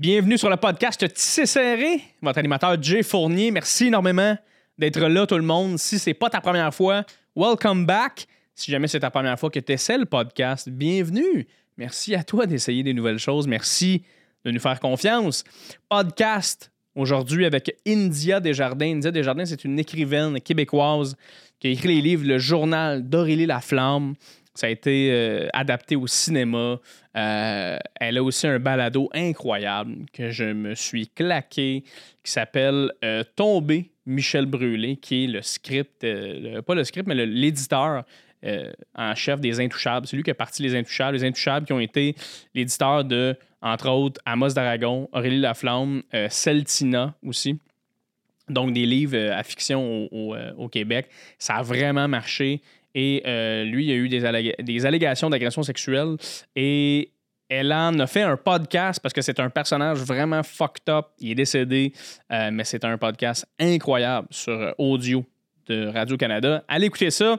[0.00, 3.50] Bienvenue sur le podcast Tissé Serré, votre animateur Jay Fournier.
[3.50, 4.34] Merci énormément
[4.78, 5.78] d'être là, tout le monde.
[5.78, 7.04] Si c'est pas ta première fois,
[7.36, 8.26] welcome back.
[8.54, 11.46] Si jamais c'est ta première fois que tu essaies le podcast, bienvenue.
[11.76, 13.46] Merci à toi d'essayer des nouvelles choses.
[13.46, 14.02] Merci
[14.46, 15.44] de nous faire confiance.
[15.90, 18.92] Podcast aujourd'hui avec India Desjardins.
[18.92, 21.14] India Desjardins, c'est une écrivaine québécoise
[21.58, 24.14] qui a écrit les livres Le Journal d'Aurélie Laflamme.
[24.54, 26.80] Ça a été euh, adapté au cinéma.
[27.16, 31.84] Euh, elle a aussi un balado incroyable que je me suis claqué
[32.22, 36.04] qui s'appelle euh, Tomber Michel Brûlé, qui est le script,
[36.66, 38.04] pas le script, mais l'éditeur
[38.96, 40.06] en chef des Intouchables.
[40.06, 41.16] C'est lui qui a parti les Intouchables.
[41.16, 42.16] Les Intouchables qui ont été
[42.54, 47.58] l'éditeur de, entre autres, Amos d'Aragon, Aurélie Laflamme, Celtina aussi
[48.50, 51.08] donc des livres à fiction au, Québec.
[51.38, 52.60] Ça a vraiment marché.
[52.94, 56.16] Et euh, lui, il a eu des, allégations d'agression sexuelle.
[56.56, 57.12] Et
[57.48, 61.06] elle en a fait un podcast parce que c'est un personnage vraiment fucked up.
[61.18, 61.92] Il est décédé,
[62.32, 65.24] euh, mais c'est un podcast incroyable sur euh, audio
[65.66, 66.64] de Radio-Canada.
[66.68, 67.36] Allez écouter ça.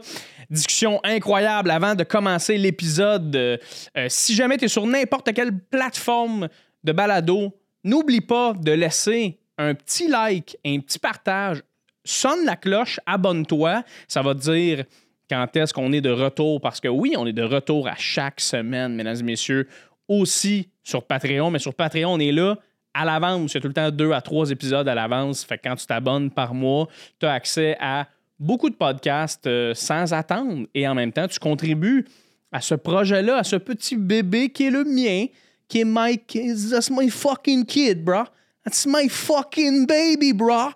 [0.50, 3.60] Discussion incroyable avant de commencer l'épisode.
[4.08, 6.48] si jamais tu es sur n'importe quelle plateforme
[6.84, 11.62] de balado, n'oublie pas de laisser un petit like, un petit partage.
[12.04, 13.84] Sonne la cloche, abonne-toi.
[14.08, 14.86] Ça va te dire
[15.32, 18.42] quand est-ce qu'on est de retour, parce que oui, on est de retour à chaque
[18.42, 19.66] semaine, mesdames et messieurs,
[20.10, 22.58] aussi sur Patreon, mais sur Patreon, on est là
[22.94, 23.54] à l'avance.
[23.54, 25.46] Il y a tout le temps deux à trois épisodes à l'avance.
[25.46, 28.08] Fait que quand tu t'abonnes par mois, tu as accès à
[28.38, 32.06] beaucoup de podcasts euh, sans attendre et en même temps, tu contribues
[32.52, 35.28] à ce projet-là, à ce petit bébé qui est le mien,
[35.70, 36.38] qui est Mike.
[36.70, 38.24] That's my fucking kid, bro.
[38.66, 40.72] That's my fucking baby, bro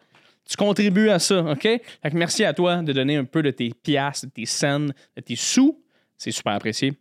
[0.48, 1.62] tu contribues à ça, OK?
[1.62, 4.94] Fait que merci à toi de donner un peu de tes piastres, de tes scènes,
[5.16, 5.82] de tes sous.
[6.18, 6.94] C'est super apprécié.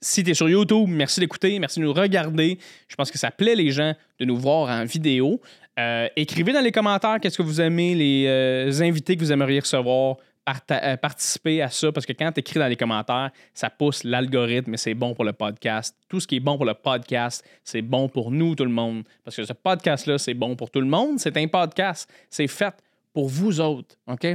[0.00, 2.58] Si tu es sur YouTube, merci d'écouter, merci de nous regarder.
[2.88, 5.40] Je pense que ça plaît les gens de nous voir en vidéo.
[5.78, 9.60] Euh, écrivez dans les commentaires qu'est-ce que vous aimez, les euh, invités que vous aimeriez
[9.60, 14.74] recevoir, participer à ça parce que quand tu écris dans les commentaires, ça pousse l'algorithme
[14.74, 15.96] et c'est bon pour le podcast.
[16.08, 19.04] Tout ce qui est bon pour le podcast, c'est bon pour nous, tout le monde.
[19.24, 21.18] Parce que ce podcast-là, c'est bon pour tout le monde.
[21.18, 22.10] C'est un podcast.
[22.28, 22.74] C'est fait
[23.12, 23.96] pour vous autres.
[24.06, 24.26] OK?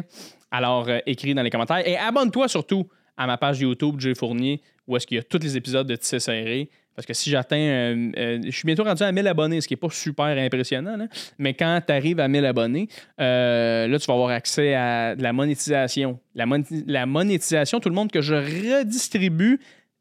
[0.51, 2.87] Alors, euh, écris dans les commentaires et abonne-toi surtout
[3.17, 5.95] à ma page YouTube, Jay Fournier, où est-ce qu'il y a tous les épisodes de
[5.95, 6.69] Tissé Serré.
[6.97, 7.57] Parce que si j'atteins.
[7.57, 10.97] Euh, euh, je suis bientôt rendu à 1000 abonnés, ce qui n'est pas super impressionnant.
[11.37, 12.89] Mais quand tu arrives à 1000 abonnés,
[13.21, 16.19] euh, là, tu vas avoir accès à de la monétisation.
[16.33, 19.59] La, monétisation, tout le monde que je redistribue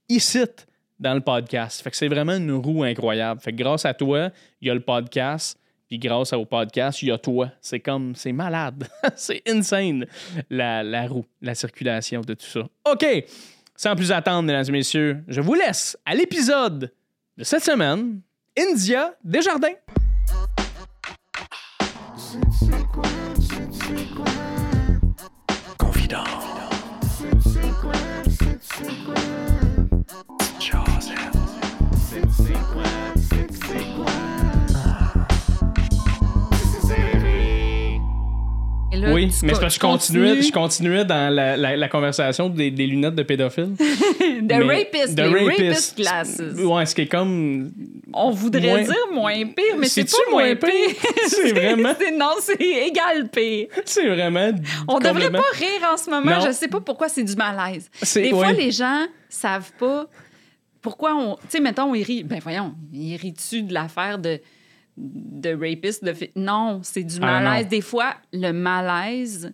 [0.08, 0.44] ici
[0.98, 1.82] dans le podcast.
[1.82, 3.42] Fait que c'est vraiment une roue incroyable.
[3.42, 4.30] Fait que grâce à toi,
[4.62, 5.60] il y a le podcast.
[5.88, 7.50] Puis grâce au podcast, il y a toi.
[7.60, 8.88] C'est comme, c'est malade.
[9.16, 10.06] c'est insane,
[10.48, 12.66] la roue, la circulation de tout ça.
[12.90, 13.04] OK.
[13.76, 16.92] Sans plus attendre, mesdames et messieurs, je vous laisse à l'épisode
[17.36, 18.20] de cette semaine,
[18.58, 19.74] India Desjardins.
[39.12, 43.14] Oui, mais parce que je continuais, je continuais dans la, la, conversation des, des, lunettes
[43.14, 43.74] de pédophile.
[43.78, 46.42] The rapist, les rapist, glasses.
[46.56, 47.70] Ouais, ce qui est comme.
[48.12, 50.70] On voudrait dire moins pire, mais c'est pas moins pire.
[51.26, 51.94] c'est vraiment.
[52.14, 53.68] non, c'est égal pire.
[53.84, 54.52] C'est vraiment.
[54.88, 56.40] On devrait pas rire en ce moment.
[56.40, 57.90] Je sais pas pourquoi c'est du malaise.
[58.14, 60.06] Des fois, les gens savent pas
[60.82, 61.34] pourquoi on.
[61.34, 62.22] Tu sais, mettons, ils rient.
[62.22, 64.40] Ben voyons, ils rient-tu de l'affaire de
[64.96, 66.04] de rapiste.
[66.04, 67.68] De Non, c'est du ah, malaise.
[67.68, 69.52] Des fois, le malaise.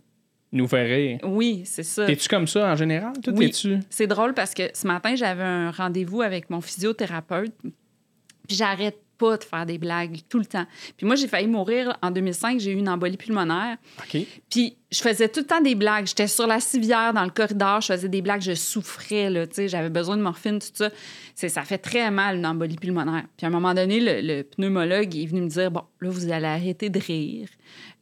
[0.53, 1.19] Nous fait rire.
[1.25, 2.07] Oui, c'est ça.
[2.07, 3.13] T'es-tu comme ça en général?
[3.23, 3.53] Toi, oui.
[3.89, 7.55] C'est drôle parce que ce matin, j'avais un rendez-vous avec mon physiothérapeute.
[7.63, 10.67] Puis j'arrête pas de faire des blagues tout le temps.
[10.97, 12.59] Puis moi, j'ai failli mourir en 2005.
[12.59, 13.77] J'ai eu une embolie pulmonaire.
[14.01, 14.21] OK.
[14.51, 16.09] Puis je faisais tout le temps des blagues.
[16.09, 17.81] J'étais sur la civière dans le corridor.
[17.81, 18.41] Je faisais des blagues.
[18.41, 19.69] Je souffrais, là, tu sais.
[19.69, 20.91] J'avais besoin de morphine, tout ça.
[21.37, 23.25] C'est, ça fait très mal, une embolie pulmonaire.
[23.37, 26.47] Puis à un moment donné, le, pneumologue est venu me dire, bon, là, vous allez
[26.47, 27.49] arrêter de rire.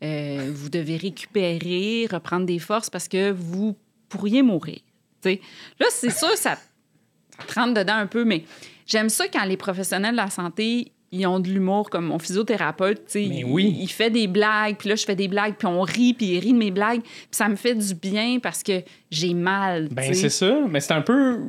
[0.02, 3.76] Euh, vous devez récupérer, reprendre des forces parce que vous
[4.08, 4.81] pourriez mourir.
[5.20, 5.40] sais.
[5.78, 8.44] Là, c'est sûr, ça, ça rentre dedans un peu, mais
[8.87, 13.07] j'aime ça quand les professionnels de la santé ils ont de l'humour comme mon physiothérapeute,
[13.07, 16.15] tu sais, il, fait des blagues, puis là je fais des blagues, puis on rit,
[16.15, 19.35] puis il rit de mes blagues, puis ça me fait du bien parce que j'ai
[19.35, 19.89] mal.
[19.91, 21.41] Ben c'est ça, mais c'est un peu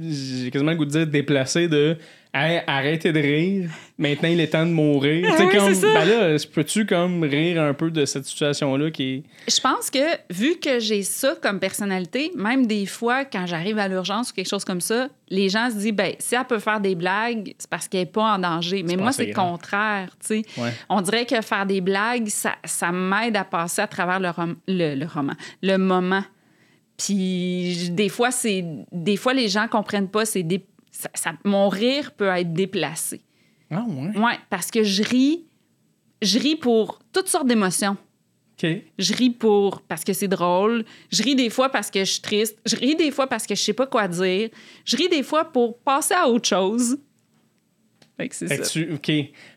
[0.00, 1.96] j'ai quasiment le goût de dire déplacé de
[2.40, 3.70] Hey, arrêtez de rire.
[3.98, 5.26] Maintenant, il est temps de mourir.
[5.28, 8.90] Ah Tu sais, oui, comme, ben là, peux-tu comme rire un peu de cette situation-là
[8.92, 9.22] qui est.
[9.52, 9.98] Je pense que
[10.30, 14.48] vu que j'ai ça comme personnalité, même des fois quand j'arrive à l'urgence ou quelque
[14.48, 17.68] chose comme ça, les gens se disent ben si elle peut faire des blagues, c'est
[17.68, 18.84] parce qu'elle n'est pas en danger.
[18.84, 20.60] Mais moi c'est le contraire, tu sais.
[20.60, 20.70] Ouais.
[20.88, 24.56] On dirait que faire des blagues, ça, ça m'aide à passer à travers le, rom-
[24.68, 26.22] le, le roman, le moment.
[26.96, 30.64] Puis des fois c'est des fois les gens comprennent pas, c'est des
[30.98, 33.20] ça- ça- mon rire peut être déplacé.
[33.70, 34.16] Ah, ouais.
[34.18, 35.44] Ouais, parce que je ris
[36.20, 37.96] je ris pour toutes sortes d'émotions.
[38.60, 38.68] OK.
[38.98, 40.84] Je ris pour parce que c'est drôle.
[41.12, 42.58] Je ris des fois parce que je suis triste.
[42.66, 44.48] Je ris des fois parce que je sais pas quoi dire.
[44.84, 46.98] Je ris des fois pour passer à autre chose.
[48.16, 48.58] Fait que c'est ça.
[48.68, 48.92] tu.
[48.92, 49.12] OK.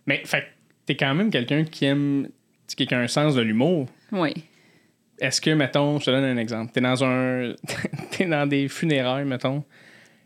[0.06, 0.44] Mais, fait
[0.86, 2.30] t'es quand même quelqu'un qui aime.
[2.68, 3.88] Qui a un sens de l'humour.
[4.12, 4.34] Oui.
[5.20, 6.72] Est-ce que, mettons, je te donne un exemple.
[6.72, 7.54] T'es dans un.
[8.12, 9.64] T'es dans des funérailles, mettons.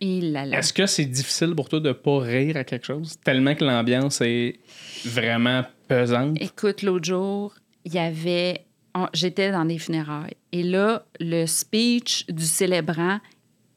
[0.01, 3.15] Est-ce que c'est difficile pour toi de pas rire à quelque chose?
[3.23, 4.59] Tellement que l'ambiance est
[5.05, 6.37] vraiment pesante?
[6.39, 7.53] Écoute, l'autre jour,
[7.85, 8.65] il y avait.
[9.13, 10.35] J'étais dans des funérailles.
[10.51, 13.19] Et là, le speech du célébrant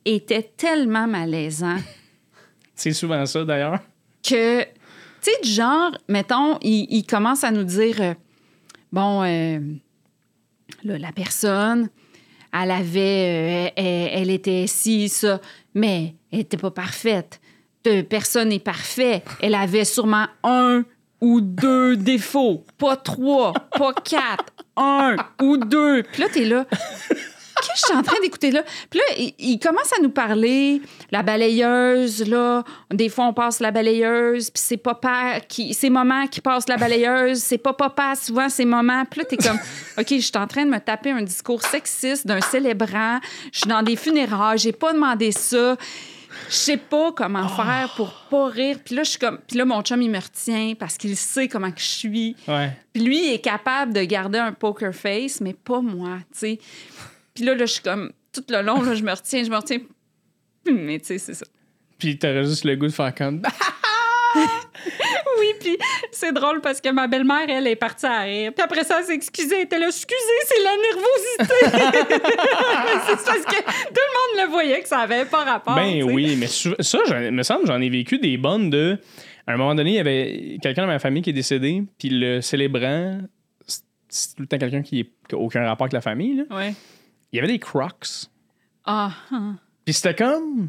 [0.04, 1.76] était tellement malaisant
[2.74, 3.80] C'est souvent ça, d'ailleurs.
[4.22, 4.68] que, tu
[5.22, 8.14] sais, du genre, mettons, il, il commence à nous dire, euh,
[8.92, 9.58] bon, euh,
[10.84, 11.90] là, la personne,
[12.52, 15.40] elle avait, euh, elle, elle était ci, ça,
[15.78, 17.40] mais elle n'était pas parfaite.
[18.10, 19.22] Personne n'est parfait.
[19.40, 20.84] Elle avait sûrement un
[21.20, 26.02] ou deux défauts, pas trois, pas quatre, un ou deux.
[26.12, 26.66] Puis là, t'es là.
[27.60, 28.62] Qu'est-ce que je suis en train d'écouter là?
[28.90, 32.64] Puis là, il, il commence à nous parler, la balayeuse, là.
[32.90, 35.74] Des fois, on passe la balayeuse, puis c'est papa qui.
[35.74, 39.04] C'est maman qui passe la balayeuse, c'est pas papa, souvent, c'est maman.
[39.04, 39.58] Puis là, t'es comme,
[39.98, 43.20] OK, je suis en train de me taper un discours sexiste d'un célébrant.
[43.52, 45.76] Je suis dans des funérailles, j'ai pas demandé ça.
[46.48, 48.78] Je sais pas comment faire pour pas rire.
[48.84, 49.38] Puis là, je suis comme.
[49.46, 52.36] Puis là, mon chum, il me retient parce qu'il sait comment que je suis.
[52.46, 52.70] Ouais.
[52.92, 56.58] Puis lui, il est capable de garder un poker face, mais pas moi, tu sais.
[57.38, 59.54] Puis là, là, je suis comme, tout le long, là, je me retiens, je me
[59.54, 59.78] retiens.
[60.68, 61.46] Mais tu sais, c'est ça.
[61.96, 63.42] Puis t'aurais juste le goût de faire comme.
[65.40, 65.78] Oui, puis
[66.10, 68.52] c'est drôle parce que ma belle-mère, elle, est partie à rire.
[68.54, 69.54] Puis après ça, elle s'est excusée.
[69.56, 72.14] Elle était là, excusez, c'est la nervosité.
[73.06, 75.76] c'est parce que tout le monde le voyait que ça avait pas rapport.
[75.76, 76.70] Ben oui, mais ça,
[77.22, 78.98] il me semble, j'en ai vécu des bonnes de.
[79.46, 82.10] À un moment donné, il y avait quelqu'un dans ma famille qui est décédé, puis
[82.10, 83.18] le célébrant,
[83.66, 86.44] c'est- c'est tout le temps quelqu'un qui n'a aucun rapport avec la famille, là.
[86.56, 86.74] Ouais.
[87.32, 88.26] Il y avait des crocs.
[88.84, 89.52] Ah, ah.
[89.84, 90.68] Puis c'était comme.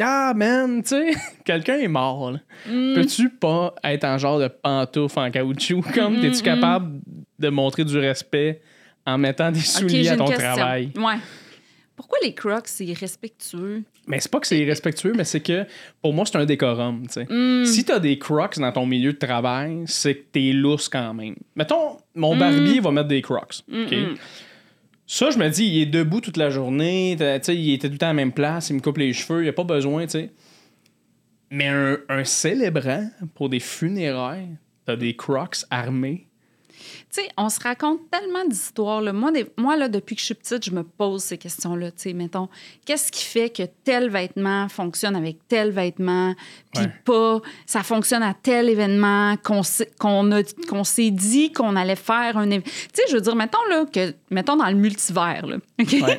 [0.00, 1.10] Ah, man, tu sais,
[1.44, 2.38] quelqu'un est mort, là.
[2.68, 2.94] Mm.
[2.94, 5.82] Peux-tu pas être en genre de pantoufle en caoutchouc?
[5.94, 7.00] Comme, Mm, t'es-tu mm, capable
[7.38, 8.60] de montrer du respect
[9.04, 10.54] en mettant des OK, souliers j'ai à une ton question.
[10.54, 10.92] travail?
[10.96, 11.16] Ouais.
[11.96, 13.82] Pourquoi les crocs, c'est irrespectueux?
[14.06, 15.66] Mais c'est pas que c'est irrespectueux, mais c'est que
[16.00, 17.26] pour moi, c'est un décorum, tu sais.
[17.28, 17.64] Mm.
[17.64, 21.34] Si t'as des crocs dans ton milieu de travail, c'est que t'es lousse quand même.
[21.56, 22.38] Mettons, mon Mm.
[22.38, 23.62] barbier va mettre des crocs.
[23.72, 23.94] OK?
[25.10, 28.06] Ça, je me dis, il est debout toute la journée, il était tout le temps
[28.06, 30.10] à la même place, il me coupe les cheveux, il n'y a pas besoin, tu
[30.10, 30.32] sais.
[31.50, 34.50] Mais un, un célébrant pour des funérailles,
[34.84, 36.27] t'as des crocs armés.
[37.10, 39.00] Tu sais, on se raconte tellement d'histoires.
[39.00, 39.14] là.
[39.14, 41.90] Moi, des- moi, là, depuis que je suis petite, je me pose ces questions-là.
[41.92, 42.50] Tu sais, mettons,
[42.84, 46.34] qu'est-ce qui fait que tel vêtement fonctionne avec tel vêtement,
[46.74, 46.92] puis Ouais.
[47.06, 51.96] pas, ça fonctionne à tel événement, qu'on s'est- qu'on a- qu'on s'est dit qu'on allait
[51.96, 52.64] faire un événement.
[52.66, 55.56] Tu sais, je veux dire, mettons, là, que, mettons dans le multivers, là?
[55.78, 56.18] Ouais.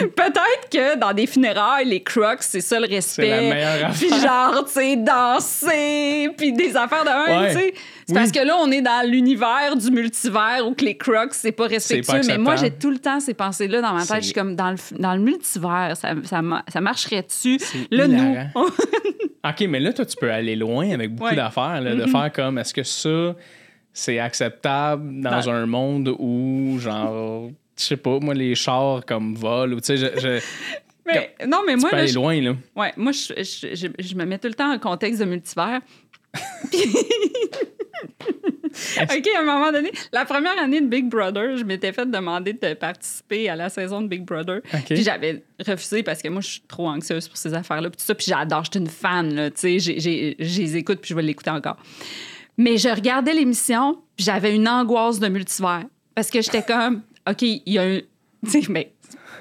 [0.00, 3.22] Peut-être que dans des funérailles, les crocs, c'est ça le respect.
[3.22, 7.52] C'est la meilleure Puis genre, tu sais, danser, puis des affaires de un, Ouais.
[7.54, 7.74] tu sais.
[8.08, 8.20] C'est Oui.
[8.20, 11.66] parce que là, on est dans l'univers du multivers où que les crocs, c'est pas
[11.66, 12.20] respectueux.
[12.20, 14.18] pas mais moi, j'ai tout le temps ces pensées-là dans ma tête.
[14.18, 17.58] Je suis comme, dans le, dans le multivers, ça, ça, ma- ça marcherait dessus.
[17.58, 18.36] C'est Là, nous.
[19.48, 21.36] OK, mais là, toi, tu peux aller loin avec beaucoup Ouais.
[21.36, 23.34] d'affaires, de faire comme est-ce que ça,
[23.92, 29.74] c'est acceptable dans un monde où, genre, je sais pas, moi, les chars comme volent,
[29.76, 30.40] ou tu sais, je, je-
[31.06, 32.52] mais, non, mais tu moi, peux là, aller je, loin, là.
[32.74, 35.80] ouais, moi je- je me mets tout le temps en contexte de multivers.
[39.00, 42.52] OK, à un moment donné, la première année de Big Brother, je m'étais fait demander
[42.52, 44.60] de participer à la saison de Big Brother.
[44.72, 44.84] OK.
[44.86, 47.90] Puis j'avais refusé parce que moi, je suis trop anxieuse pour ces affaires-là.
[47.90, 51.00] Puis tout ça, puis j'adore, je suis une fan, là, tu sais, je les écoute,
[51.00, 51.76] puis je vais l'écouter encore.
[52.58, 55.84] Mais je regardais l'émission, puis j'avais une angoisse de multivers.
[56.14, 58.00] Parce que j'étais comme, OK, il y a un...
[58.44, 58.92] Tu sais, mais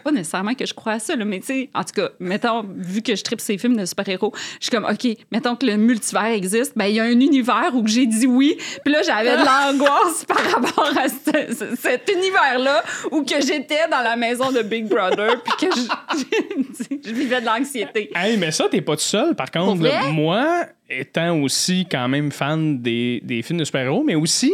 [0.05, 2.63] pas nécessairement que je crois à ça, là, mais tu sais, en tout cas, mettons,
[2.77, 4.31] vu que je tripe ces films de super-héros,
[4.61, 7.71] je suis comme, OK, mettons que le multivers existe, ben il y a un univers
[7.73, 12.83] où j'ai dit oui, puis là, j'avais de l'angoisse par rapport à ce- cet univers-là
[13.11, 17.45] où que j'étais dans la maison de Big Brother, puis que je, je vivais de
[17.47, 18.11] l'anxiété.
[18.15, 19.35] Hey, mais ça, t'es pas tout seul.
[19.35, 24.13] Par contre, là, moi, étant aussi quand même fan des, des films de super-héros, mais
[24.15, 24.53] aussi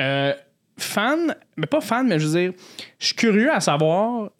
[0.00, 0.32] euh,
[0.78, 2.52] fan, mais pas fan, mais je veux dire,
[2.98, 4.30] je suis curieux à savoir,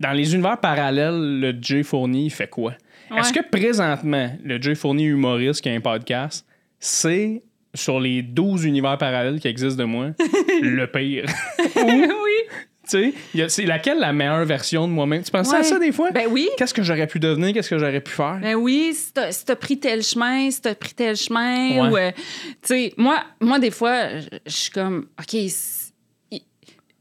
[0.00, 2.72] dans les univers parallèles, le Jay Fournier il fait quoi?
[3.10, 3.20] Ouais.
[3.20, 6.44] Est-ce que présentement, le Jay Fournier humoriste qui a un podcast,
[6.80, 7.42] c'est
[7.74, 10.08] sur les 12 univers parallèles qui existent de moi,
[10.62, 11.26] le pire?
[11.76, 12.42] oui.
[12.88, 15.22] tu sais, c'est laquelle la meilleure version de moi-même?
[15.22, 16.10] Tu penses à ça des fois?
[16.10, 16.48] Ben oui.
[16.56, 17.52] Qu'est-ce que j'aurais pu devenir?
[17.52, 18.38] Qu'est-ce que j'aurais pu faire?
[18.40, 21.90] Ben oui, si t'as si pris tel chemin, si t'as pris tel chemin, Ouais.
[21.90, 21.96] ou...
[21.96, 22.22] euh, tu
[22.64, 25.36] sais, moi, moi, des fois, je je suis comme, OK,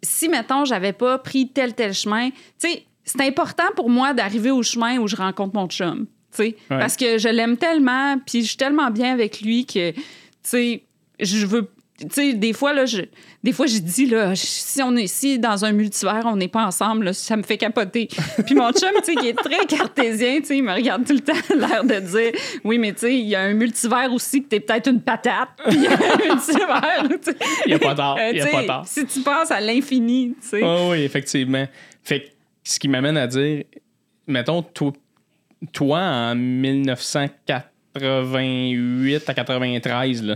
[0.06, 2.36] si, mettons, j'avais pas pris tel, tel chemin, tu
[2.70, 6.44] sais, c'est important pour moi d'arriver au chemin où je rencontre mon chum, tu sais,
[6.70, 6.80] Ouais.
[6.80, 10.02] parce que je l'aime tellement, puis je suis tellement bien avec lui que, tu
[10.44, 10.84] sais,
[11.20, 11.70] je veux...
[11.98, 13.04] Tu sais, des fois, là, je,
[13.42, 16.66] des fois, j'ai dit, là, si on est ici dans un multivers, on n'est pas
[16.66, 18.10] ensemble, là, ça me fait capoter.
[18.46, 21.14] Puis mon chum, tu sais, qui est très cartésien, tu sais, il me regarde tout
[21.14, 22.34] le temps, l'air de dire,
[22.66, 25.48] oui, mais tu sais, il y a un multivers aussi que t'es peut-être une patate.
[25.70, 27.38] Puis il y a un multivers, tu sais.
[27.66, 28.18] Il n'y a pas tard.
[28.20, 28.86] Euh, Il n'y a pas sais, tard.
[28.86, 30.62] Si tu penses à l'infini, tu sais.
[30.62, 31.66] Ah oui, effectivement.
[32.04, 32.28] Fait que
[32.64, 33.64] ce qui m'amène à dire,
[34.28, 34.92] mettons, toi,
[35.72, 40.36] toi en 1988 à 93, là,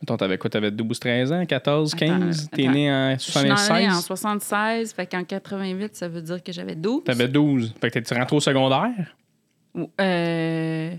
[0.00, 0.50] mettons, t'avais quoi?
[0.50, 2.44] T'avais 12, 13 ans, 14, 15?
[2.44, 4.04] Attends, T'es né en Je suis née en 76?
[4.04, 7.04] 76, fait qu'en 88, ça veut dire que j'avais 12.
[7.04, 7.74] T'avais 12.
[7.80, 9.14] Fait que tu rentres au secondaire?
[10.00, 10.90] Euh...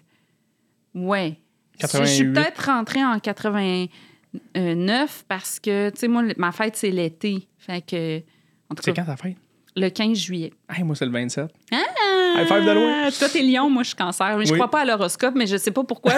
[0.93, 1.37] Ouais.
[1.81, 2.33] Je suis 88.
[2.33, 7.47] peut-être rentrée en 89 parce que, tu sais, moi, ma fête, c'est l'été.
[7.57, 8.21] Fait que,
[8.81, 9.37] C'est quand ta fête?
[9.75, 10.51] le 15 juillet.
[10.69, 11.49] Hey, moi, c'est le 27.
[11.71, 11.77] Ah!
[12.37, 13.09] High five de loin.
[13.17, 14.37] Toi, t'es lion, moi, je suis cancer.
[14.37, 14.57] Mais je Oui.
[14.57, 16.13] crois pas à l'horoscope, mais je sais pas pourquoi.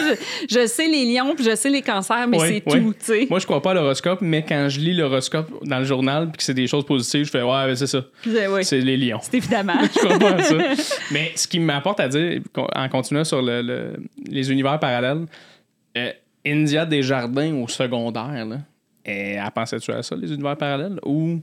[0.50, 2.82] je, je sais les lions, puis je sais les cancers, mais Oui, c'est oui.
[2.84, 3.28] tout, tu sais.
[3.30, 6.38] Moi, je crois pas à l'horoscope, mais quand je lis l'horoscope dans le journal puis
[6.38, 8.04] que c'est des choses positives, je fais Ouais, ben, c'est ça.
[8.26, 9.20] Je- C'est les lions.
[9.22, 9.74] c'est évidemment.
[9.94, 10.56] je crois pas à ça.
[11.12, 12.42] Mais ce qui m'apporte à dire,
[12.76, 13.94] en continuant sur le- le-
[14.30, 15.26] les univers parallèles,
[15.98, 16.12] euh,
[16.46, 18.58] India Desjardins au secondaire, là,
[19.06, 21.00] et elle pensait-tu à ça, les univers parallèles?
[21.06, 21.40] Ou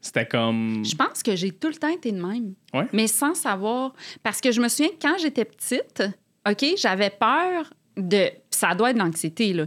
[0.00, 0.82] c'était comme.
[0.84, 2.54] Je pense que j'ai tout le temps été de même.
[2.74, 2.86] Ouais.
[2.92, 3.92] Mais sans savoir.
[4.22, 6.02] Parce que je me souviens que quand j'étais petite,
[6.48, 8.30] OK, j'avais peur de.
[8.50, 9.66] Ça doit être de l'anxiété, là.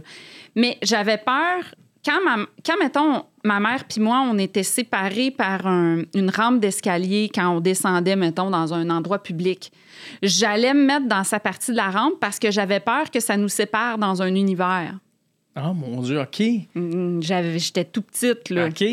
[0.54, 1.74] Mais j'avais peur.
[2.04, 6.60] Quand, ma, quand, mettons, ma mère puis moi, on était séparés par un- une rampe
[6.60, 9.72] d'escalier quand on descendait, mettons, dans un endroit public,
[10.22, 13.38] j'allais me mettre dans sa partie de la rampe parce que j'avais peur que ça
[13.38, 14.98] nous sépare dans un univers.
[15.56, 16.42] Oh mon Dieu, OK.
[17.20, 18.66] J'avais, j'étais tout petite, là.
[18.68, 18.84] OK.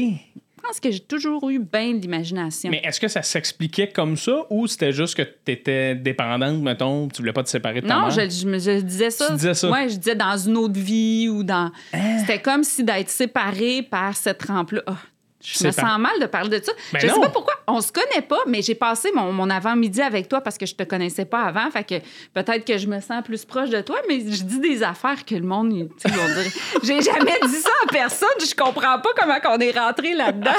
[0.63, 2.69] Je pense que j'ai toujours eu bien de l'imagination.
[2.69, 7.07] Mais est-ce que ça s'expliquait comme ça ou c'était juste que tu étais dépendante, mettons,
[7.07, 8.11] tu voulais pas te séparer de ta Non, mère?
[8.11, 9.27] je, je, me- je disais ça.
[9.27, 9.67] Tu disais ça?
[9.67, 9.71] Hein?
[9.71, 11.71] Ouais, je disais dans une autre vie ou dans.
[12.19, 14.83] C'était comme si d'être séparé par cette rampe-là.
[14.85, 14.97] Ah,
[15.43, 16.71] je me sens mal de parler de ça.
[16.93, 17.15] Ben je non.
[17.15, 17.53] sais pas pourquoi.
[17.67, 20.75] On se connaît pas, mais j'ai passé mon, mon avant-midi avec toi parce que je
[20.75, 21.69] te connaissais pas avant.
[21.71, 21.95] Fait que
[22.33, 25.35] peut-être que je me sens plus proche de toi, mais je dis des affaires que
[25.35, 26.51] le monde, ils vont dire.
[26.83, 28.27] J'ai jamais dit ça à personne.
[28.39, 30.51] Je comprends pas comment on est rentré là-dedans.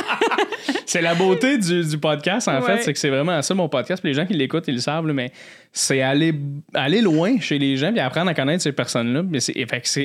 [0.86, 2.76] C'est la beauté du, du podcast, en Ouais.
[2.78, 4.02] fait, c'est que c'est vraiment ça, mon podcast.
[4.02, 5.32] Puis les gens qui l'écoutent, ils le savent, mais
[5.74, 6.34] c'est aller,
[6.74, 9.22] aller loin chez les gens puis apprendre à connaître ces personnes-là.
[9.22, 9.54] Mais c'est,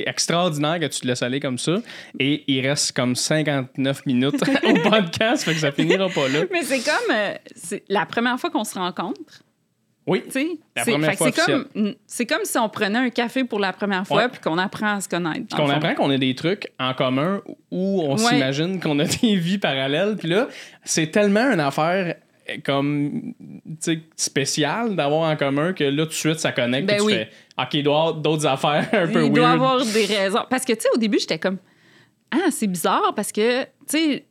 [0.06, 1.76] extraordinaire que tu te laisses aller comme ça.
[2.18, 6.40] Et il reste comme 59 minutes au podcast, fait que ça finira pas là.
[6.50, 7.14] mais c'est comme.
[7.14, 9.42] euh, c'est la première fois qu'on se rencontre.
[10.06, 10.22] Oui.
[10.28, 10.46] C'est
[10.90, 13.74] première fait que fois c'est comme, c'est comme si on prenait un café pour la
[13.74, 14.28] première fois Ouais.
[14.28, 15.54] puis qu'on apprend à se connaître.
[15.54, 18.16] Qu'on apprend qu'on a des trucs en commun où on Ouais.
[18.16, 20.16] s'imagine qu'on a des vies parallèles.
[20.16, 20.48] Puis là,
[20.82, 22.14] c'est tellement une affaire
[22.64, 26.86] comme tu sais, spéciale d'avoir en commun que là, tout de suite, ça connecte.
[26.88, 27.12] Ben tu oui.
[27.14, 27.28] fais
[27.58, 29.34] OK, il doit avoir d'autres affaires un peu Il weird.
[29.34, 30.44] doit avoir des raisons.
[30.48, 31.58] Parce que, tu sais, au début, j'étais comme,
[32.30, 34.24] ah, c'est bizarre parce que, tu sais,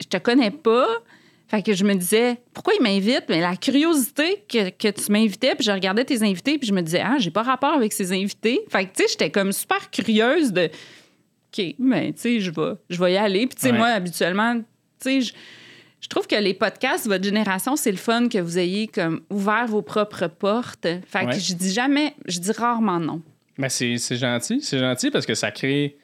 [0.00, 0.86] je te connais pas.
[1.48, 3.24] Fait que je me disais, pourquoi il m'invite?
[3.28, 6.80] Mais la curiosité que, que tu m'invitais, puis je regardais tes invités, puis je me
[6.80, 8.60] disais, ah, j'ai pas rapport avec ces invités.
[8.70, 10.70] Fait que, tu sais, j'étais comme super curieuse de,
[11.58, 13.46] OK, mais, tu sais, je vais, je vais y aller.
[13.46, 13.76] Puis, tu sais, Ouais.
[13.78, 14.54] moi, habituellement,
[14.98, 15.32] tu sais,
[16.02, 19.66] je, trouve que les podcasts, votre génération, c'est le fun que vous ayez comme ouvert
[19.66, 20.86] vos propres portes.
[21.06, 21.32] Fait Ouais.
[21.32, 23.22] que je dis jamais, je dis rarement non.
[23.56, 25.96] Mais c'est c'est gentil, c'est gentil parce que ça crée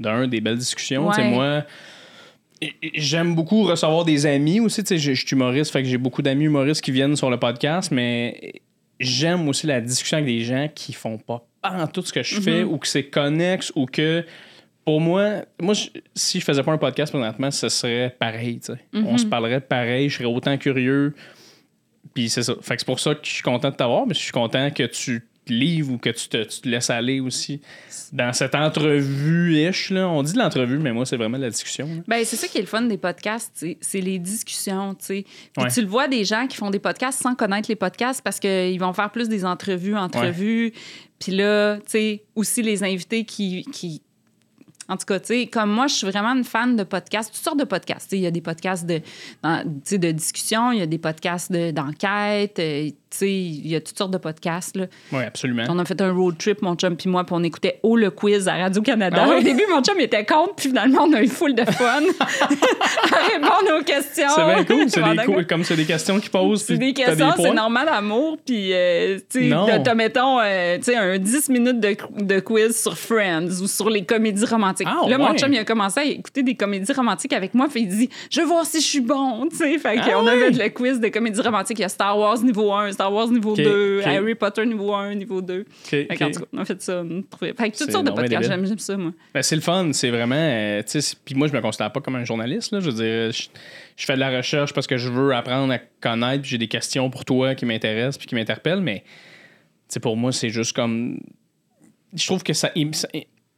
[0.00, 1.08] d'un des belles discussions.
[1.08, 1.30] Ouais.
[1.30, 1.64] moi,
[2.94, 4.82] j'aime beaucoup recevoir des amis aussi.
[4.88, 7.90] Je je suis humoriste, fait que j'ai beaucoup d'amis humoristes qui viennent sur le podcast,
[7.90, 8.54] mais
[9.00, 12.40] j'aime aussi la discussion avec des gens qui font pas en tout ce que je
[12.40, 14.24] fais ou que c'est connexe ou que
[14.84, 18.58] pour moi, moi je- si je faisais pas un podcast présentement, ce serait pareil.
[18.62, 18.74] sais.
[18.92, 21.14] On se parlerait pareil, je serais autant curieux.
[22.12, 22.54] Puis c'est ça.
[22.60, 24.70] Fait que c'est pour ça que je suis content de t'avoir, mais je suis content
[24.70, 27.60] que tu te livres ou que tu te, tu te laisses aller aussi
[28.12, 29.90] dans cette entrevue-ish.
[29.92, 31.86] On dit de l'entrevue, mais moi, c'est vraiment la discussion.
[31.86, 32.02] là.
[32.06, 35.24] Ben, c'est ça qui est le fun des podcasts, c'est les discussions, tu sais.
[35.54, 35.70] Puis Ouais.
[35.70, 38.78] tu le vois des gens qui font des podcasts sans connaître les podcasts parce qu'ils
[38.78, 40.72] vont faire plus des entrevues, entrevues.
[41.18, 44.02] Puis là, tu sais, aussi les invités qui, qui...
[44.88, 47.58] En tout cas, tu comme moi, je suis vraiment une fan de podcasts, toutes sortes
[47.58, 48.12] de podcasts.
[48.12, 49.00] Il y a des podcasts de,
[49.42, 52.90] de discussion, il y a des podcasts de- d'enquête, euh,
[53.22, 54.86] il y a toutes sortes de podcasts, là.
[55.12, 55.64] Oui, absolument.
[55.68, 58.10] On a fait un road trip, mon chum puis moi, puis on écoutait Oh le
[58.10, 59.22] quiz à Radio-Canada.
[59.24, 59.36] Ah ouais?
[59.36, 63.16] Au début, mon chum était contre, puis finalement, on a eu full de fun à
[63.32, 64.28] répondre aux questions.
[64.34, 64.88] C'est bien cool.
[64.90, 66.62] C'est des cool- comme c'est des questions qu'ils posent.
[66.64, 71.18] C'est des questions, c'est normal d'amour, puis euh, tu sais, mettons, euh, tu sais, un
[71.18, 74.88] 10 minutes de, de quiz sur Friends ou sur les comédies romantiques.
[74.90, 77.82] Ah, là, mon chum, il a commencé à écouter des comédies romantiques avec moi, puis
[77.82, 79.78] il dit Je veux voir si je suis bon, tu sais.
[79.78, 80.30] Fait Ah, qu'on ouais?
[80.32, 81.78] avait le quiz de comédies romantiques.
[81.78, 84.06] Il y a Star Wars niveau 1, Star Wars niveau Ok, 2, ok.
[84.06, 85.60] Harry Potter niveau 1, niveau 2.
[85.60, 86.18] Ok, Fait ok.
[86.18, 87.02] qu'en tout cas, on a fait ça.
[87.04, 89.12] on a Fait que toutes sortes de podcasts, j'aime, ça, moi.
[89.32, 90.34] Ben, c'est le fun, c'est vraiment.
[90.36, 90.82] euh,
[91.24, 92.72] puis moi, je me considère pas comme un journaliste.
[92.72, 93.48] Là, je veux dire, je,
[93.96, 96.68] je fais de la recherche parce que je veux apprendre à connaître, puis j'ai des
[96.68, 99.04] questions pour toi qui m'intéressent puis qui m'interpellent, mais
[100.02, 101.18] pour moi, c'est juste comme.
[102.14, 102.70] Je trouve que ça.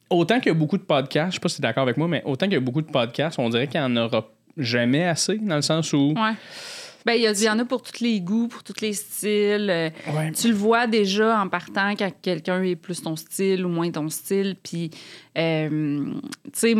[0.09, 1.97] autant qu'il y a beaucoup de podcasts, je sais pas si tu es d'accord avec
[1.97, 4.27] moi, mais autant qu'il y a beaucoup de podcasts, on dirait qu'il y en aura
[4.57, 6.13] jamais assez, dans le sens où.
[6.15, 6.33] Ouais.
[7.05, 9.69] Ben, il y, y en a pour tous les goûts, pour tous les styles.
[9.69, 10.31] Euh, Ouais.
[10.31, 14.09] Tu le vois déjà en partant quand quelqu'un est plus ton style ou moins ton
[14.09, 14.55] style.
[14.61, 14.91] Puis,
[15.37, 16.13] euh,
[16.45, 16.75] tu sais,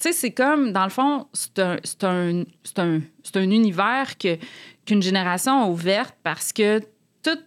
[0.00, 2.42] tu c'est comme, dans le fond, c'est un, un,
[2.76, 3.00] un,
[3.34, 4.36] un univers que,
[4.86, 6.78] qu'une génération a ouverte parce que
[7.22, 7.40] tout, tu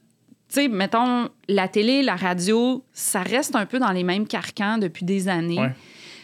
[0.49, 5.05] sais, mettons, la télé, la radio, ça reste un peu dans les mêmes carcans depuis
[5.05, 5.59] des années.
[5.59, 5.71] Ouais.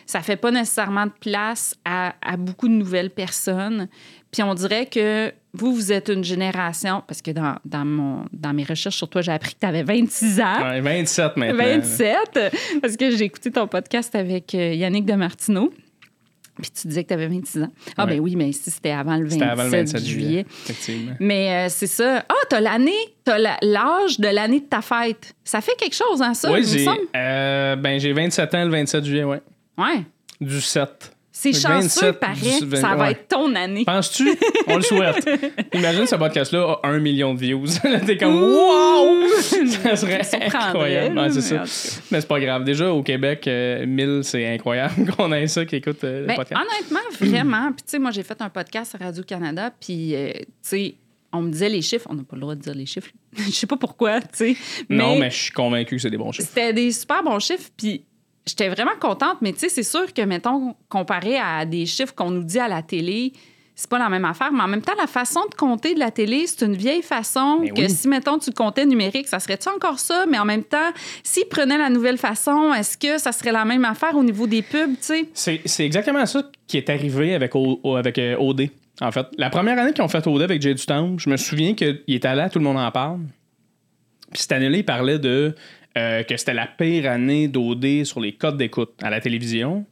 [0.06, 3.90] Ça fait pas nécessairement de place à, à beaucoup de nouvelles personnes.
[4.32, 8.54] Puis on dirait que vous, vous êtes une génération, parce que dans, dans, mon, dans
[8.54, 10.62] mes recherches sur toi, j'ai appris que tu avais 26 ans.
[10.70, 11.58] Ouais, 27 maintenant.
[11.64, 12.18] 27,
[12.82, 15.72] parce que j'ai écouté ton podcast avec euh, Yannick Demartino.
[16.62, 17.72] Puis tu disais que tu avais 26 ans.
[17.98, 18.16] Ah, Ouais.
[18.16, 20.24] ben oui, mais si c'était avant le 27, C'était avant le 27 juillet.
[20.26, 20.46] juillet.
[20.64, 21.12] Effectivement.
[21.20, 22.26] Mais euh, c'est ça.
[22.28, 22.92] Ah, t'as l'année,
[23.24, 25.36] t'as l'âge de l'année de ta fête.
[25.44, 29.06] Ça fait quelque chose, hein, ça, Oui, j'ai euh, ben, j'ai 27 ans le 27
[29.06, 29.42] juillet, ouais.
[29.78, 30.04] Ouais.
[30.42, 31.12] Du 7.
[31.40, 32.80] C'est chanceux, 27, paraît.
[32.82, 33.12] Ça va ouais.
[33.12, 33.86] être ton année.
[33.86, 34.28] Penses-tu?
[34.66, 35.24] On le souhaite.
[35.74, 37.68] Imagine ce podcast-là a un million de views.
[37.84, 39.28] Là, T'es comme wow!
[39.84, 41.14] ça serait incroyable.
[41.16, 42.20] là, Ouais, c'est mais ça.
[42.22, 42.64] c'est pas grave.
[42.64, 46.36] Déjà, au Québec, euh, 1000, c'est incroyable qu'on ait ça qui écoute euh, le Ben,
[46.38, 46.60] podcast.
[46.60, 47.72] honnêtement, vraiment.
[47.72, 50.96] Puis, tu sais, moi, j'ai fait un podcast à Radio-Canada, puis, euh, tu sais,
[51.32, 52.08] on me disait les chiffres.
[52.10, 53.12] On n'a pas le droit de dire les chiffres.
[53.38, 54.56] Je sais pas pourquoi, tu sais.
[54.90, 56.50] non, mais je suis convaincu que c'est des bons chiffres.
[56.50, 58.06] C'était des super bons chiffres, puis
[58.48, 59.38] j'étais vraiment contente.
[59.42, 62.68] Mais, tu sais, c'est sûr que, mettons, comparé à des chiffres qu'on nous dit à
[62.68, 63.34] la télé,
[63.76, 64.52] c'est pas la même affaire.
[64.52, 67.60] Mais en même temps, la façon de compter de la télé, c'est une vieille façon
[67.62, 67.90] Mais que oui.
[67.92, 70.26] si, mettons, tu comptais numérique, ça serait-tu encore ça?
[70.28, 70.90] Mais en même temps,
[71.22, 74.64] s'ils prenaient la nouvelle façon, est-ce que ça serait la même affaire au niveau des
[74.64, 75.62] pubs, tu sais?
[75.66, 78.70] C'est exactement ça qui est arrivé avec, O- avec euh, OD.
[79.00, 81.38] En fait, la première année qu'ils ont fait OD avec Jay du Temple, je me
[81.38, 83.20] souviens qu'il était là, tout le monde en parle.
[84.32, 85.54] Puis cette année-là, il parlait de
[85.98, 89.86] euh, que c'était la pire année d'OD sur les codes d'écoute à la télévision.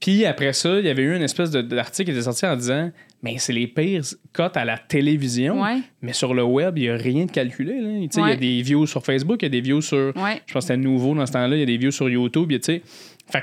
[0.00, 2.92] Puis après ça, il y avait eu une espèce d'article qui était sorti en disant
[3.22, 5.60] Mais c'est les pires cotes à la télévision.
[5.62, 5.80] Ouais.
[6.02, 7.80] Mais sur le web, il n'y a rien de calculé.
[7.80, 7.88] là.
[7.98, 10.12] Il y a des views sur Facebook, il y a des views sur.
[10.16, 10.40] Ouais.
[10.46, 11.56] Je pense que c'était nouveau dans ce temps-là.
[11.56, 12.52] Il y a des views sur YouTube.
[12.52, 12.58] a.
[12.66, 12.82] Fait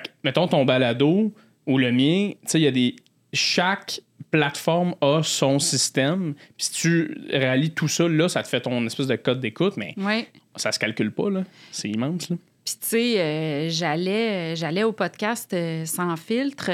[0.02, 1.34] que, mettons ton balado
[1.68, 2.96] ou le mien, il y a des.
[3.34, 4.00] Chaque
[4.32, 6.36] plateforme a son système.
[6.58, 9.74] Puis si tu rallies tout ça, là, ça te fait ton espèce de code d'écoute,
[9.76, 10.28] mais Ouais.
[10.58, 11.44] Ça se calcule pas, là.
[11.72, 12.38] C'est immense, là.
[12.64, 16.72] Puis, tu sais, euh, j'allais, j'allais au podcast euh, sans filtre.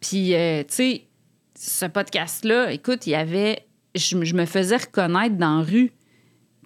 [0.00, 1.02] Puis, euh, tu sais,
[1.58, 3.60] ce podcast-là, écoute, il y avait.
[3.96, 5.92] Je, me- je me faisais reconnaître dans la rue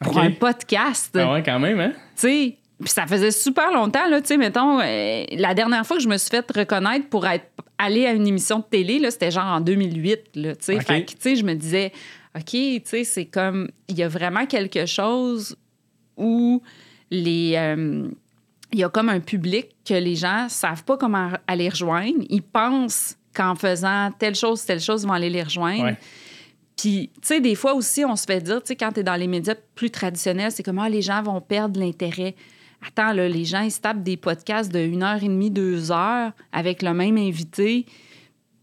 [0.00, 1.16] pour un podcast.
[1.18, 1.92] Ah ouais, quand même, hein?
[1.94, 5.96] Tu sais, puis ça faisait super longtemps, là, tu sais, mettons, euh, la dernière fois
[5.96, 9.10] que je me suis fait reconnaître pour être allée à une émission de télé, là,
[9.10, 10.80] c'était genre en 2008, là, tu sais.
[10.80, 11.92] Fait que, tu sais, je me disais,
[12.36, 15.56] OK, tu sais, c'est comme, il y a vraiment quelque chose
[16.18, 16.60] où
[17.10, 17.54] les...
[17.56, 18.08] euh,
[18.72, 22.24] il y a comme un public que les gens savent pas comment aller rejoindre.
[22.28, 25.84] Ils pensent qu'en faisant telle chose, telle chose, ils vont aller les rejoindre.
[25.84, 25.96] Ouais.
[26.76, 29.02] Puis, tu sais, des fois aussi, on se fait dire, tu sais, quand tu es
[29.02, 32.34] dans les médias plus traditionnels, c'est comme, ah, les gens vont perdre l'intérêt.
[32.86, 35.90] Attends, là, les gens, ils se tapent des podcasts de 1 heure et demie, 2
[35.90, 37.86] heures avec le même invité.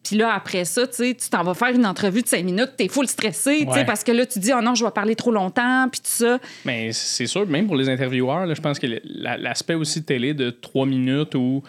[0.05, 2.71] Puis là, après ça, tu sais, tu t'en vas faire une entrevue de 5 minutes,
[2.77, 5.15] t'es full stressé, tu sais, parce que là, tu dis, oh non, je vais parler
[5.15, 6.37] trop longtemps, puis tout ça.
[6.63, 10.33] Mais c'est sûr, même pour les intervieweurs, là, je pense que l'aspect aussi de télé
[10.33, 11.63] de trois minutes où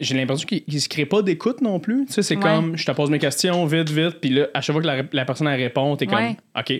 [0.00, 2.04] j'ai l'impression qu'il ne se crée pas d'écoute non plus.
[2.06, 2.42] Tu sais, c'est Ouais.
[2.42, 5.02] comme, je te pose mes questions vite, vite, puis là, à chaque fois que la,
[5.12, 6.36] la personne elle répond, t'es comme, Ouais.
[6.58, 6.72] OK.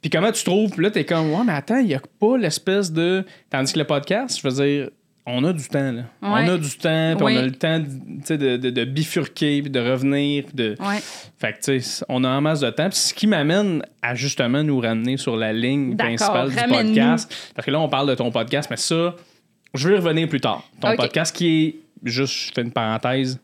[0.00, 2.36] Puis comment tu trouves, puis là, t'es comme, ouais, mais attends, il n'y a pas
[2.36, 3.24] l'espèce de.
[3.50, 4.90] Tandis que le podcast, je veux dire,
[5.30, 6.02] on a du temps, là.
[6.22, 7.34] On a du temps, puis Oui.
[7.36, 10.74] on a le temps de, de, de bifurquer, puis de revenir, de.
[10.80, 10.98] Ouais.
[11.38, 12.88] Fait que, tu sais, on a en masse de temps.
[12.88, 17.52] Puis ce qui m'amène à justement nous ramener sur la ligne principale du podcast.
[17.54, 19.14] Parce que là, on parle de ton podcast, mais ça,
[19.74, 20.64] je vais y revenir plus tard.
[20.80, 23.38] Ton podcast qui est, juste, je fais une parenthèse,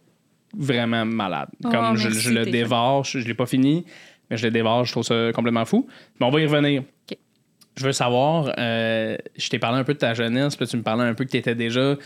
[0.56, 1.48] vraiment malade.
[1.64, 3.84] Oh, Comme je, le dévore, je, je l'ai pas fini,
[4.30, 5.86] mais je le dévore, je trouve ça complètement fou.
[6.18, 6.82] Mais on va y revenir.
[7.76, 10.82] Je veux savoir, euh, je t'ai parlé un peu de ta jeunesse, puis tu me
[10.82, 11.96] parlais un peu que tu étais déjà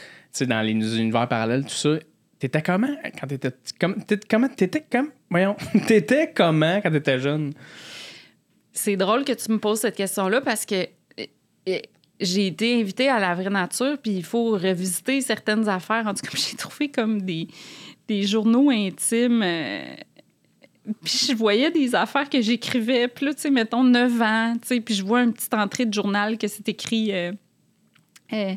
[0.41, 1.91] dans les univers parallèles, tout ça.
[2.39, 3.51] T'étais comment quand t'étais.
[3.81, 5.11] Comme, t'étais- comment t'étais comme.
[5.29, 5.57] Voyons.
[5.87, 7.53] T'étais comment quand t'étais jeune?
[8.73, 10.77] C'est drôle que tu me poses cette question-là parce que
[11.19, 11.25] euh,
[11.69, 11.79] euh,
[12.21, 16.07] j'ai été invitée à la vraie nature, puis il faut revisiter certaines affaires.
[16.07, 17.49] En tout cas, j'ai trouvé comme des,
[18.07, 19.43] des journaux intimes.
[21.05, 23.09] Puis je voyais des affaires que j'écrivais.
[23.09, 25.87] Puis là, tu sais, mettons 9 ans, tu sais, puis je vois une petite entrée
[25.87, 27.13] de journal que c'est écrit.
[27.13, 27.33] euh,
[28.33, 28.55] euh,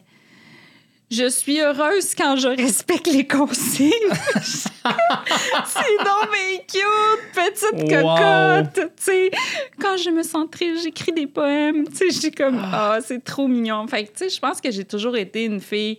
[1.10, 3.92] je suis heureuse quand je respecte les consignes.
[4.44, 8.16] c'est donc bien cute, petite Wow.
[8.16, 8.92] cocotte.
[8.96, 9.32] Tu sais,
[9.80, 11.86] quand je me sens triste, j'écris des poèmes.
[11.90, 13.86] Tu sais, je suis comme, ah, c'est trop mignon.
[13.88, 15.98] Fait que, tu sais, je pense que j'ai toujours été une fille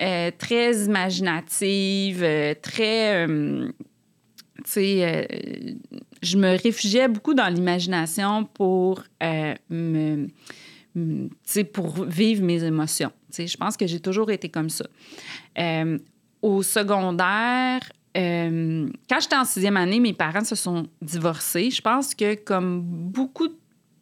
[0.00, 3.26] euh, très imaginative, euh, très.
[3.26, 3.68] euh,
[4.76, 5.24] euh,
[6.22, 10.28] je me réfugiais beaucoup dans l'imagination pour euh, me.
[11.72, 13.12] pour vivre mes émotions.
[13.36, 14.86] Je pense que j'ai toujours été comme ça.
[15.58, 15.98] Euh,
[16.42, 17.80] au secondaire,
[18.14, 21.70] quand j'étais en sixième année, mes parents se sont divorcés.
[21.70, 23.48] Je pense que comme beaucoup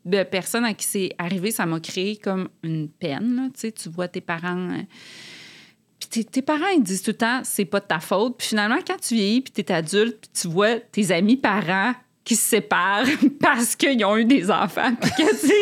[0.04, 3.50] de personnes à qui c'est arrivé, ça m'a créé comme une peine.
[3.54, 4.78] tu vois tes parents...
[6.10, 8.36] puis tes, parents, ils disent tout le temps, c'est pas de ta faute.
[8.38, 11.92] Puis finalement, quand tu vieillis, puis t'es adulte, puis tu vois tes amis parents
[12.24, 13.06] qui se séparent
[13.40, 15.52] parce qu'ils ont eu des enfants, puis que, tu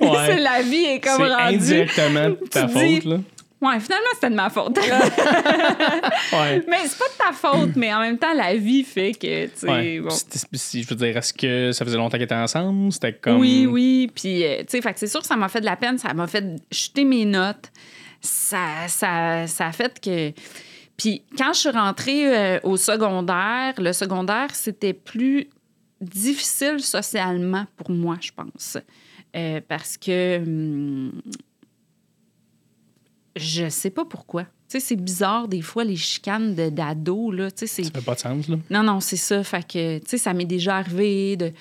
[0.04, 0.38] Ouais.
[0.40, 1.54] la vie est comme C'est rendue...
[1.56, 3.16] indirectement ta tu faute, dis- là.
[3.60, 4.78] Ouais, finalement, c'était de ma faute.
[6.32, 6.62] Ouais.
[6.68, 9.50] mais c'est pas de ta faute, mais en même temps, la vie fait que, tu
[9.56, 10.00] sais, Ouais.
[10.00, 10.10] bon.
[10.52, 12.92] Si- je veux dire, est-ce que ça faisait longtemps qu'ils étaient ensemble?
[12.92, 13.38] C'était comme.
[13.40, 14.10] Oui, oui.
[14.14, 15.98] Puis, euh, tu sais, c'est sûr que ça m'a fait de la peine.
[15.98, 17.70] Ça m'a fait chuter mes notes.
[18.20, 20.32] Ça, ça, ça a fait que.
[20.96, 25.48] Puis, quand je suis rentrée euh, au secondaire, le secondaire, c'était plus
[26.00, 28.76] difficile socialement pour moi, je pense.
[29.36, 30.38] Euh, parce que.
[30.38, 31.12] hum,
[33.36, 34.44] je sais pas pourquoi.
[34.44, 37.50] Tu sais, c'est bizarre, des fois, les chicanes de- d'ados, là.
[37.50, 37.84] Tu sais, c'est.
[37.84, 38.56] Ça fait pas de sens, là.
[38.70, 39.42] Non, non, c'est ça.
[39.44, 41.52] Fait que, tu sais, ça m'est déjà arrivé de.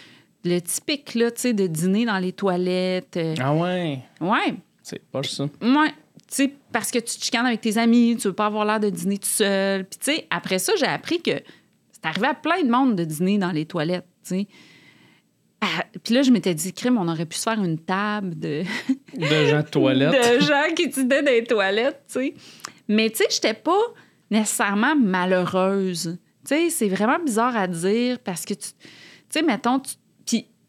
[0.43, 3.17] Le typique, là, tu sais, de dîner dans les toilettes.
[3.17, 3.99] euh, Ah ouais?
[4.21, 5.43] Ouais, C'est pas ça.
[5.61, 5.93] ouais.
[6.29, 8.79] Tu sais, parce que tu te chicanes avec tes amis, tu veux pas avoir l'air
[8.79, 9.85] de dîner tout seul.
[9.85, 11.31] Puis, tu sais, après ça, j'ai appris que
[11.91, 14.47] c'est arrivé à plein de monde de dîner dans les toilettes, tu sais.
[15.61, 18.63] Ah, Puis là, je m'étais dit, crime, on aurait pu se faire une table de,
[19.15, 20.11] De gens de toilette.
[20.11, 22.33] de gens qui dînaient dans les toilettes, tu sais.
[22.87, 23.79] Mais, tu sais, j'étais pas
[24.29, 26.17] nécessairement malheureuse.
[26.45, 29.95] Tu sais, c'est vraiment bizarre à dire parce que, tu tu sais, mettons, tu-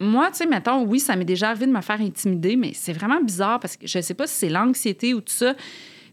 [0.00, 2.92] moi, tu sais, mettons, oui, ça m'est déjà arrivé de me faire intimider, mais c'est
[2.92, 5.54] vraiment bizarre parce que je sais pas si c'est l'anxiété ou tout ça,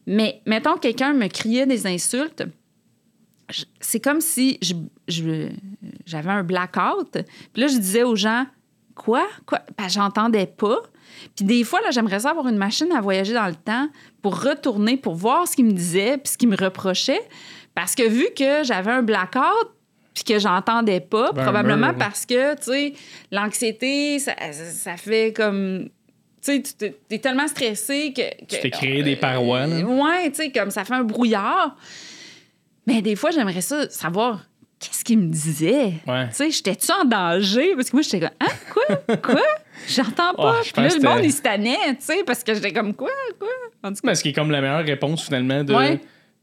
[0.08, 2.44] mais mettons, quelqu'un me criait des insultes,
[3.80, 4.60] c'est comme si
[5.08, 7.12] j'avais un blackout.
[7.54, 8.46] Puis là, je disais aux gens,
[8.96, 9.28] quoi?
[9.46, 9.62] Quoi?
[9.78, 10.80] Ben, j'entendais pas.
[11.36, 13.88] Puis des fois, là, j'aimerais ça avoir une machine à voyager dans le temps
[14.22, 17.22] pour retourner, pour voir ce qu'il me disait, puis ce qu'il me reprochait.
[17.76, 19.70] Parce que vu que j'avais un blackout,
[20.16, 22.94] puis que j'entendais pas, Ben, probablement parce que, tu sais,
[23.32, 25.90] l'anxiété, ça, ça fait comme...
[26.42, 28.22] Tu sais, tu t'es- tellement stressé que...
[28.46, 29.80] que Tu t'es créé des parois, là.
[29.82, 31.76] Ouais, tu sais, comme ça fait un brouillard.
[32.88, 34.42] Mais des fois, j'aimerais ça savoir
[34.80, 35.94] qu'est-ce qu'il me disait.
[36.08, 36.28] Ouais.
[36.30, 37.76] Tu sais, j'étais-tu en danger?
[37.76, 39.18] Parce que moi, j'étais comme, hein, quoi?
[39.18, 39.42] Quoi?
[39.88, 40.52] J'entends pas.
[40.54, 42.94] Ouais, je Puis là, le monde, il se tannait, tu sais, parce que j'étais comme,
[42.94, 43.10] quoi?
[43.40, 43.50] Quoi?
[43.84, 45.74] En tout cas, Mais ce qui est comme la meilleure réponse, finalement, de.
[45.74, 46.00] Ouais.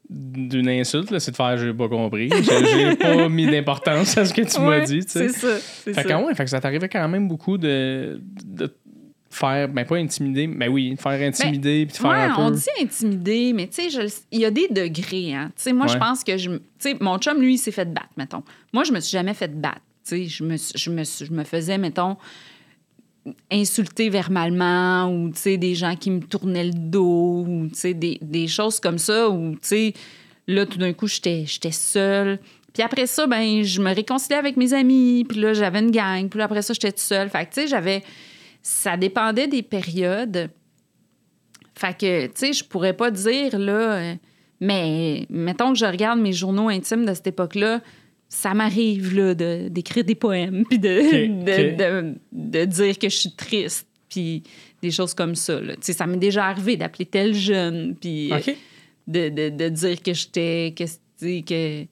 [0.09, 2.29] D'une insulte, c'est de faire j'ai pas compris.
[2.31, 5.03] J'ai pas mis d'importance à ce que tu m'as dit.
[5.07, 5.57] C'est ça.
[5.57, 6.03] Fait ça.
[6.05, 8.75] que, ouais, fait que ça t'arrivait quand même beaucoup de, de
[9.33, 12.43] faire, ben pas intimider, mais oui, de faire intimider puis de faire Ouais, un peu.
[12.43, 15.35] on dit intimider, mais tu sais, il y a des degrés.
[15.35, 15.51] Hein.
[15.57, 16.51] Tu sais, moi, je pense que je.
[16.51, 18.43] Tu sais, mon chum, lui, il s'est fait battre, mettons.
[18.73, 19.81] Moi, je me suis jamais fait battre.
[20.07, 22.17] Tu sais, je me, je me, je me faisais, mettons,
[23.51, 28.99] insulter verbalement ou, des gens qui me tournaient le dos ou, des, des choses comme
[28.99, 29.55] ça où,
[30.49, 32.39] là, tout d'un coup, j'étais seule.
[32.73, 35.25] Puis après ça, ben, je me réconciliais avec mes amis.
[35.29, 36.29] Puis là, j'avais une gang.
[36.29, 37.29] Puis après ça, j'étais toute seule.
[37.29, 38.03] Fait que, tu sais, j'avais...
[38.63, 40.51] Ça dépendait des périodes.
[41.75, 43.73] Fait que, tu sais, je pourrais pas dire, là...
[43.73, 44.15] euh,
[44.61, 47.81] Mais mettons que je regarde mes journaux intimes de cette époque-là,
[48.35, 50.89] ça m'arrive là, de, d'écrire des poèmes, puis de,
[51.45, 54.43] de, de- de dire que je suis triste, puis
[54.81, 55.61] des choses comme ça.
[55.61, 55.75] là.
[55.75, 58.57] Tu sais, ça m'est déjà arrivé d'appeler tel jeune, puis euh, OK.
[59.07, 60.85] de, de, de dire que j'étais que,
[61.43, 61.85] que,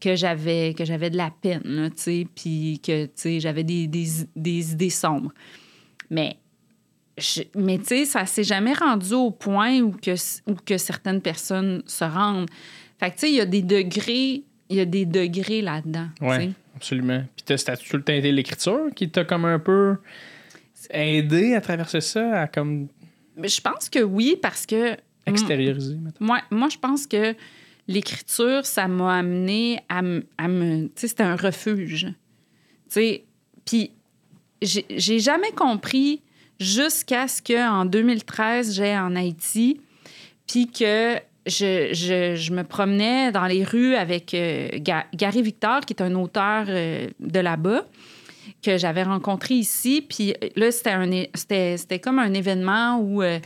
[0.00, 3.62] que j'avais que j'avais de la peine, là, tu sais, puis que tu sais, j'avais
[3.64, 5.32] des, des, des idées sombres.
[6.10, 6.36] Mais
[7.16, 10.14] je- mais tu sais, ça s'est jamais rendu au point où que,
[10.50, 12.50] où que certaines personnes se rendent.
[12.98, 16.08] Fait que tu sais, il y a des degrés, il y a des degrés là-dedans.
[16.20, 16.50] sais.
[16.74, 17.22] absolument.
[17.36, 19.96] Puis t'as c'était tout le temps été l'écriture qui t'a comme un peu
[20.90, 22.88] aidé à traverser ça, à comme
[23.42, 26.24] je pense que oui, parce que extérioriser, mettons.
[26.24, 27.34] Moi, moi, je pense que
[27.88, 30.86] l'écriture, ça m'a amené à, m- à me.
[30.86, 32.06] Tu sais, c'était un refuge.
[32.06, 32.14] Tu
[32.88, 33.24] sais,
[33.64, 33.90] puis
[34.62, 36.22] j'ai j'ai jamais compris
[36.58, 39.80] jusqu'à ce qu'en 2013, j'aille en Haïti,
[40.46, 45.80] puis que je, je- je me promenais dans les rues avec euh, Ga- Gary Victor,
[45.80, 47.84] qui est un auteur euh, de là-bas
[48.62, 50.04] que j'avais rencontré ici.
[50.08, 53.38] Puis là, c'était comme un événement où euh,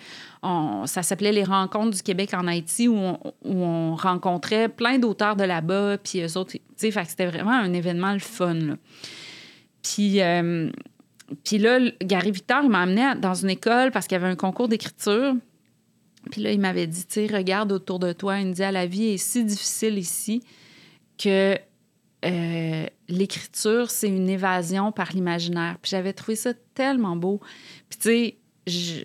[0.42, 2.96] on- ça s'appelait les Rencontres du Québec en Haïti, où
[3.44, 5.98] on, rencontrait plein d'auteurs de là-bas.
[5.98, 8.76] Puis eux autres, c'était vraiment un événement le fun.
[9.82, 10.70] Puis, euh,
[11.44, 14.68] puis là, Gary Victor, m'a amené dans une école parce qu'il y avait un concours
[14.68, 15.34] d'écriture.
[16.30, 18.40] Puis là, il m'avait dit, tu sais, regarde autour de toi.
[18.40, 20.42] Il me dit, Ah, la vie est si difficile ici
[21.18, 21.56] que
[22.24, 25.76] euh, l'écriture, c'est une évasion par l'imaginaire.
[25.80, 27.40] Puis j'avais trouvé ça tellement beau.
[27.88, 29.04] Puis tu sais, je,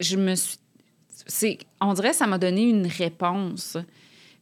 [0.00, 0.58] je me suis...
[1.26, 3.76] c'est- On dirait que ça m'a donné une réponse.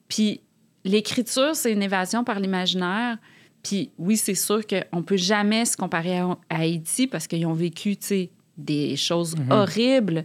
[0.08, 0.40] Puis
[0.84, 3.18] l'écriture, c'est une évasion par l'imaginaire.
[3.62, 7.46] Puis oui, c'est sûr qu'on ne peut jamais se comparer à, à Haïti parce qu'ils
[7.46, 10.24] ont vécu, tu sais, des choses horribles.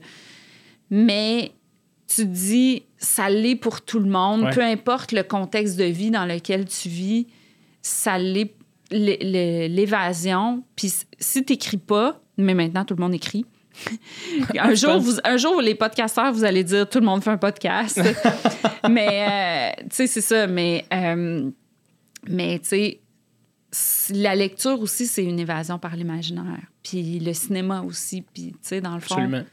[0.90, 1.52] Mais
[2.08, 4.50] tu te dis, ça l'est pour tout le monde, Ouais.
[4.52, 7.28] peu importe le contexte de vie dans lequel tu vis,
[7.82, 8.54] ça l'est
[8.92, 10.64] l'é- l'é- l'évasion.
[10.76, 13.46] Puis si tu n'écris pas, mais maintenant tout le monde écrit.
[14.58, 17.38] un, jour, vous, un jour, les podcasteurs, vous allez dire tout le monde fait un
[17.38, 18.02] podcast.
[18.90, 20.48] mais, euh, tu sais, c'est ça.
[20.48, 21.50] Mais, euh,
[22.28, 23.02] mais tu sais,
[24.14, 26.62] la lecture aussi, c'est une évasion par l'imaginaire.
[26.84, 28.22] Puis le cinéma aussi.
[28.24, 29.44] Puis, tu sais, dans le fond, Absolument.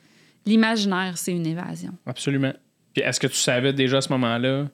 [0.47, 1.93] L'imaginaire, c'est une évasion.
[2.07, 2.53] Absolument.
[2.93, 4.67] Puis est-ce que tu savais déjà à ce moment-là,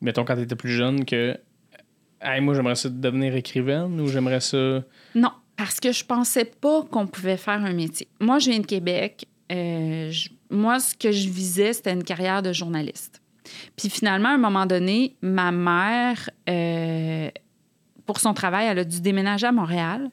[0.00, 1.36] mettons quand tu étais plus jeune, que
[2.20, 4.82] Hey, moi j'aimerais ça devenir écrivaine ou j'aimerais ça?
[5.14, 8.08] Non, parce que je pensais pas qu'on pouvait faire un métier.
[8.20, 9.26] Moi, je viens de Québec.
[9.52, 13.22] Euh, je- moi, ce que je visais, c'était une carrière de journaliste.
[13.76, 17.30] Puis finalement, à un moment donné, ma mère, euh,
[18.04, 20.10] pour son travail, elle a dû déménager à Montréal.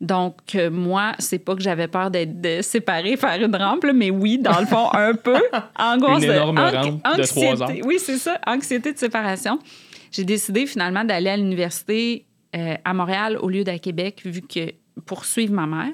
[0.00, 3.92] Donc, euh, moi, c'est pas que j'avais peur d'être de séparée, faire une rampe, là,
[3.92, 5.36] mais oui, dans le fond, un peu.
[5.78, 7.46] Angoisse Une de- énorme rampe de anxiété.
[7.54, 7.76] trois heures.
[7.84, 9.58] Oui, c'est ça, anxiété de séparation.
[10.10, 12.26] J'ai décidé finalement d'aller à l'université
[12.56, 14.72] euh, à Montréal au lieu d'à Québec, vu que
[15.06, 15.92] pour suivre ma mère.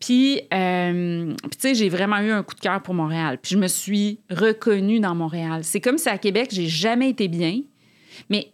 [0.00, 3.38] Puis, euh, puis, tu sais, j'ai vraiment eu un coup de cœur pour Montréal.
[3.42, 5.60] Puis je me suis reconnue dans Montréal.
[5.64, 7.60] C'est comme si à Québec, j'ai jamais été bien,
[8.28, 8.48] mais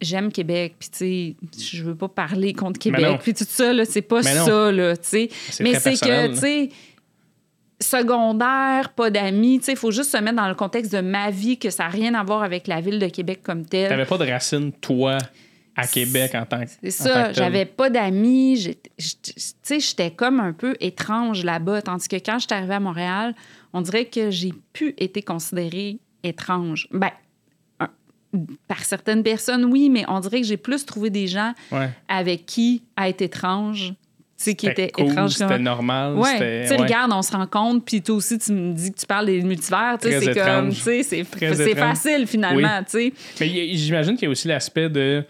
[0.00, 0.76] j'aime Québec.
[0.78, 2.78] Puis, tu sais, je veux pas parler contre.
[2.78, 3.20] Québec.
[3.22, 5.28] Puis tout ça, là, c'est pas Mais ça, là, tu sais.
[5.60, 6.68] Mais c'est que, tu sais,
[7.80, 11.30] secondaire, pas d'amis, tu sais, il faut juste se mettre dans le contexte de ma
[11.30, 13.88] vie, que ça n'a rien à voir avec la ville de Québec comme telle.
[13.88, 15.18] T'avais pas de racines, toi,
[15.76, 16.70] à Québec en tant que.
[16.82, 18.76] C'est ça, j'avais pas d'amis.
[18.96, 19.32] Tu
[19.62, 21.82] sais, j'étais comme un peu étrange là-bas.
[21.82, 23.34] Tandis que quand j'étais arrivée à Montréal,
[23.72, 26.88] on dirait que j'ai pu été considérée étrange.
[26.90, 27.10] Ben,
[28.66, 31.88] par certaines personnes, oui, mais on dirait que j'ai plus trouvé des gens Ouais.
[32.08, 35.32] avec qui être étrange, tu sais, qui étaient cool, étranges.
[35.32, 36.14] C'était normal.
[36.14, 36.82] Ouais, tu sais, ouais.
[36.82, 39.96] regarde, on se rencontre, puis toi aussi, tu me dis que tu parles des multivers,
[40.00, 40.74] tu sais, c'est comme, étrange.
[40.74, 41.74] tu sais, c'est étrange.
[41.74, 43.12] facile finalement, tu sais.
[43.40, 45.24] Mais j'imagine qu'il y a aussi l'aspect de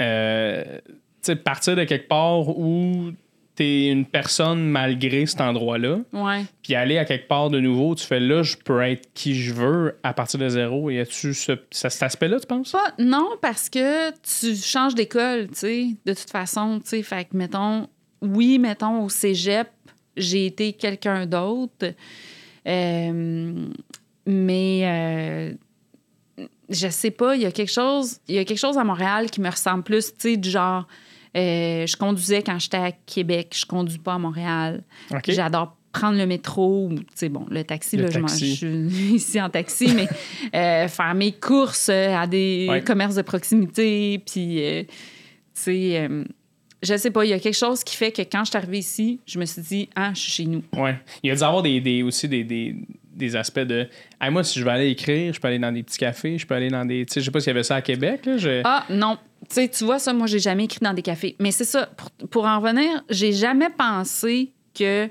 [0.00, 0.64] euh,
[1.44, 3.12] partir de quelque part où
[3.54, 6.44] t'es une personne malgré cet endroit-là, Ouais.
[6.62, 9.52] puis aller à quelque part de nouveau, tu fais là, je peux être qui je
[9.52, 10.88] veux à partir de zéro.
[10.90, 12.72] Y a-tu ce, cet aspect-là, tu penses?
[12.72, 17.02] Pas, non, parce que tu changes d'école, tu sais, de toute façon, tu sais.
[17.02, 17.88] Fait que, mettons,
[18.22, 19.68] oui, mettons, au cégep,
[20.16, 21.92] j'ai été quelqu'un d'autre.
[22.66, 23.66] Euh,
[24.26, 24.80] mais
[26.38, 28.84] euh, je sais pas, il y a quelque chose, il y a quelque chose à
[28.84, 30.86] Montréal qui me ressemble plus, tu sais, du genre,
[31.36, 34.82] euh, je conduisais quand j'étais à Québec, je conduis pas à Montréal.
[35.28, 38.54] J'adore prendre le métro ou, tu sais, bon, le taxi, Le là, taxi.
[38.54, 38.54] je
[38.88, 40.08] suis ici en taxi, mais
[40.54, 42.82] euh, faire mes courses euh, à des Ouais.
[42.82, 44.90] commerces de proximité, puis, euh, tu
[45.54, 46.08] sais,
[46.82, 48.78] je sais pas, il y a quelque chose qui fait que quand je suis arrivée
[48.78, 50.62] ici, je me suis dit, ah, je suis chez nous.
[50.76, 50.98] Ouais.
[51.22, 52.74] Il y a dû avoir des, des- aussi des, des,
[53.14, 53.86] des aspects de.
[54.20, 56.46] Hey, moi, si je vais aller écrire, je peux aller dans des petits cafés, je
[56.46, 57.04] peux aller dans des.
[57.06, 58.24] Tu sais, je sais pas s'il y avait ça à Québec.
[58.26, 59.16] Là, je- Ah, non.
[59.52, 61.36] Tu sais, tu vois, ça, moi, j'ai jamais écrit dans des cafés.
[61.38, 65.10] Mais c'est ça, pour, pour en revenir, j'ai jamais pensé que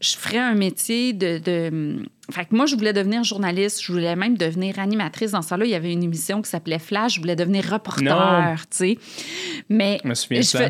[0.00, 3.80] je ferais un métier de, de- Fait que moi, je voulais devenir journaliste.
[3.82, 5.30] Je voulais même devenir animatrice.
[5.30, 7.14] Dans ce temps-là, il y avait une émission qui s'appelait Flash.
[7.14, 8.04] Je voulais devenir reporter,
[8.70, 8.98] tu sais.
[9.68, 10.00] Mais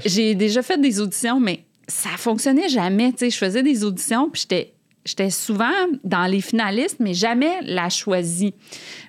[0.04, 3.12] j'ai déjà fait des auditions, mais ça fonctionnait jamais.
[3.12, 4.74] Tu sais, je faisais des auditions, puis j'étais
[5.06, 8.54] j'étais souvent dans les finalistes, mais jamais la choisie.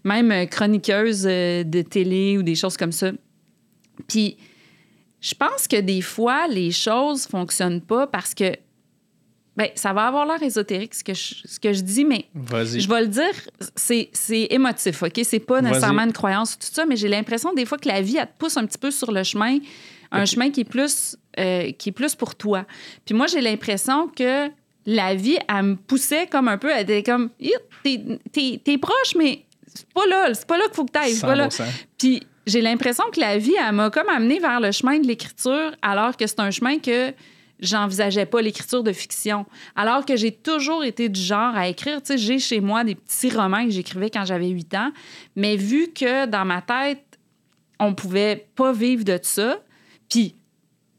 [0.04, 3.12] Même euh, chroniqueuse euh, de télé ou des choses comme ça.
[4.08, 4.38] Puis,
[5.22, 8.54] je pense que des fois, les choses fonctionnent pas parce que,
[9.58, 12.26] ben, ça va avoir l'air ésotérique ce que je, ce que je dis, mais
[12.80, 13.32] je vais le dire,
[13.76, 15.20] c'est, c'est émotif, OK?
[15.24, 18.18] C'est pas nécessairement une croyance, tout ça, mais j'ai l'impression des fois que la vie,
[18.18, 19.60] elle te pousse un petit peu sur le chemin,
[20.12, 22.66] un chemin qui est, plus, euh, qui est plus pour toi.
[23.06, 24.50] Puis moi, j'ai l'impression que
[24.86, 27.30] la vie, elle me poussait comme un peu, elle était comme,
[27.84, 31.14] t'es, t'es- t'es proche, mais c'est pas là, c'est pas là qu'il faut que t'ailles,
[31.14, 31.48] c'est pas là.
[31.48, 31.64] 100%.
[31.98, 35.76] Puis j'ai l'impression que la vie, elle m'a comme amené vers le chemin de l'écriture,
[35.82, 37.14] alors que c'est un chemin que
[37.60, 39.46] j'envisageais pas, l'écriture de fiction.
[39.76, 42.02] Alors que j'ai toujours été du genre à écrire.
[42.02, 44.92] Tu sais, j'ai chez moi des petits romans que j'écrivais quand j'avais 8 ans,
[45.36, 47.04] mais vu que dans ma tête,
[47.80, 49.60] on pouvait pas vivre de ça,
[50.10, 50.36] puis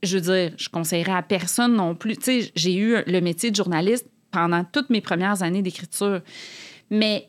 [0.03, 2.17] je veux dire, je conseillerais à personne non plus.
[2.17, 6.21] Tu sais, j'ai eu le métier de journaliste pendant toutes mes premières années d'écriture.
[6.91, 7.29] Mais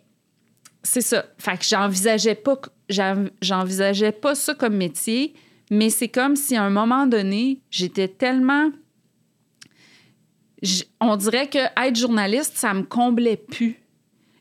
[0.84, 1.26] c'est ça.
[1.38, 5.34] Fait que j'envisageais pas, j'envisageais pas ça comme métier,
[5.70, 8.72] mais c'est comme si à un moment donné, j'étais tellement.
[11.00, 13.80] On dirait que être journaliste, ça me comblait plus.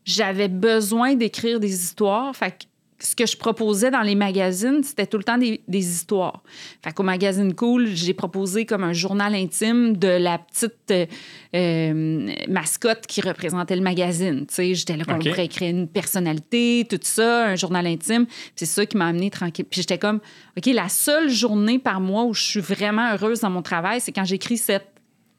[0.04, 2.34] J'avais besoin d'écrire des histoires.
[2.34, 6.42] Fait ce que je proposais dans les magazines, c'était tout le temps des, des histoires.
[6.82, 11.06] Fait qu'au magazine Cool, j'ai proposé comme un journal intime de la petite euh,
[11.54, 14.46] euh, mascotte qui représentait le magazine.
[14.46, 18.26] Tu sais, j'étais là qu'on pourrait créer une personnalité, tout ça, un journal intime.
[18.54, 19.66] C'est ça qui m'a amené tranquille.
[19.68, 20.20] Puis j'étais comme,
[20.56, 24.12] OK, la seule journée par mois où je suis vraiment heureuse dans mon travail, c'est
[24.12, 24.88] quand j'écris cette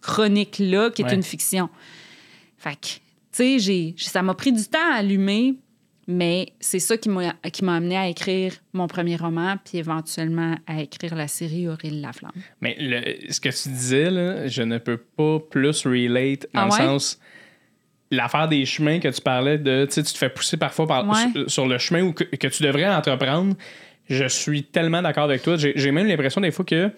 [0.04, 1.16] chronique-là, qui est Ouais.
[1.16, 1.70] une fiction.
[2.58, 3.00] Fait que, tu
[3.32, 5.56] sais, j'ai- ça m'a pris du temps à allumer,
[6.08, 10.56] mais c'est ça qui m'a qui m'a amené à écrire mon premier roman, puis éventuellement
[10.66, 12.32] à écrire la série Aurélie Laflamme.
[12.62, 16.66] Mais le- ce que tu disais, là, je ne peux pas plus relate dans Ah
[16.66, 17.20] le sens.
[18.10, 21.30] L'affaire des chemins que tu parlais de, tu te fais pousser parfois par- Ouais.
[21.34, 23.56] sur, sur le chemin où que, que tu devrais entreprendre.
[24.10, 25.58] Je suis tellement d'accord avec toi.
[25.58, 26.90] J'ai j'ai même l'impression des fois que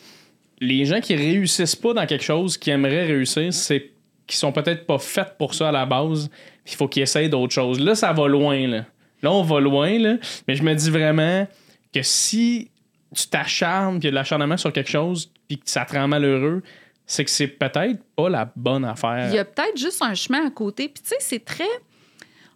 [0.62, 3.90] les gens qui réussissent pas dans quelque chose, qui aimeraient réussir, c'est
[4.28, 6.30] qui sont peut-être pas faits pour ça à la base.
[6.68, 7.80] Il faut qu'ils essayent d'autres choses.
[7.80, 8.68] Là, ça va loin.
[8.68, 8.86] Là,
[9.22, 9.98] là on va loin.
[9.98, 10.16] Là,
[10.48, 11.48] mais je me dis vraiment
[11.94, 12.72] que si
[13.16, 15.94] tu t'acharnes, puis il y a de l'acharnement sur quelque chose, puis que ça te
[15.96, 16.62] rend malheureux,
[17.06, 19.30] c'est que c'est peut-être pas la bonne affaire.
[19.30, 20.90] Il y a peut-être juste un chemin à côté.
[20.90, 21.70] Puis tu sais, c'est très...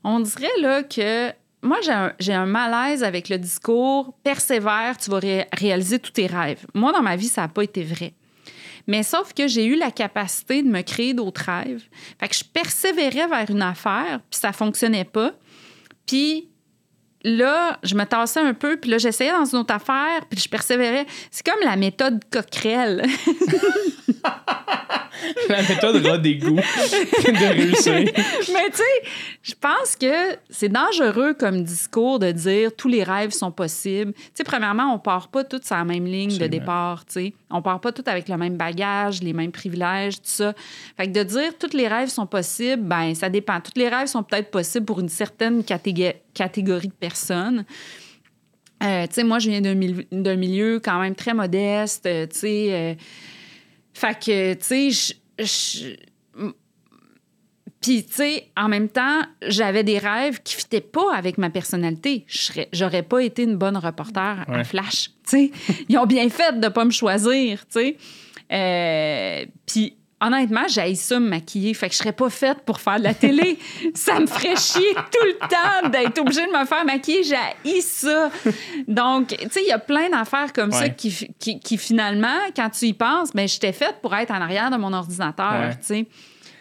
[0.03, 1.31] On dirait là que...
[1.63, 1.77] Moi,
[2.19, 6.65] j'ai un, malaise avec le discours «persévère, tu vas ré- réaliser tous tes rêves».
[6.73, 8.13] Moi, dans ma vie, ça n'a pas été vrai.
[8.85, 11.83] Mais sauf que j'ai eu la capacité de me créer d'autres rêves.
[12.19, 15.31] Fait que je persévérais vers une affaire, puis ça fonctionnait pas.
[16.05, 16.49] Puis
[17.23, 20.49] là, je me tassais un peu, puis là, j'essayais dans une autre affaire, puis je
[20.49, 21.05] persévérais.
[21.31, 23.03] C'est comme la méthode Coquerel.
[25.49, 27.93] la méthode des goûts de réussir.
[28.53, 29.09] Mais tu sais,
[29.41, 34.13] je pense que c'est dangereux comme discours de dire tous les rêves sont possibles.
[34.13, 37.33] Tu sais, premièrement, on part pas tous sur la même ligne de départ, tu sais.
[37.49, 40.53] On part pas tous avec le même bagage, les mêmes privilèges, tout ça.
[40.97, 43.59] Fait que de dire tous les rêves sont possibles, ben ça dépend.
[43.61, 47.65] Tous les rêves sont peut-être possibles pour une certaine catég- catégorie de personnes.
[48.83, 52.27] Euh, tu sais, moi, je viens d'un mil- d'un milieu quand même très modeste, euh,
[52.27, 52.67] tu sais.
[52.73, 52.93] euh,
[53.93, 55.95] fait que, tu sais, je-
[57.81, 62.25] puis, tu sais, en même temps, j'avais des rêves qui fitaient pas avec ma personnalité.
[62.71, 64.59] J'aurais pas été une bonne reporter Ouais.
[64.59, 65.51] à Flash, tu sais.
[65.89, 67.97] Ils ont bien fait de pas me choisir, tu sais.
[68.51, 71.73] Euh, Puis, honnêtement, j'ai ça me maquiller.
[71.73, 73.57] Fait que je serais pas faite pour faire de la télé.
[73.93, 77.23] ça me ferait chier tout le temps d'être obligée de me faire maquiller.
[77.23, 78.29] J'ai ça.
[78.87, 82.69] Donc, tu sais, il y a plein d'affaires comme ça qui, qui, qui, finalement, quand
[82.69, 85.71] tu y penses, ben j'étais faite pour être en arrière de mon ordinateur, Ouais.
[85.75, 86.07] tu sais.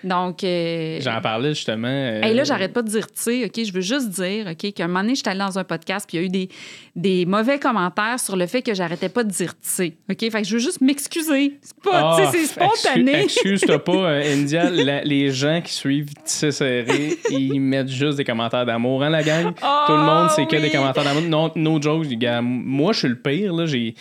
[0.04, 1.86] Donc, euh, J'en parlais justement.
[1.88, 4.72] euh, Hey, là, j'arrête pas de dire, tu sais, OK, je veux juste dire, OK,
[4.72, 6.48] qu'à un moment donné, j'étais allée dans un podcast, puis il y a eu des,
[6.96, 9.92] des mauvais commentaires sur le fait que j'arrêtais pas de dire, tu sais.
[10.10, 11.58] OK, fait que je veux juste m'excuser.
[11.62, 13.22] C'est pas, sais, c'est Ah, spontané.
[13.22, 14.70] excuse- Excuse-toi pas, euh, India.
[14.70, 19.22] La- les gens qui suivent Tissé serré, ils mettent juste des commentaires d'amour, hein, la
[19.22, 19.52] gang?
[19.62, 21.22] Ah, Tout le monde, c'est que des commentaires d'amour.
[21.22, 22.40] Non, no jokes, les gars.
[22.42, 23.66] Moi, je suis le pire, là.
[23.66, 23.94] J'ai.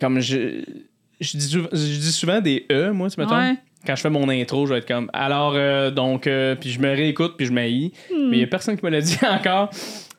[0.00, 0.62] Comme je.
[1.20, 3.36] Je dis, sou- je dis souvent des E, moi, tu mettons.
[3.36, 3.54] Ouais.
[3.86, 5.10] Quand je fais mon intro, je vais être comme.
[5.12, 7.92] Alors, euh, donc, euh, puis je me réécoute, puis je m'haïs.
[8.12, 8.28] Hmm.
[8.30, 9.70] Mais il y a personne qui me l'a dit encore.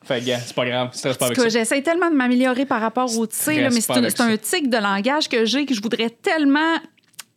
[0.02, 1.48] Fait que, gars, c'est pas grave, stresse pas avec cas, ça.
[1.50, 5.44] j'essaie tellement de m'améliorer par rapport au tir, mais c'est un, tic de langage que
[5.44, 6.78] j'ai que je voudrais tellement.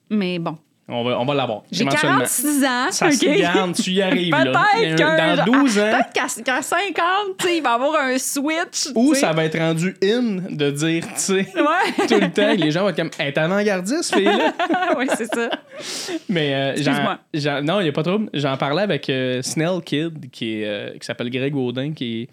[0.10, 0.58] Mais bon.
[0.90, 1.64] On va, on va l'avoir.
[1.72, 2.18] J'ai éventuellement.
[2.20, 2.92] 46 ans.
[2.92, 3.14] Ça OK?
[3.14, 4.34] se garde, tu y arrives.
[4.34, 5.46] Peut-être.
[5.46, 5.82] Dans 12 ans.
[5.92, 8.90] Peut-être qu'à qu'à 50, tu sais, il va y avoir un switch.
[8.94, 12.06] Ou ça va être rendu in de dire, tu sais, Ouais.
[12.08, 14.54] tout le temps, les gens vont être comme, elle est avant-gardiste, fille-là.
[14.98, 15.50] oui, c'est ça.
[16.28, 18.20] Mais euh, j'en- non, il n'y a pas trop.
[18.34, 22.30] J'en parlais avec euh, Snell Kid, qui, est, euh, qui s'appelle Greg Audin, qui est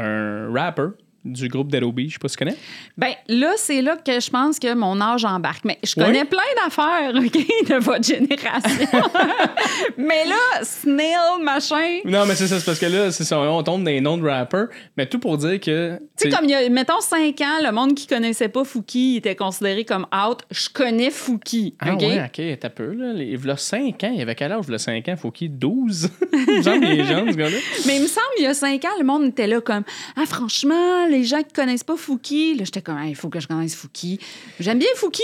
[0.00, 0.90] un rapper
[1.28, 2.08] du groupe Dead Obi.
[2.08, 2.56] Je sais pas si tu connais.
[2.96, 5.64] Ben là, c'est là que je pense que mon âge embarque.
[5.64, 6.04] Mais je Oui?
[6.04, 7.32] connais plein d'affaires, OK,
[7.68, 8.86] de votre génération.
[9.96, 11.98] mais là, Snail, machin.
[12.04, 14.18] Non, mais c'est ça, c'est parce que là, c'est ça, on tombe dans les noms
[14.18, 14.68] de rappers.
[14.96, 15.98] Mais tout pour dire que.
[16.18, 19.16] Tu sais, comme il y a, mettons, 5 ans, le monde qui connaissait pas Fouki
[19.16, 20.40] était considéré comme out.
[20.50, 22.00] Je connais Fouki, Ah OK?
[22.02, 23.12] ouais, ok, t'as peu, là.
[23.12, 25.14] Les, il 5 ans, il y avait quel âge, il 5 ans?
[25.34, 26.10] Qu'il 12?
[26.32, 27.56] il me semble qu'il est jeune, ce gars-là.
[27.86, 29.82] Mais il me semble, il y a 5 ans, le monde était là comme
[30.16, 33.46] Ah, franchement, les gens qui connaissent pas Fouki, là, j'étais comme il faut que je
[33.46, 34.18] connaisse Fouki.
[34.60, 35.22] J'aime bien Fouki.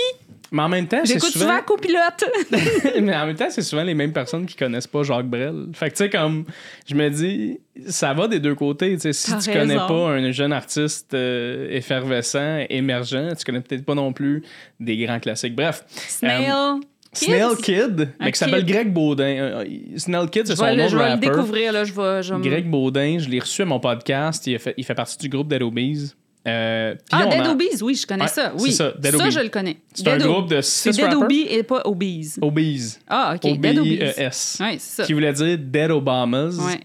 [0.53, 1.63] Mais en même temps, c'est souvent souvent...
[1.63, 2.25] Copilote.
[3.03, 5.67] mais en même temps, c'est souvent les mêmes personnes qui connaissent pas Jacques Brel.
[5.73, 6.45] Fait que, tu sais, comme,
[6.87, 8.97] je me dis, ça va des deux côtés.
[8.99, 9.89] Si tu connais raison.
[9.89, 14.45] pas un jeune artiste euh, effervescent, émergent, tu connais peut-être pas non plus
[14.79, 15.57] des grands classiques.
[15.57, 15.85] Bref.
[15.89, 16.51] Snail.
[16.51, 16.81] euh,
[17.15, 17.25] Kids?
[17.27, 18.65] Snail Kid, mais qui s'appelle.
[18.67, 19.25] Greg Baudin.
[19.25, 19.65] Euh,
[19.97, 21.85] Snail Kid, c'est son nom le, je de vais le découvrir, là.
[21.85, 24.47] Je vais, je Greg Baudin, je l'ai reçu à mon podcast.
[24.47, 26.13] Il, a fait, il fait partie du groupe Dead Obies.
[26.47, 28.53] Euh, Ah, Dead a- Obies, oui, je connais Ouais, ça.
[28.57, 29.31] c'est Oui, ça, Dead Obies.
[29.31, 29.79] je le connais.
[29.95, 31.23] C'est un Dead groupe de C'est six Dead rappers.
[31.23, 32.35] Obies et pas Obies.
[32.43, 32.97] Obies.
[33.09, 33.59] Ah, OK.
[33.59, 33.99] Dead Obies.
[34.31, 34.31] C'est
[34.79, 35.05] ça.
[35.05, 36.59] Qui voulait dire Dead Obamas.
[36.59, 36.81] Ouais.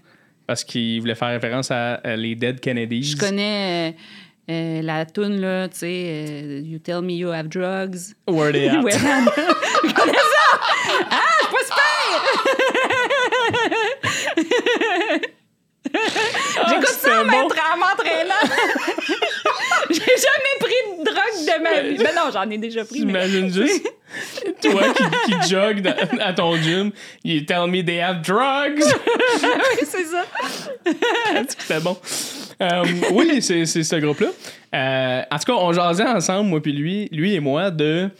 [0.46, 3.02] Parce qu'il voulait faire référence à, euh, les Dead Kennedys.
[3.04, 3.92] Je connais euh,
[4.50, 8.14] euh, la toune, là, tu sais, euh, You Tell Me You Have Drugs.
[8.26, 8.80] Where they at.
[8.82, 8.92] Ouais.
[8.92, 8.98] je
[9.94, 10.60] connais ça!
[11.10, 12.90] Ah, je pas super!
[16.68, 17.30] J'écoute ça en Ah, bon.
[17.30, 18.34] m'entra- en m'entraînant.
[19.90, 21.96] J'ai jamais pris de drogue de ma vie.
[21.98, 23.26] Ben non, j'en ai déjà pris, mais...
[23.28, 23.92] J'imagine juste
[24.62, 25.04] toi qui,
[25.42, 25.82] qui jogue
[26.20, 26.90] à ton gym.
[27.24, 28.82] You tell me they have drugs.
[29.42, 30.24] oui, c'est ça.
[31.48, 31.96] C'était bon.
[32.62, 34.28] Euh, oui, c'est ce groupe-là.
[34.74, 38.10] Euh, en tout cas, on jasait ensemble, moi puis lui, lui et moi, de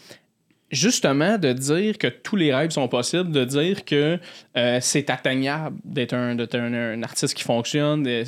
[0.71, 4.19] justement de dire que tous les rêves sont possibles, de dire que
[4.57, 8.25] euh, c'est atteignable d'être un, un, un artiste qui fonctionne, de-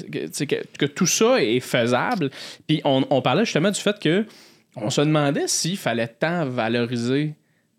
[0.77, 2.31] que, tout ça est faisable.
[2.67, 4.27] Puis on, on parlait justement du fait que
[4.75, 7.35] on se demandait s'il fallait tant valoriser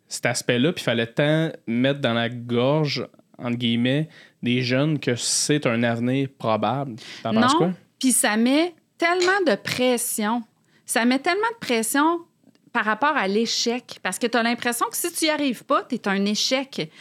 [0.08, 3.06] cet aspect-là, puis il fallait tant mettre dans la gorge,
[3.38, 4.08] entre guillemets,
[4.44, 6.96] des jeunes que c'est un avenir probable.
[7.24, 7.72] T'en penses quoi?
[8.04, 10.44] Puis ça met tellement de pression.
[10.86, 12.20] Ça met tellement de pression
[12.74, 13.98] par rapport à l'échec.
[14.04, 16.92] Parce que tu as l'impression que si tu n'y arrives pas, tu es un échec.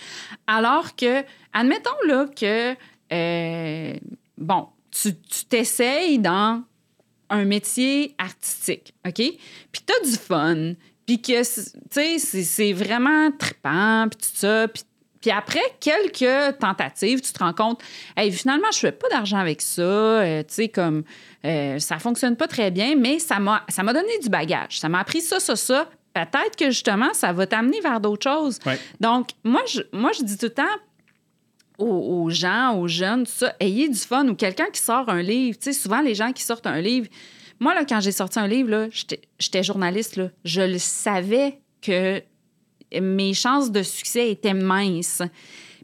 [0.47, 2.77] Alors que, admettons là que,
[3.13, 3.95] euh,
[4.39, 5.17] bon, tu
[5.49, 6.63] t'essayes dans
[7.31, 9.17] un métier artistique, OK?
[9.17, 10.75] Puis tu as du fun,
[11.05, 14.85] puis que, tu sais, c'est vraiment trippant, puis tout ça, puis
[15.23, 17.81] puis après quelques tentatives, tu te rends compte,
[18.17, 19.81] hey, finalement, je fais pas d'argent avec ça.
[19.83, 21.05] euh, tu sais, comme
[21.45, 24.81] euh, ça fonctionne pas très bien, mais ça m'a, ça m'a donné du bagage.
[24.81, 25.89] Ça m'a appris ça, ça, ça.
[26.13, 28.59] Peut-être que justement, ça va t'amener vers d'autres choses.
[28.67, 28.79] Ouais.
[29.01, 30.65] Donc, moi je, moi, je dis tout le temps
[31.79, 35.23] aux, aux gens, aux jeunes, tout ça, ayez du fun ou quelqu'un qui sort un
[35.23, 35.57] livre.
[35.57, 37.07] Tu sais, souvent, les gens qui sortent un livre.
[37.61, 38.89] Moi, là, quand j'ai sorti un livre,
[39.39, 40.17] j'étais journaliste.
[40.17, 42.21] Là, je le savais que
[43.01, 45.23] mes chances de succès étaient minces.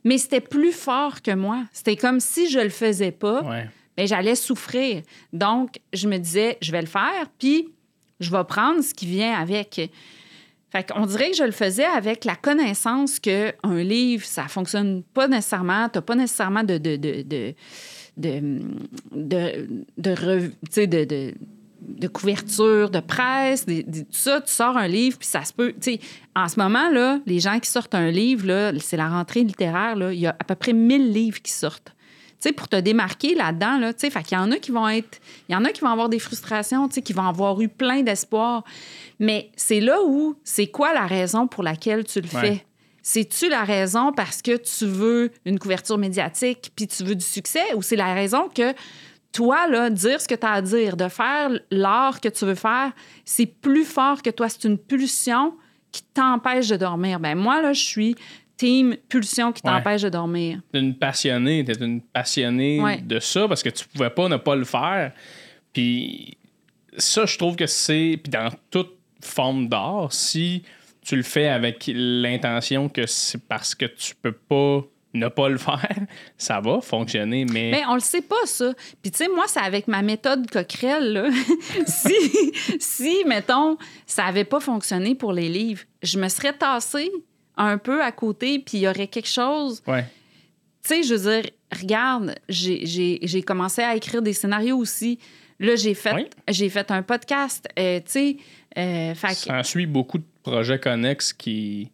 [0.05, 1.65] Mais c'était plus fort que moi.
[1.73, 3.69] C'était comme si je le faisais pas, Ouais.
[3.97, 5.03] ben, j'allais souffrir.
[5.33, 7.69] Donc, je me disais, je vais le faire, puis
[8.21, 9.81] je vais prendre ce qui vient avec.
[10.71, 13.53] Fait qu'on dirait que je le faisais avec la connaissance qu'un
[13.83, 15.89] livre, ça fonctionne pas nécessairement.
[15.89, 16.79] Tu pas nécessairement de.
[16.79, 17.55] de, de, de
[19.13, 19.67] de,
[21.05, 21.35] de,
[21.81, 23.73] de, couverture, de presse, tout
[24.11, 25.73] ça, tu sors un livre, puis ça se peut.
[25.81, 26.01] tu sais,
[26.35, 29.97] En ce moment, là, les gens qui sortent un livre, là, c'est la rentrée littéraire,
[29.97, 31.93] là, il y a à peu près 1000 livres qui sortent.
[32.41, 34.71] Tu sais, pour te démarquer là-dedans, là, tu sais, fait qu'il y en a qui
[34.71, 35.19] vont être...
[35.49, 37.69] Il y en a qui vont avoir des frustrations, tu sais, qui vont avoir eu
[37.69, 38.63] plein d'espoir.
[39.19, 42.41] Mais c'est là où, c'est quoi la raison pour laquelle tu le Ouais.
[42.41, 42.65] fais?
[43.03, 47.63] C'est-tu la raison parce que tu veux une couverture médiatique puis tu veux du succès
[47.75, 48.75] ou c'est la raison que
[49.33, 52.55] toi, là, dire ce que tu as à dire, de faire l'art que tu veux
[52.55, 52.93] faire,
[53.25, 54.49] c'est plus fort que toi.
[54.49, 55.55] C'est une pulsion
[55.93, 57.21] qui t'empêche de dormir.
[57.21, 58.15] Ben moi, là, je suis
[58.57, 59.71] team pulsion qui Ouais.
[59.73, 60.61] t'empêche de dormir.
[60.73, 63.01] T'es une passionnée, t'es une passionnée Ouais.
[63.01, 65.13] de ça parce que tu pouvais pas ne pas le faire.
[65.73, 66.37] Puis
[66.97, 68.19] ça, je trouve que c'est.
[68.23, 70.63] Puis dans toute forme d'art, si
[71.03, 74.83] tu le fais avec l'intention que c'est parce que tu peux pas
[75.15, 75.97] ne pas le faire,
[76.39, 77.71] ça va fonctionner, mais...
[77.71, 78.73] Mais on le sait pas, ça.
[79.03, 81.31] Puis, tu sais, moi, c'est avec ma méthode coquerelle, là.
[81.87, 87.11] si, si, mettons, ça avait pas fonctionné pour les livres, je me serais tassée
[87.57, 89.83] un peu à côté, puis il y aurait quelque chose...
[89.87, 90.05] Ouais.
[90.87, 91.51] Tu sais, je veux dire,
[91.81, 95.19] regarde, j'ai- commencé à écrire des scénarios aussi.
[95.59, 96.27] Là, j'ai fait, Oui.
[96.49, 98.37] j'ai fait un podcast, euh, tu sais.
[98.77, 101.91] euh, que- Ça en suit beaucoup de projets connexes qui...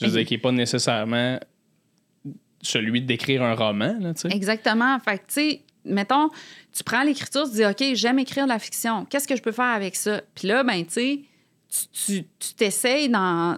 [0.00, 1.38] Je veux dire, qui n'est pas nécessairement
[2.62, 4.12] celui d'écrire un roman, là.
[4.30, 4.98] Exactement.
[5.00, 6.30] Fait que, tu sais, mettons,
[6.72, 9.04] tu prends l'écriture, tu dis, OK, j'aime écrire de la fiction.
[9.04, 10.20] Qu'est-ce que je peux faire avec ça?
[10.34, 11.20] Puis là, ben, tu sais,
[11.92, 12.24] tu-
[12.56, 13.56] t'essayes dans,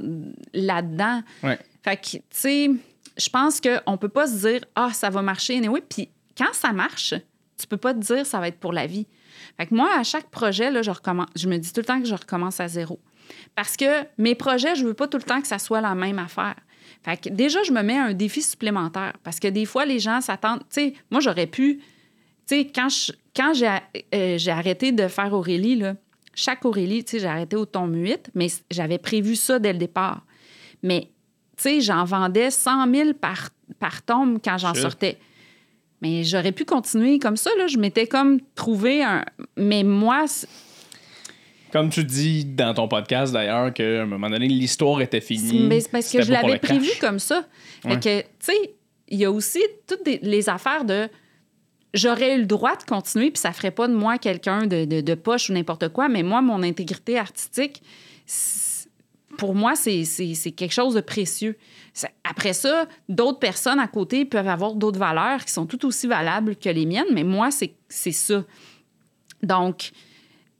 [0.52, 1.22] là-dedans.
[1.42, 1.58] Ouais.
[1.82, 2.70] Fait que, tu sais,
[3.16, 5.66] je pense qu'on peut pas se dire, ah, ça va marcher.
[5.68, 7.14] oui Puis quand ça marche,
[7.58, 9.06] tu peux pas te dire, ça va être pour la vie.
[9.56, 12.00] Fait que moi, à chaque projet, là, je, recommence, je me dis tout le temps
[12.00, 13.00] que je recommence à zéro.
[13.54, 16.18] Parce que mes projets, je veux pas tout le temps que ça soit la même
[16.18, 16.54] affaire.
[17.04, 19.14] Fait que déjà, je me mets un défi supplémentaire.
[19.22, 20.60] Parce que des fois, les gens s'attendent.
[20.60, 21.78] Tu sais, moi, j'aurais pu.
[21.78, 21.84] Tu
[22.46, 23.68] sais, quand je- quand j'ai
[24.14, 25.94] euh, j'ai arrêté de faire Aurélie, là,
[26.34, 29.78] chaque Aurélie, tu sais, j'ai arrêté au tome 8, mais j'avais prévu ça dès le
[29.78, 30.24] départ.
[30.82, 31.10] Mais,
[31.56, 35.18] tu sais, j'en vendais 100 000 par, par tome quand j'en sortais.
[36.00, 37.66] Mais j'aurais pu continuer comme ça, là.
[37.66, 39.24] Je m'étais comme trouvé un.
[39.56, 40.26] Mais moi,
[41.72, 45.60] Comme tu dis dans ton podcast, d'ailleurs, qu'à un moment donné, l'histoire était finie.
[45.66, 47.44] mais c'est parce que je l'avais prévu comme ça.
[47.82, 48.00] Fait Ouais.
[48.00, 48.74] que, tu sais,
[49.08, 51.08] il y a aussi toutes des- les affaires de.
[51.94, 55.00] J'aurais eu le droit de continuer, puis ça ferait pas de moi quelqu'un de, de-
[55.00, 57.82] de poche ou n'importe quoi, mais moi, mon intégrité artistique,
[59.38, 61.56] pour moi, c'est c'est- c'est quelque chose de précieux.
[62.24, 66.56] Après ça, d'autres personnes à côté peuvent avoir d'autres valeurs qui sont tout aussi valables
[66.56, 68.44] que les miennes, mais moi, c'est c'est ça.
[69.42, 69.90] Donc,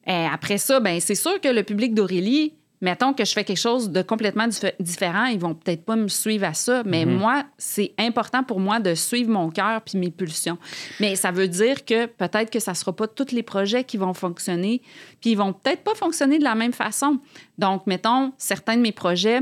[0.09, 3.59] euh, après ça, ben c'est sûr que le public d'Aurélie, mettons que je fais quelque
[3.59, 7.44] chose de complètement dif- différent, ils vont peut-être pas me suivre à ça, mais moi,
[7.59, 10.59] c'est important pour moi de suivre mon cœur puis mes pulsions.
[11.00, 14.14] Mais ça veut dire que peut-être que ça sera pas tous les projets qui vont
[14.14, 14.80] fonctionner,
[15.20, 17.18] puis ils vont peut-être pas fonctionner de la même façon.
[17.59, 19.40] Donc, mettons, certains de mes projets,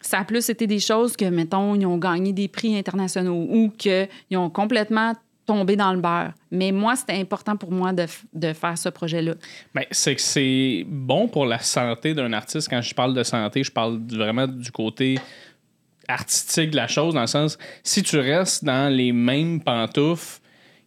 [0.00, 3.70] ça a plus été des choses que, mettons, ils ont gagné des prix internationaux ou
[3.70, 5.14] qu'ils ont complètement
[5.52, 6.32] tombé dans le beurre.
[6.50, 9.34] Mais moi, c'était important pour moi de, de faire ce projet-là.
[9.74, 12.68] Ben, c'est que c'est bon pour la santé d'un artiste.
[12.70, 15.18] Quand je parle de santé, je parle vraiment du côté
[16.08, 20.40] artistique de la chose, dans le sens, si tu restes dans les mêmes pantoufles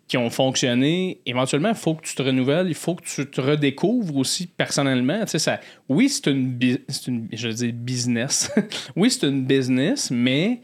[0.07, 3.41] qui ont fonctionné, éventuellement, il faut que tu te renouvelles, il faut que tu te
[3.41, 5.21] redécouvres aussi personnellement.
[5.21, 5.59] Tu sais, ça,
[5.89, 6.59] oui, c'est une,
[6.89, 8.51] c'est une, je veux business.
[8.95, 10.61] oui, c'est une business, mais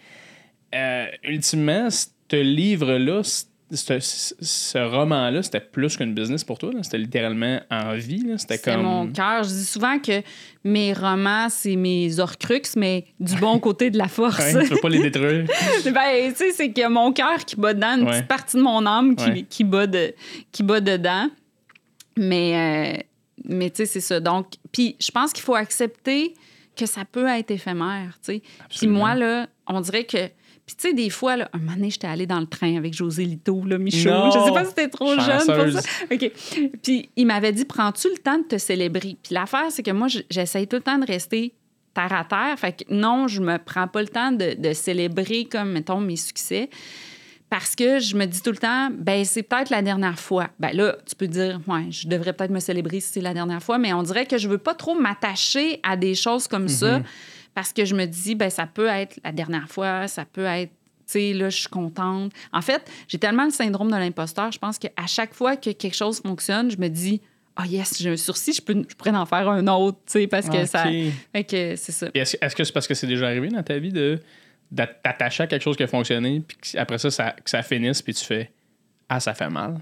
[0.76, 6.72] euh, ultimement, ce livre-là, c- ce, roman-là, c'était plus qu'une business pour toi.
[6.82, 8.26] C'était littéralement en vie.
[8.38, 8.84] C'était comme.
[8.84, 9.44] mon cœur.
[9.44, 10.22] Je dis souvent que
[10.64, 14.38] mes romans, c'est mes orcrux, mais du bon côté de la force.
[14.38, 15.46] Ouais, tu peux pas les détruire.
[15.86, 18.12] ben, tu sais, c'est que mon cœur qui bat dedans, une Ouais.
[18.14, 19.46] petite partie de mon âme qui, Ouais.
[19.50, 20.14] qui, bat, de-
[20.52, 21.30] qui bat dedans.
[22.18, 23.02] Mais, euh,
[23.46, 24.20] mais tu sais, c'est ça.
[24.20, 26.34] Donc, puis je pense qu'il faut accepter
[26.76, 28.42] que ça peut être éphémère, tu sais.
[28.70, 30.30] Puis moi, là, on dirait que...
[30.72, 32.94] Puis tu sais, des fois, là, un moment donné, j'étais allée dans le train avec
[32.94, 34.10] José Lito, là, Michaud.
[34.10, 34.32] Non!
[34.32, 35.90] Je sais pas si c'était trop jeune pour ça.
[36.10, 36.32] OK.
[36.82, 39.18] Puis il m'avait dit, prends-tu le temps de te célébrer?
[39.22, 41.54] Puis l'affaire, c'est que moi, j'essaye tout le temps de rester
[41.94, 42.58] terre à terre.
[42.58, 46.16] Fait que non, je me prends pas le temps de, de célébrer comme, mettons, mes
[46.16, 46.70] succès.
[47.50, 50.48] Parce que je me dis tout le temps, ben c'est peut-être la dernière fois.
[50.58, 53.62] Ben là, tu peux dire, ouais, je devrais peut-être me célébrer si c'est la dernière
[53.62, 57.02] fois, mais on dirait que je veux pas trop m'attacher à des choses comme ça
[57.54, 60.72] parce que je me dis, ben ça peut être la dernière fois, ça peut être,
[60.72, 62.32] tu sais, là, je suis contente.
[62.54, 65.96] En fait, j'ai tellement le syndrome de l'imposteur, je pense qu'à chaque fois que quelque
[65.96, 67.22] chose fonctionne, je me dis,
[67.56, 70.28] ah yes, j'ai un sursis, je, peux, je pourrais en faire un autre, tu sais,
[70.28, 70.86] parce que ça.
[71.34, 72.08] Fait que c'est ça.
[72.14, 74.20] Est-ce est-ce que c'est parce que c'est déjà arrivé dans ta vie de
[74.72, 78.02] de t'attacher à quelque chose qui a fonctionné, puis après ça, ça, que ça finisse,
[78.02, 78.52] puis tu fais
[79.10, 79.80] Ah, ça fait mal?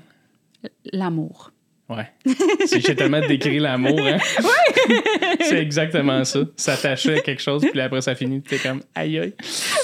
[0.92, 1.52] L'amour.
[1.90, 2.08] Ouais.
[2.66, 4.00] C'est- J'ai tellement décrit l'amour.
[4.00, 4.18] Hein?
[5.42, 6.40] c'est exactement ça.
[6.56, 9.34] S'attacher à quelque chose, puis après ça finit, t'es comme aïe aïe.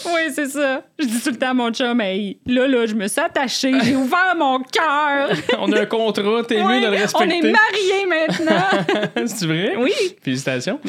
[0.05, 0.83] Oui, c'est ça.
[0.99, 3.71] Je dis tout le temps à mon chum, hey, là, là, je me suis attachée,
[3.83, 5.29] j'ai ouvert mon cœur.
[5.59, 7.37] On a un contrat, t'es Oui, mieux de le on respecter.
[7.37, 9.25] est mariés maintenant.
[9.25, 9.75] c'est vrai?
[9.77, 9.91] oui.
[10.21, 10.79] Félicitations.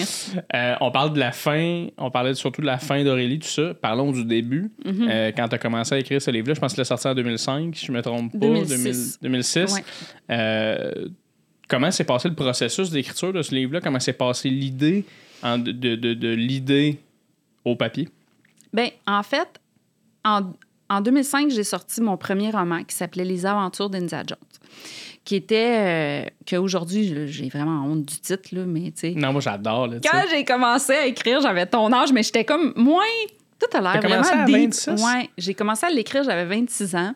[0.54, 3.72] Euh, on parle de la fin, on parlait surtout de la fin d'Aurélie, tout ça.
[3.80, 4.70] Parlons du début.
[4.84, 5.08] Mhm.
[5.10, 7.14] Euh, quand tu as commencé à écrire ce livre-là, je pense qu'il est sorti en
[7.14, 8.38] 2005, si je me trompe pas.
[8.38, 9.18] 2006.
[9.22, 9.74] 2000 2006.
[9.74, 9.80] Ouais.
[10.30, 10.90] Euh,
[11.68, 13.80] comment s'est passé le processus d'écriture de ce livre-là?
[13.80, 15.04] Comment s'est passée l'idée
[15.42, 16.98] de, de- de- de l'idée
[17.64, 18.08] au papier?
[18.72, 19.48] Ben, en fait,
[20.24, 20.52] en,
[20.88, 24.38] en 2005, j'ai sorti mon premier roman qui s'appelait Les aventures d'India Jones,
[25.24, 26.24] qui était.
[26.26, 29.10] euh, qu'aujourd'hui, j'ai vraiment honte du titre, là, mais tu sais.
[29.16, 29.88] Non, moi, j'adore.
[30.02, 33.02] Quand j'ai commencé à écrire, j'avais ton âge, mais j'étais comme moins.
[33.58, 34.54] Tout l'air vraiment à deep.
[34.74, 35.02] 26?
[35.02, 37.14] Ouais, j'ai commencé à l'écrire, j'avais 26 ans.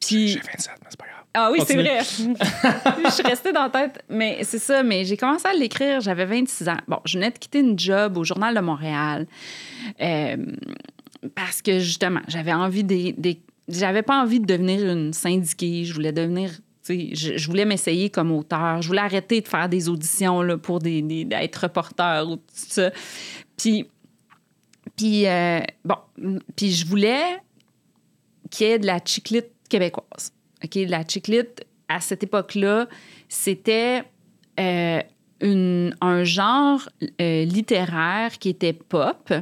[0.00, 0.28] Puis.
[0.28, 1.19] J'ai 27, mais c'est pas grave.
[1.32, 2.00] Ah oui, c'est vrai.
[3.04, 4.02] je suis restée dans la tête.
[4.08, 6.76] Mais c'est ça, mais j'ai commencé à l'écrire, j'avais 26 ans.
[6.88, 9.26] Bon, je venais de quitter une job au Journal de Montréal.
[10.00, 10.36] euh,
[11.34, 13.12] parce que justement, j'avais envie des.
[13.12, 15.84] des- j'avais pas envie de devenir une syndiquée.
[15.84, 16.50] Je voulais devenir.
[16.88, 18.82] Je, je voulais m'essayer comme auteur.
[18.82, 22.42] Je voulais arrêter de faire des auditions là, pour des, des- d'être reporter ou tout
[22.52, 22.90] ça.
[23.56, 23.86] Puis,
[24.96, 25.94] puis euh, bon,
[26.56, 27.22] puis je voulais
[28.50, 30.32] qu'il y ait de la chiclite québécoise.
[30.64, 32.88] OK, la chiclite, à cette époque-là,
[33.28, 34.04] c'était
[34.58, 35.00] euh,
[35.42, 36.88] un genre
[37.20, 39.32] euh, littéraire qui était pop,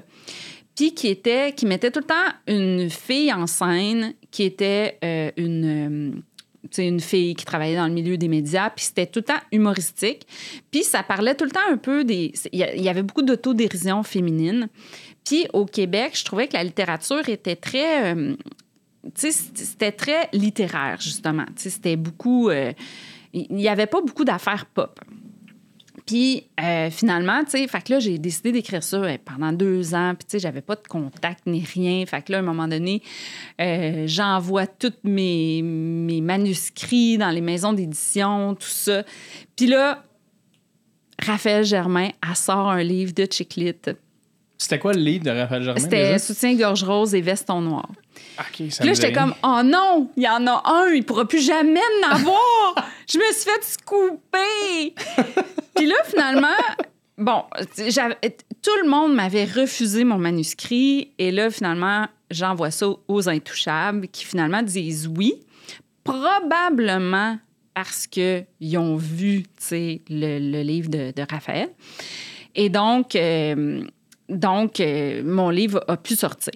[0.74, 2.14] puis qui était qui mettait tout le temps
[2.46, 6.22] une fille en scène qui était euh, une
[6.70, 9.40] sais, une fille qui travaillait dans le milieu des médias, puis c'était tout le temps
[9.52, 10.26] humoristique.
[10.70, 12.32] Puis ça parlait tout le temps un peu des...
[12.52, 14.68] Il y avait beaucoup d'autodérision féminine.
[15.24, 18.14] Puis au Québec, je trouvais que la littérature était très...
[19.14, 21.46] c'était très littéraire, justement.
[21.56, 22.50] C'était beaucoup...
[22.50, 22.72] euh,
[23.32, 24.98] il n'y avait pas beaucoup d'affaires pop.
[26.06, 29.94] Puis euh, finalement, tu sais, fait que là, j'ai décidé d'écrire ça euh, pendant deux
[29.94, 30.14] ans.
[30.18, 32.06] Puis tu sais, j'avais pas de contact ni rien.
[32.06, 33.02] Fait que là, à un moment donné,
[33.60, 39.02] euh, j'envoie tous mes, mes manuscrits dans les maisons d'édition, tout ça.
[39.54, 40.02] Puis là,
[41.20, 43.90] Raphaël Germain, elle sort un livre de chiclite.
[44.56, 45.80] C'était quoi le livre de Raphaël Germain?
[45.80, 46.18] C'était?
[46.18, 47.90] Soutien-gorge rose et veston noir.
[48.36, 51.44] Ça Puis là, j'étais comme, oh non, il y en a un, il pourra plus
[51.44, 52.74] jamais en avoir.
[53.10, 54.94] je me suis fait scooper.
[55.74, 56.46] Puis là, finalement,
[57.16, 57.44] bon,
[58.62, 61.12] tout le monde m'avait refusé mon manuscrit.
[61.18, 65.34] Et là, finalement, j'envoie ça aux Intouchables qui finalement disent oui.
[66.04, 67.38] Probablement
[67.74, 71.68] parce qu'ils ont vu, le, le livre de, de Raphaël.
[72.54, 73.84] Et donc, euh,
[74.28, 76.54] donc euh, mon livre a pu sortir.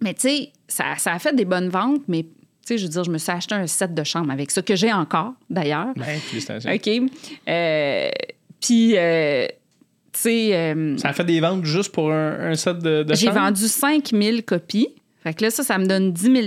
[0.00, 2.28] Mais tu sais, ça, ça a fait des bonnes ventes, mais tu
[2.64, 4.76] sais, je veux dire, je me suis acheté un set de chambre avec ça, que
[4.76, 5.92] j'ai encore, d'ailleurs.
[5.96, 6.70] Ben, félicitations.
[6.72, 6.88] OK.
[7.48, 8.08] Euh,
[8.60, 9.46] Puis, euh,
[10.12, 13.14] tu sais, euh, Ça a fait des ventes juste pour un, un set de, de
[13.14, 14.88] j'ai vendu 5000 copies.
[15.22, 16.46] Fait que là, ça, ça me donne 10 000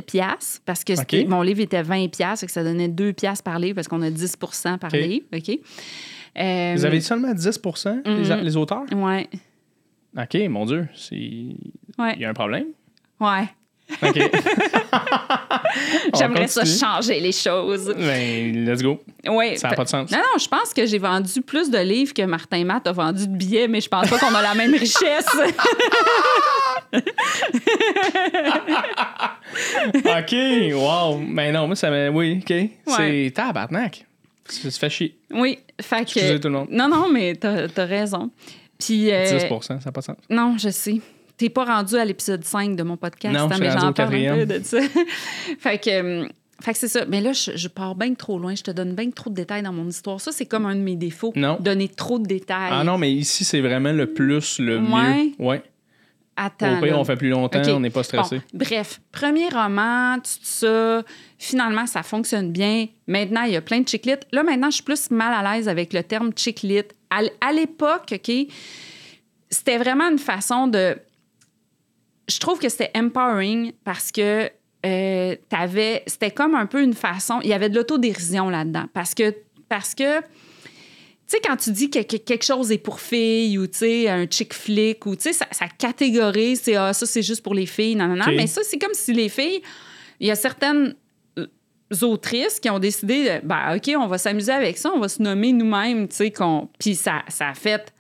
[0.66, 2.08] parce que mon livre était 20
[2.40, 3.14] fait que ça donnait 2
[3.44, 5.26] par livre parce qu'on a 10% par livre.
[5.34, 5.60] OK?
[6.36, 7.60] Vous avez seulement 10
[8.06, 8.42] les, Mhm.
[8.42, 8.84] les auteurs?
[8.96, 9.30] Ouais.
[10.18, 10.88] OK, mon Dieu.
[10.96, 11.58] c'est- Il
[12.00, 12.18] Ouais.
[12.18, 12.66] y a un problème?
[13.20, 13.48] Ouais.
[14.02, 14.16] OK.
[16.18, 17.94] J'aimerais ça changer les choses.
[17.98, 19.00] Ben, let's go.
[19.28, 19.56] Ouais.
[19.58, 20.12] Ça n'a pas de sens.
[20.12, 23.28] Non, non, je pense que j'ai vendu plus de livres que Martin Matt a vendu
[23.28, 25.28] de billets, mais je pense pas qu'on a la même richesse.
[30.06, 30.36] OK,
[30.74, 31.22] wow.
[31.30, 32.10] Ben non, moi, ça m'a...
[32.10, 32.54] Oui, OK.
[32.88, 34.06] C'est tabarnak.
[34.46, 35.16] Ça se fait chier.
[35.32, 36.12] oui, fait que...
[36.20, 36.68] Excusez tout le monde.
[36.70, 38.30] Non, non, mais t'as as raison.
[38.78, 39.12] Puis...
[39.12, 40.18] euh, 10% ça n'a pas de sens.
[40.30, 41.00] Non, je sais.
[41.38, 44.38] T'es pas rendu à l'épisode 5 de mon podcast, Non, hein, mais j'en parle un
[44.38, 44.80] peu de ça.
[45.60, 45.90] fait que...
[46.24, 46.28] euh,
[46.62, 47.06] Fait que c'est ça.
[47.08, 48.56] Mais là, je, je pars bien trop loin.
[48.56, 50.22] Je te donne bien trop de détails dans mon histoire.
[50.22, 51.34] Ça, c'est comme un de mes défauts.
[51.36, 51.58] Non.
[51.60, 52.70] Donner trop de détails.
[52.72, 55.26] Ah non, mais ici, c'est vraiment le plus, le Ouais.
[55.40, 55.46] mieux.
[55.46, 55.64] Ouais.
[56.36, 56.80] Attends.
[56.80, 58.38] Au pire, on fait plus longtemps, on n'est pas stressé.
[58.38, 61.04] Bon, bref, premier roman, tout ça.
[61.38, 62.88] Finalement, ça fonctionne bien.
[63.06, 64.26] Maintenant, il y a plein de chiclites.
[64.32, 66.94] Là, maintenant, je suis plus mal à l'aise avec le terme chiclite.
[67.12, 68.32] À l'époque, OK,
[69.50, 70.96] c'était vraiment une façon de.
[72.28, 74.50] Je trouve que c'était empowering parce que
[74.86, 76.04] euh, t'avais.
[76.08, 77.40] C'était comme un peu une façon.
[77.44, 78.86] Il y avait de l'autodérision là-dedans.
[78.94, 79.36] Parce que.
[79.70, 80.22] Parce que
[81.26, 84.10] tu sais, quand tu dis que, que quelque chose est pour filles ou, tu sais,
[84.10, 87.54] un chick flick ou, tu sais, ça, ça catégorise, c'est ah, ça, c'est juste pour
[87.54, 88.26] les filles, non, non, non.
[88.36, 89.62] Mais ça, c'est comme si les filles,
[90.20, 90.96] il y a certaines
[91.40, 91.48] euh,
[92.02, 95.22] autrices qui ont décidé, de, ben, OK, on va s'amuser avec ça, on va se
[95.22, 96.70] nommer nous-mêmes, tu sais, qu'on.
[96.78, 97.93] Puis ça, ça a fait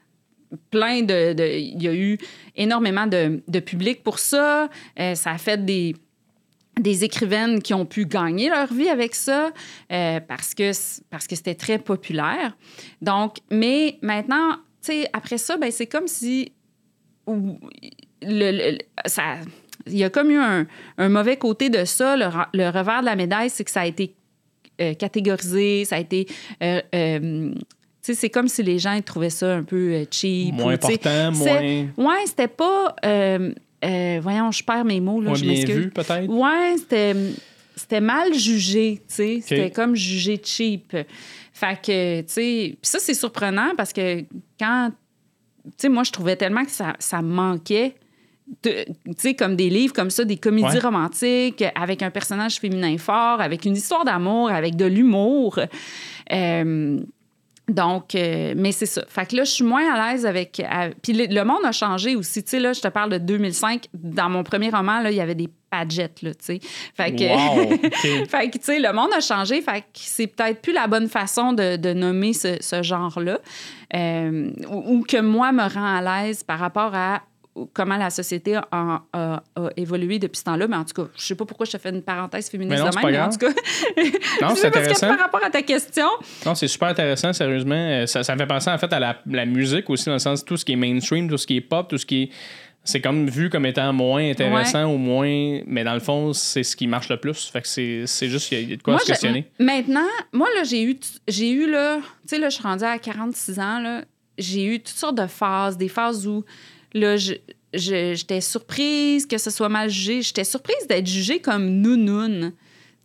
[0.69, 1.35] plein de.
[1.57, 2.17] Il y a eu
[2.55, 4.69] énormément de, de public pour ça.
[4.99, 5.95] Euh, ça a fait des
[6.79, 9.51] des écrivaines qui ont pu gagner leur vie avec ça
[9.91, 10.71] euh, parce que
[11.09, 12.57] parce que c'était très populaire.
[13.01, 16.51] Donc, mais maintenant, tu sais, après ça, ben c'est comme si
[17.27, 19.35] le, ça,
[19.85, 20.65] il y a comme eu un,
[20.97, 22.17] un mauvais côté de ça.
[22.17, 24.15] Le, re- le revers de la médaille, c'est que ça a été
[24.81, 26.25] euh, catégorisé, ça a été
[28.13, 30.53] c'est comme si les gens ils trouvaient ça un peu euh, cheap.
[30.55, 32.95] Moins ou, important, moins, Ouais, c'était pas.
[33.05, 33.53] euh,
[33.85, 36.27] euh, voyons, je perds mes mots, là, moins je bien vu, peut-être?
[36.29, 37.15] Ouais, c'était,
[37.75, 39.39] c'était mal jugé, tu sais.
[39.41, 40.95] C'était comme jugé cheap.
[41.53, 44.21] Fait que, tu sais, puis ça, c'est surprenant parce que
[44.59, 44.91] quand,
[45.65, 47.95] tu sais, moi, je trouvais tellement que ça, ça manquait
[48.61, 48.69] tu
[49.17, 50.79] sais, comme des livres comme ça, des comédies Ouais.
[50.79, 55.59] romantiques avec un personnage féminin fort, avec une histoire d'amour, avec de l'humour.
[56.31, 56.99] Euh,
[57.69, 59.03] donc, euh, mais c'est ça.
[59.07, 60.59] Fait que là, je suis moins à l'aise avec.
[60.59, 62.43] à- Puis le, le monde a changé aussi.
[62.43, 63.85] Tu sais, là, je te parle de 2005.
[63.93, 66.59] Dans mon premier roman, là, il y avait des pagettes, là, tu sais.
[66.95, 67.23] Fait que.
[67.23, 67.73] Wow!
[67.73, 68.29] OK.
[68.29, 69.61] Fait que, tu sais, le monde a changé.
[69.61, 73.39] Fait que c'est peut-être plus la bonne façon de, de nommer ce, ce genre-là.
[73.95, 77.21] Euh, ou, ou que moi me rend à l'aise par rapport à
[77.73, 78.65] comment la société a,
[79.13, 80.67] a- a évolué depuis ce temps-là.
[80.67, 82.83] Mais en tout cas, je sais pas pourquoi je te fais une parenthèse féministe Mais
[82.83, 83.49] non, de même, pas mais en tout cas,
[84.41, 85.07] Non, c'est ce que intéressant.
[85.09, 86.07] par rapport à ta question.
[86.45, 87.75] Non, c'est super intéressant, sérieusement.
[87.75, 90.19] Euh, Ça, ça me fait penser en fait à la, la musique aussi, dans le
[90.19, 92.29] sens tout ce qui est mainstream, tout ce qui est pop, tout ce qui est.
[92.85, 95.61] C'est comme vu comme étant moins intéressant ou moins.
[95.65, 97.45] Mais dans le fond, c'est ce qui marche le plus.
[97.49, 99.11] Fait que c'est juste qu'il y a- il y a de quoi Moi, se je-
[99.11, 99.49] questionner.
[99.57, 100.99] maintenant, moi, là, j'ai eu,
[101.29, 104.01] j'ai eu, là, tu sais, là, je suis rendue à 46 ans, là,
[104.37, 106.43] j'ai eu toutes sortes de phases, des phases où,
[106.93, 107.15] là,
[107.73, 110.21] j'étais surprise que ce soit mal jugé.
[110.21, 112.51] J'étais surprise d'être jugée comme nounoun.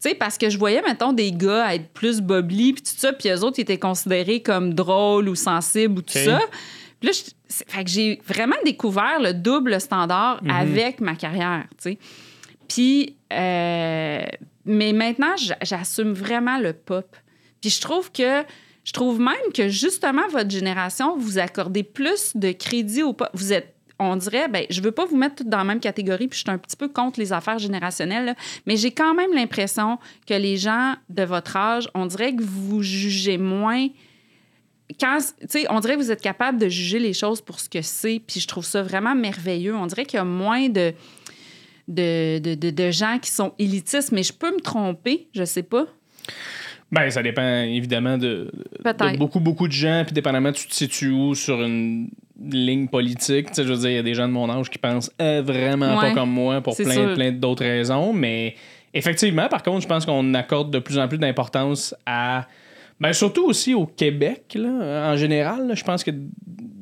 [0.01, 3.13] Tu sais, parce que je voyais, mettons, des gars être plus bobli, puis tout ça,
[3.13, 6.39] puis eux autres, ils étaient considérés comme drôles ou sensibles ou tout ça.
[7.01, 10.51] Puis là, je- c'est- fait que j'ai vraiment découvert le double standard Mhm.
[10.51, 11.99] avec ma carrière, tu sais.
[12.69, 14.23] Puis, euh,
[14.65, 17.17] mais maintenant, j'assume vraiment le pop.
[17.61, 18.43] Puis je trouve que,
[18.85, 23.29] je trouve même que justement, votre génération, vous accordez plus de crédit au pop.
[23.35, 26.29] Vous êtes, on dirait, ben, je veux pas vous mettre toutes dans la même catégorie,
[26.29, 28.35] puis je suis un petit peu contre les affaires générationnelles, là,
[28.67, 32.83] mais j'ai quand même l'impression que les gens de votre âge, on dirait que vous
[32.83, 33.89] jugez moins
[34.99, 37.69] quand, tu sais, on dirait que vous êtes capable de juger les choses pour ce
[37.69, 39.77] que c'est, puis je trouve ça vraiment merveilleux.
[39.77, 40.95] On dirait qu'il y a moins de,
[41.89, 45.63] de, de, de- de gens qui sont élitistes, mais je peux me tromper, je sais
[45.63, 45.87] pas.
[46.91, 48.51] Ben, ça dépend évidemment de,
[49.19, 52.09] beaucoup, beaucoup de gens, puis dépendamment, tu te situes où sur une
[52.43, 53.49] ligne politique.
[53.49, 55.11] Tu sais, je veux dire, il y a des gens de mon âge qui pensent
[55.21, 57.15] euh, vraiment Ouais, pas comme moi pour plein, sûr.
[57.15, 58.55] plein d'autres raisons, mais
[58.95, 62.47] effectivement, par contre, je pense qu'on accorde de plus en plus d'importance à.
[63.01, 65.69] Ben, surtout aussi au Québec, là, en général.
[65.69, 66.11] là, je pense que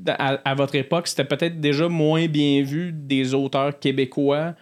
[0.09, 4.55] à, à votre époque, c'était peut-être déjà moins bien vu des auteurs québécois.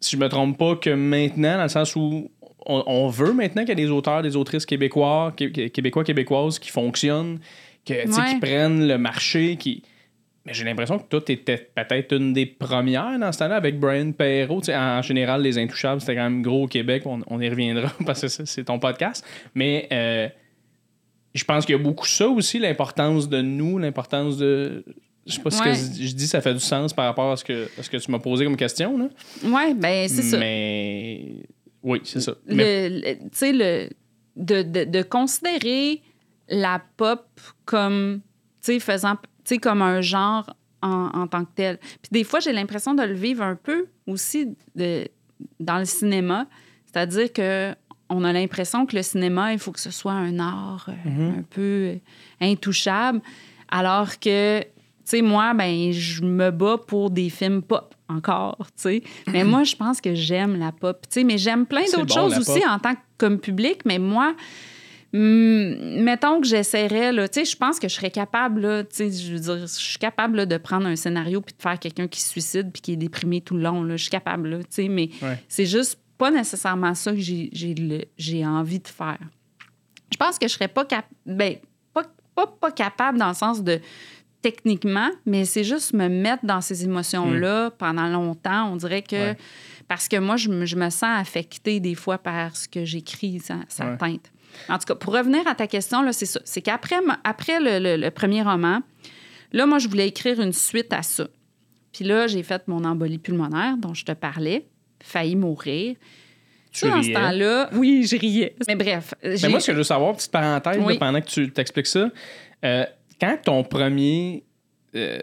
[0.00, 2.30] Si je me trompe pas, que maintenant, dans le sens où
[2.66, 6.04] on, on veut maintenant qu'il y ait des auteurs, des autrices québécois, qué- qué- québécois,
[6.04, 7.38] québécoises qui fonctionnent,
[7.84, 8.28] que, Ouais.
[8.34, 9.82] qui prennent le marché, qui.
[10.52, 14.60] J'ai l'impression que toi, t'étais peut-être une des premières dans ce temps-là avec Brian Perrault.
[14.60, 17.02] Tu sais, en, général, Les Intouchables, c'était quand même gros au Québec.
[17.06, 19.24] On, on y reviendra parce que c'est, ton podcast.
[19.54, 20.28] Mais euh,
[21.34, 24.84] je pense qu'il y a beaucoup ça aussi, l'importance de nous, l'importance de.
[25.26, 25.74] Je sais pas si Ouais.
[25.74, 27.90] ce que je dis, ça fait du sens par rapport à ce que, à ce
[27.90, 28.96] que tu m'as posé comme question.
[28.98, 29.08] Là.
[29.44, 30.38] Oui, ben c'est ça.
[30.38, 31.24] Mais.
[31.82, 32.32] Oui, c'est ça.
[32.46, 33.88] Mais- tu sais, le,
[34.36, 36.02] de, de, de considérer
[36.48, 37.26] la pop
[37.64, 38.20] comme,
[38.62, 41.78] tu sais, faisant, tu sais, comme un genre en, en tant que tel.
[41.78, 45.06] Puis des fois, j'ai l'impression de le vivre un peu aussi de,
[45.58, 46.46] dans le cinéma.
[46.86, 47.74] C'est-à-dire que
[48.12, 51.38] on a l'impression que le cinéma, il faut que ce soit un art euh, Mhm.
[51.38, 51.94] un peu
[52.40, 53.20] intouchable,
[53.68, 54.66] alors que, tu
[55.04, 59.02] sais, moi, ben, je me bats pour des films pop encore, tu sais.
[59.28, 62.14] Mais moi, je pense que j'aime la pop, tu sais, mais j'aime plein d'autres bon,
[62.14, 62.68] choses aussi pop.
[62.68, 64.34] en tant que comme public, mais moi,
[65.12, 69.32] hum, mettons que j'essaierais, tu sais, je pense que je serais capable, tu sais, je
[69.32, 72.20] veux dire, je suis capable là, de prendre un scénario puis de faire quelqu'un qui
[72.20, 74.88] se suicide puis qui est déprimé tout le long, là, je suis capable, tu sais,
[74.88, 75.38] mais Ouais.
[75.48, 79.18] c'est juste pas nécessairement ça que j'ai- envie de faire.
[80.12, 81.56] Je pense que je serais pas capable, ben,
[81.94, 82.04] pas,
[82.34, 83.80] pas, pas capable dans le sens de
[84.42, 88.72] techniquement, mais c'est juste me mettre dans ces émotions-là pendant longtemps.
[88.72, 89.16] On dirait que.
[89.30, 89.36] Ouais.
[89.86, 93.40] Parce que moi, je me, je me sens affectée des fois par ce que j'écris,
[93.40, 93.96] ça, Ouais.
[93.98, 94.30] teinte.
[94.68, 96.40] En tout cas, pour revenir à ta question, là, c'est ça.
[96.44, 98.80] C'est qu'après après le, le- le premier roman,
[99.52, 101.28] là, moi, je voulais écrire une suite à ça.
[101.92, 104.66] Puis là, j'ai fait mon embolie pulmonaire dont je te parlais,
[105.02, 105.96] failli mourir.
[106.72, 108.54] Tu Ça, dans ce temps-là, oui, je riais.
[108.68, 109.12] Mais bref.
[109.24, 112.10] Mais moi, ce que je veux savoir, petite parenthèse, là, pendant que tu t'expliques ça,
[112.64, 112.84] euh,
[113.20, 114.44] quand ton premier
[114.94, 115.18] euh,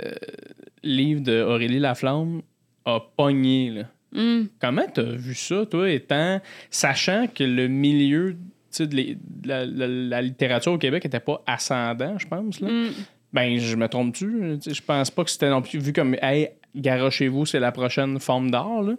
[0.83, 2.41] livre de Aurélie Laflamme
[2.85, 3.83] a pogné, là,
[4.15, 4.47] Hum.
[4.61, 6.39] comment t'as vu ça, toi, étant,
[6.71, 8.37] sachant que le milieu
[8.83, 12.67] les- la, la- la littérature au Québec était pas ascendant, je pense, là?
[12.69, 12.89] Hum.
[13.33, 14.57] Ben, je me trompe-tu?
[14.65, 18.49] Je pense pas que c'était non plus vu comme, hey, garochez-vous, c'est la prochaine forme
[18.51, 18.93] d'art, là.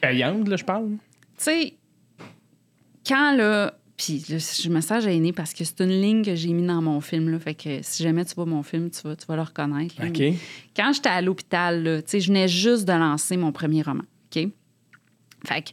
[0.00, 0.90] Payante, là, je parle.
[0.90, 1.74] Tu sais,
[3.06, 3.74] quand là.
[3.96, 7.00] Puis je me sens gênée parce que c'est une ligne que j'ai mis dans mon
[7.00, 7.28] film.
[7.30, 9.94] Là, fait que si jamais tu vois mon film, tu vas, tu vas le reconnaître.
[10.02, 10.08] là.
[10.74, 14.02] Quand j'étais à l'hôpital, là, tu sais, je venais juste de lancer mon premier roman.
[14.34, 14.48] OK?
[15.46, 15.70] Fait que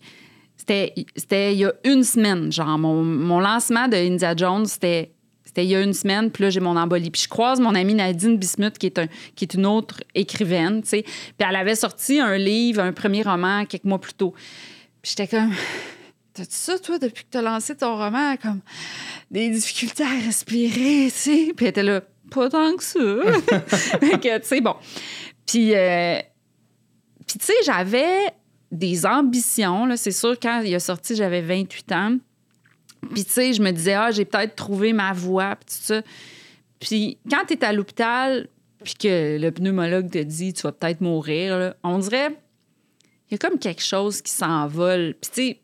[1.16, 2.52] c'était il y a une semaine.
[2.52, 5.12] Genre, mon, mon lancement de India Jones, c'était
[5.44, 7.12] C'était il y a une semaine, puis là, j'ai mon embolie.
[7.12, 10.82] Puis je croise mon amie Nadine Bismuth, qui est, un, qui est une autre écrivaine,
[10.82, 11.04] tu sais.
[11.04, 14.34] Puis elle avait sorti un livre, un premier roman, quelques mois plus tôt.
[15.02, 15.54] Puis j'étais comme...
[16.34, 18.62] T'as-tu ça, toi, depuis que t'as lancé ton roman, comme
[19.30, 21.54] des difficultés à respirer, tu sais?
[21.54, 23.00] Puis elle était là, pas tant que ça.
[24.00, 24.76] fait que, tu sais, bon.
[25.46, 26.20] Puis, euh,
[27.28, 28.34] puis tu sais, j'avais
[28.72, 29.88] des ambitions.
[29.98, 32.18] C'est sûr, quand il a sorti, j'avais 28 ans.
[33.14, 36.02] Puis, tu sais, je me disais, ah, j'ai peut-être trouvé ma voie, puis ça.
[36.80, 38.48] Puis, quand tu es à l'hôpital,
[38.84, 42.38] puis que le pneumologue te dit, tu vas peut-être mourir, là, on dirait,
[43.30, 45.16] il y a comme quelque chose qui s'envole.
[45.20, 45.62] Puis, tu sais,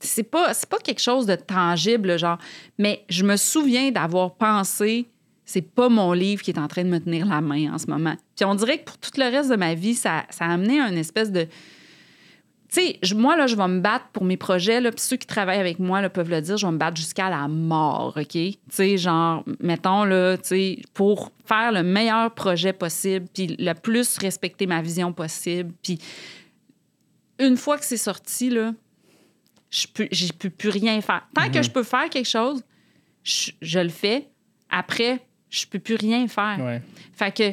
[0.00, 2.38] c'est pas, quelque chose de tangible, genre,
[2.78, 5.06] mais je me souviens d'avoir pensé,
[5.44, 7.86] c'est pas mon livre qui est en train de me tenir la main en ce
[7.86, 8.16] moment.
[8.36, 10.80] Puis, on dirait que pour tout le reste de ma vie, ça, ça a amené
[10.80, 11.46] un espèce de
[12.72, 15.26] tu sais, moi, là, je vais me battre pour mes projets, là, puis ceux qui
[15.26, 18.28] travaillent avec moi là, peuvent le dire, je vais me battre jusqu'à la mort, OK?
[18.32, 23.74] Tu sais, genre, mettons, là, tu sais, pour faire le meilleur projet possible, puis le
[23.74, 25.98] plus respecter ma vision possible, puis
[27.38, 28.72] une fois que c'est sorti, là,
[29.70, 30.08] je peux,
[30.38, 31.26] peux plus rien faire.
[31.34, 31.64] Tant que Mhm.
[31.64, 32.62] je peux faire quelque chose,
[33.24, 34.28] je, je le fais.
[34.70, 35.20] Après,
[35.50, 36.58] je peux plus rien faire.
[36.60, 36.82] Ouais.
[37.14, 37.52] Fait que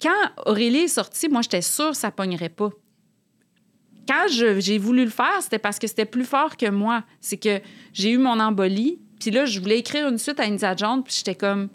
[0.00, 2.70] quand Aurélie est sortie, moi, j'étais sûre que ça pognerait pas.
[4.06, 7.04] Quand j'ai voulu le faire, c'était parce que c'était plus fort que moi.
[7.20, 7.60] C'est que
[7.92, 11.14] j'ai eu mon embolie, puis là, je voulais écrire une suite à Indiana Jones, puis
[11.16, 11.68] j'étais comme...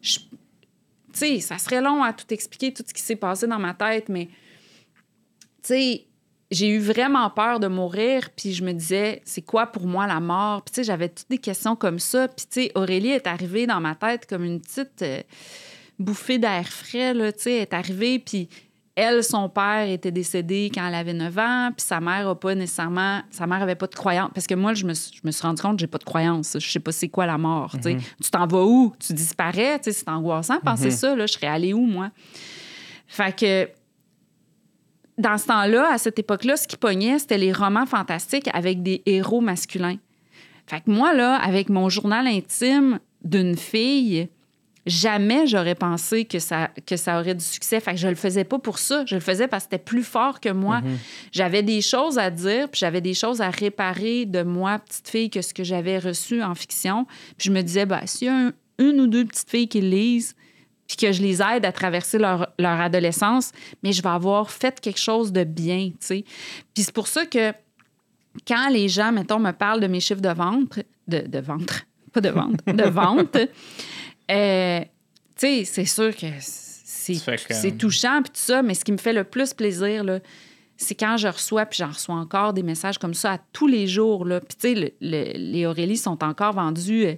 [0.00, 0.20] Tu
[1.12, 4.08] sais, ça serait long à tout expliquer, tout ce qui s'est passé dans ma tête,
[4.08, 4.26] mais...
[5.62, 6.06] Tu sais,
[6.50, 10.20] j'ai eu vraiment peur de mourir, puis je me disais, c'est quoi pour moi la
[10.20, 10.62] mort?
[10.62, 12.28] Puis tu sais, j'avais toutes des questions comme ça.
[12.28, 15.20] Puis tu sais, Aurélie est arrivée dans ma tête comme une petite euh,
[15.98, 18.48] bouffée d'air frais, là, tu sais, est arrivée, puis
[18.98, 22.54] elle, son père était décédé quand elle avait 9 ans, puis sa mère a pas
[22.54, 23.20] nécessairement...
[23.30, 24.30] Sa mère avait pas de croyance.
[24.34, 26.04] Parce que moi, je me, suis- je me suis rendu compte que j'ai pas de
[26.04, 26.56] croyance.
[26.58, 27.96] Je sais pas c'est quoi la mort, tu.
[28.22, 28.92] Tu t'en vas où?
[28.98, 30.58] Tu disparais, c'est angoissant.
[30.60, 32.10] Penser ça, là, je serais allée où, moi?
[33.06, 33.68] Fait que
[35.16, 39.02] dans ce temps-là, à cette époque-là, ce qui pognait, c'était les romans fantastiques avec des
[39.06, 39.96] héros masculins.
[40.66, 44.28] Fait que moi, là, avec mon journal intime d'une fille,
[44.88, 47.78] jamais j'aurais pensé que ça, que ça aurait du succès.
[47.80, 49.04] Fait que je le faisais pas pour ça.
[49.06, 50.80] Je le faisais parce que c'était plus fort que moi.
[51.32, 55.30] J'avais des choses à dire, puis j'avais des choses à réparer de moi, petite fille,
[55.30, 57.06] que ce que j'avais reçu en fiction.
[57.36, 59.80] Puis je me disais, bah, s'il y a un- une ou deux petites filles qui
[59.80, 60.34] lisent,
[60.86, 64.80] puis que je les aide à traverser leur, leur adolescence, mais je vais avoir fait
[64.80, 66.24] quelque chose de bien, tu sais.
[66.74, 67.52] Puis c'est pour ça que
[68.46, 70.78] quand les gens, mettons, me parlent de mes chiffres de vente,
[71.08, 73.36] de, de ventre, pas de vente, de vente,
[74.30, 74.86] euh, tu
[75.36, 76.26] sais, c'est sûr que
[77.54, 80.18] c'est touchant, puis tout ça, mais ce qui me fait le plus plaisir, là,
[80.76, 83.86] c'est quand je reçois, puis j'en reçois encore des messages comme ça à tous les
[83.88, 84.24] jours.
[84.24, 84.40] Là.
[84.40, 87.14] Puis, tu sais, le- le- les Aurélie sont encore vendus euh,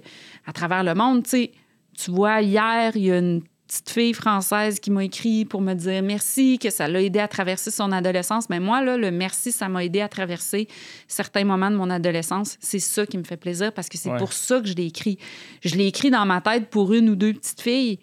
[0.47, 1.23] à travers le monde.
[1.23, 1.51] Tu sais,
[1.97, 5.73] tu vois, hier, il y a une petite fille française qui m'a écrit pour me
[5.73, 8.49] dire merci, que ça l'a aidé à traverser son adolescence.
[8.49, 10.67] Mais moi, là, le merci, ça m'a aidé à traverser
[11.07, 12.57] certains moments de mon adolescence.
[12.59, 14.17] C'est ça qui me fait plaisir parce que c'est Ouais.
[14.17, 15.17] pour ça que je l'ai écrit.
[15.63, 17.99] Je l'ai écrit dans ma tête pour une ou deux petites filles.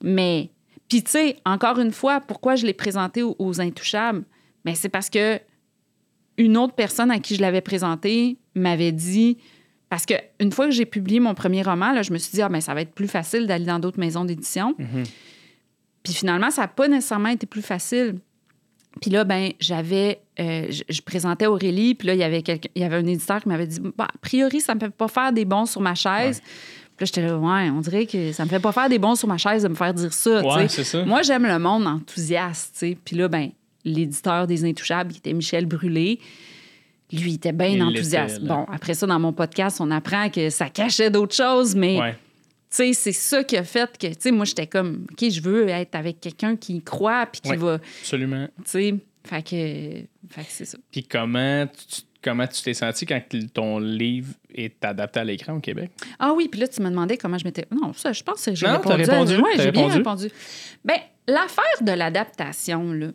[0.00, 0.50] Mais,
[0.88, 4.22] puis tu sais, encore une fois, pourquoi je l'ai présenté aux, aux Intouchables?
[4.64, 5.40] Mais c'est parce que
[6.36, 9.38] une autre personne à qui je l'avais présenté m'avait dit
[9.90, 12.40] parce que une fois que j'ai publié mon premier roman, là, je me suis dit
[12.40, 14.74] ah ben ça va être plus facile d'aller dans d'autres maisons d'édition.
[14.78, 15.04] Mhm.
[16.02, 18.16] Puis finalement, ça n'a pas nécessairement été plus facile.
[19.02, 22.68] Puis là, ben j'avais, euh, je, je présentais Aurélie, puis là, il y avait quelqu'un,
[22.74, 25.08] il y avait un éditeur qui m'avait dit, bah, a priori, ça me fait pas
[25.08, 26.40] faire des bons sur ma chaise.
[26.40, 29.14] Puis là, j'étais là, ouais, on dirait que ça me fait pas faire des bons
[29.14, 30.40] sur ma chaise de me faire dire ça.
[30.42, 30.68] tu Ouais, sais.
[30.68, 31.04] c'est ça.
[31.04, 32.98] Moi, j'aime le monde enthousiaste, tu sais.
[33.04, 33.50] Puis là, ben
[33.84, 36.18] l'éditeur des Intouchables, qui était Michel Brûlé,
[37.12, 38.40] lui, il était bien enthousiaste.
[38.42, 42.12] Bon, après ça, dans mon podcast, on apprend que ça cachait d'autres choses, mais Ouais.
[42.12, 42.18] tu
[42.70, 45.68] sais, c'est ça qui a fait que, tu sais, moi, j'étais comme, OK, je veux
[45.68, 47.56] être avec quelqu'un qui y croit, puis qui Ouais.
[47.56, 48.48] va, tu Absolument.
[48.64, 48.94] sais,
[49.24, 49.50] fait que,
[50.34, 50.78] fait que c'est ça.
[50.90, 53.20] Puis comment tu, comment tu t'es senti quand
[53.52, 55.90] ton livre est adapté à l'écran au Québec?
[56.18, 57.66] Ah oui, puis là, tu me demandais comment je m'étais.
[57.70, 59.02] Non, ça, je pense que j'ai répondu.
[59.02, 59.96] répondu, Oui, j'ai bien répondu.
[60.26, 60.30] répondu.
[60.84, 60.96] Bien,
[61.28, 63.08] l'affaire de l'adaptation, là,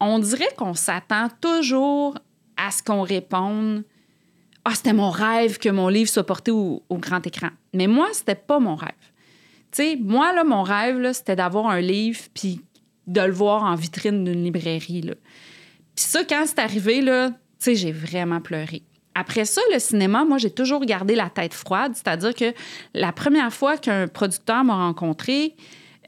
[0.00, 2.16] on dirait qu'on s'attend toujours
[2.58, 3.84] à ce qu'on réponde
[4.64, 7.48] Ah, c'était mon rêve que mon livre soit porté au, grand écran.
[7.72, 8.90] Mais moi, c'était pas mon rêve.
[9.70, 12.60] Tu sais, moi, là, mon rêve, là, c'était d'avoir un livre puis
[13.06, 15.02] de le voir en vitrine d'une librairie.
[15.02, 15.14] Là.
[15.96, 18.82] Puis ça, quand c'est arrivé, là, tu sais, j'ai vraiment pleuré.
[19.14, 21.92] Après ça, le cinéma, moi, j'ai toujours gardé la tête froide.
[21.94, 22.52] C'est-à-dire que
[22.94, 25.56] la première fois qu'un producteur m'a rencontré,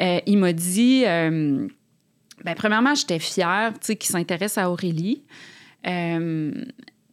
[0.00, 1.04] euh, il m'a dit...
[1.06, 1.66] euh,
[2.44, 5.22] ben, premièrement, j'étais fière, qu'il s'intéresse à Aurélie.
[5.86, 6.52] Euh,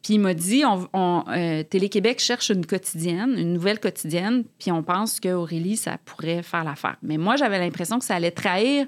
[0.03, 4.71] Puis il m'a dit, on, on, euh, Télé-Québec cherche une quotidienne, une nouvelle quotidienne, puis
[4.71, 6.95] on pense qu'Aurélie, ça pourrait faire l'affaire.
[7.01, 8.87] Mais moi, j'avais l'impression que ça allait trahir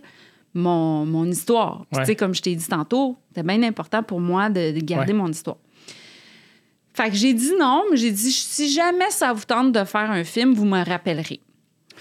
[0.54, 1.86] mon, mon histoire.
[1.92, 2.06] Puis, Ouais.
[2.06, 5.20] Sais, comme je t'ai dit tantôt, c'était bien important pour moi de, de garder Ouais.
[5.20, 5.58] mon histoire.
[6.94, 10.10] Fait que j'ai dit non, mais j'ai dit si jamais ça vous tente de faire
[10.12, 11.40] un film, vous me rappellerez.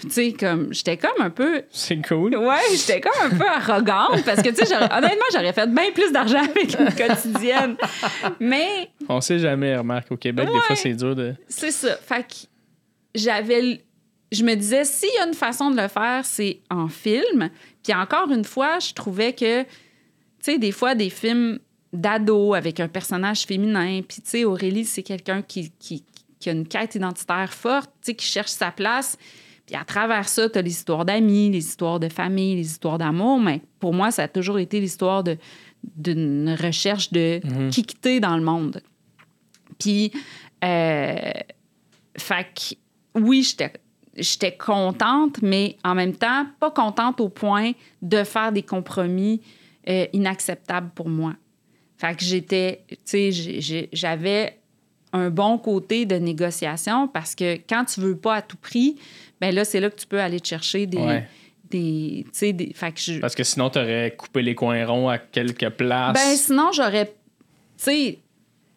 [0.01, 1.63] Tu sais, comme, j'étais comme un peu.
[1.71, 2.35] C'est cool.
[2.35, 6.11] Ouais, j'étais comme un peu arrogante parce que, tu sais, honnêtement, j'aurais fait bien plus
[6.11, 7.75] d'argent avec une quotidienne.
[8.39, 11.35] Mais On sait jamais, remarque, au Québec, des fois, c'est dur de.
[11.47, 11.95] c'est ça.
[11.97, 12.35] Fait que
[13.15, 13.81] j'avais.
[14.31, 17.49] Je me disais, s'il y a une façon de le faire, c'est en film.
[17.83, 19.69] Puis encore une fois, je trouvais que, tu
[20.41, 21.57] sais, des fois, des films
[21.91, 26.03] d'ado avec un personnage féminin, puis tu sais, Aurélie, c'est quelqu'un qui, qui,
[26.39, 29.17] qui a une quête identitaire forte, tu sais, qui cherche sa place.
[29.69, 32.97] Puis à travers ça, tu as les histoires d'amis, les histoires de famille, les histoires
[32.97, 33.39] d'amour.
[33.39, 35.23] Mais pour moi, ça a toujours été l'histoire
[35.83, 37.69] d'une recherche de Mhm.
[37.69, 38.81] qui quitter dans le monde.
[39.77, 40.11] Puis,
[40.63, 41.15] euh,
[42.17, 43.47] fait que, oui,
[44.17, 49.39] j'étais contente, mais en même temps, pas contente au point de faire des compromis
[49.87, 51.35] euh, inacceptables pour moi.
[51.97, 52.97] Fait que j'étais, tu
[53.31, 54.59] sais, j'avais
[55.13, 58.97] un bon côté de négociation parce que quand tu veux pas à tout prix,
[59.41, 60.97] ben là, c'est là que tu peux aller te chercher des.
[60.97, 61.27] Ouais.
[61.69, 62.73] des tu des.
[62.73, 66.13] Fait que je- Parce que sinon, t'aurais coupé les coins ronds à quelques places.
[66.13, 67.05] ben sinon, j'aurais.
[67.05, 67.11] Tu
[67.77, 68.19] sais,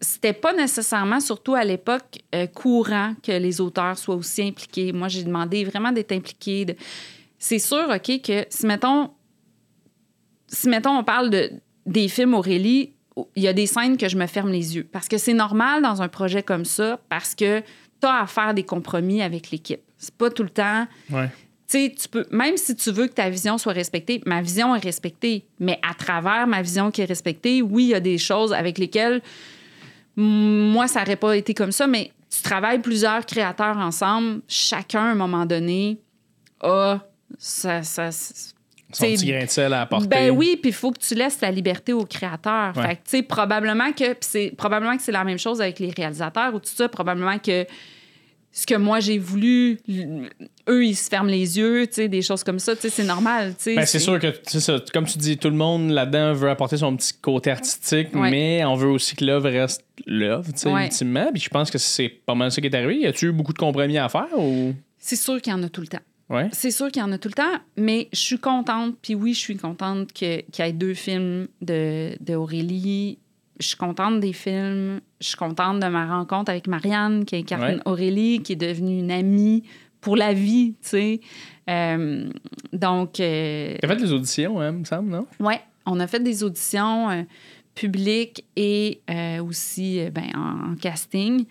[0.01, 4.93] c'était pas nécessairement, surtout à l'époque, euh, courant que les auteurs soient aussi impliqués.
[4.93, 6.65] Moi, j'ai demandé vraiment d'être impliqué.
[6.65, 6.77] de-
[7.39, 9.11] C'est sûr, OK, que si, mettons,
[10.49, 11.51] si, mettons, on parle de,
[11.87, 12.93] des films Aurélie,
[13.37, 14.89] il y a des scènes que je me ferme les yeux.
[14.91, 18.55] Parce que c'est normal dans un projet comme ça, parce que tu as à faire
[18.55, 19.81] des compromis avec l'équipe.
[20.03, 21.29] C'est pas tout le temps Ouais.
[21.69, 24.75] tu sais, tu peux, même si tu veux que ta vision soit respectée, ma vision
[24.75, 28.19] est respectée, mais à travers ma vision qui est respectée, oui, il y a des
[28.19, 29.23] choses avec lesquelles
[30.17, 35.11] moi, ça n'aurait pas été comme ça, mais tu travailles plusieurs créateurs ensemble, chacun, à
[35.13, 35.99] un moment donné,
[36.61, 36.99] a
[37.39, 40.09] ça, ça, Son petit grain de sel à apporter.
[40.09, 42.77] ben oui, puis il faut que tu laisses la liberté aux créateurs.
[42.77, 42.83] Ouais.
[42.83, 45.91] Fait que, tu sais, probablement que, c'est probablement que c'est la même chose avec les
[45.91, 46.89] réalisateurs ou tout ça.
[46.89, 47.67] Probablement que
[48.53, 49.79] ce que moi j'ai voulu,
[50.69, 52.75] eux, ils se ferment les yeux, tu sais, des choses comme ça.
[52.77, 53.75] Tu sais, c'est normal, tu sais.
[53.77, 56.77] Ben, c'est sûr que, c'est ça, comme tu dis, tout le monde là-dedans veut apporter
[56.77, 58.31] son petit côté artistique, Ouais.
[58.31, 60.85] mais on veut aussi que l'œuvre reste l'œuvre, tu sais, Ouais.
[60.85, 61.31] ultimement.
[61.33, 62.99] Puis je pense que c'est pas mal ça qui est arrivé.
[63.01, 64.75] Y a-tu eu beaucoup de compromis à faire ou?
[64.99, 65.99] C'est sûr qu'il y en a tout le temps.
[66.31, 66.49] Ouais.
[66.53, 69.35] C'est sûr qu'il y en a tout le temps, mais je suis contente, puis oui,
[69.35, 73.19] je suis contente qu'il y ait deux films de, de Aurélie.
[73.61, 75.01] Je suis contente des films.
[75.21, 77.79] Je suis contente de ma rencontre avec Marianne, qui incarne Ouais.
[77.85, 79.63] Aurélie, qui est devenue une amie
[80.01, 81.21] pour la vie, tu sais.
[81.71, 82.29] Euh,
[82.73, 85.27] donc, euh, T'as fait des auditions, hein, me semble, non?
[85.39, 87.23] ouais, on a fait des auditions euh,
[87.75, 89.01] publiques et
[89.47, 91.45] aussi ben, en, en casting.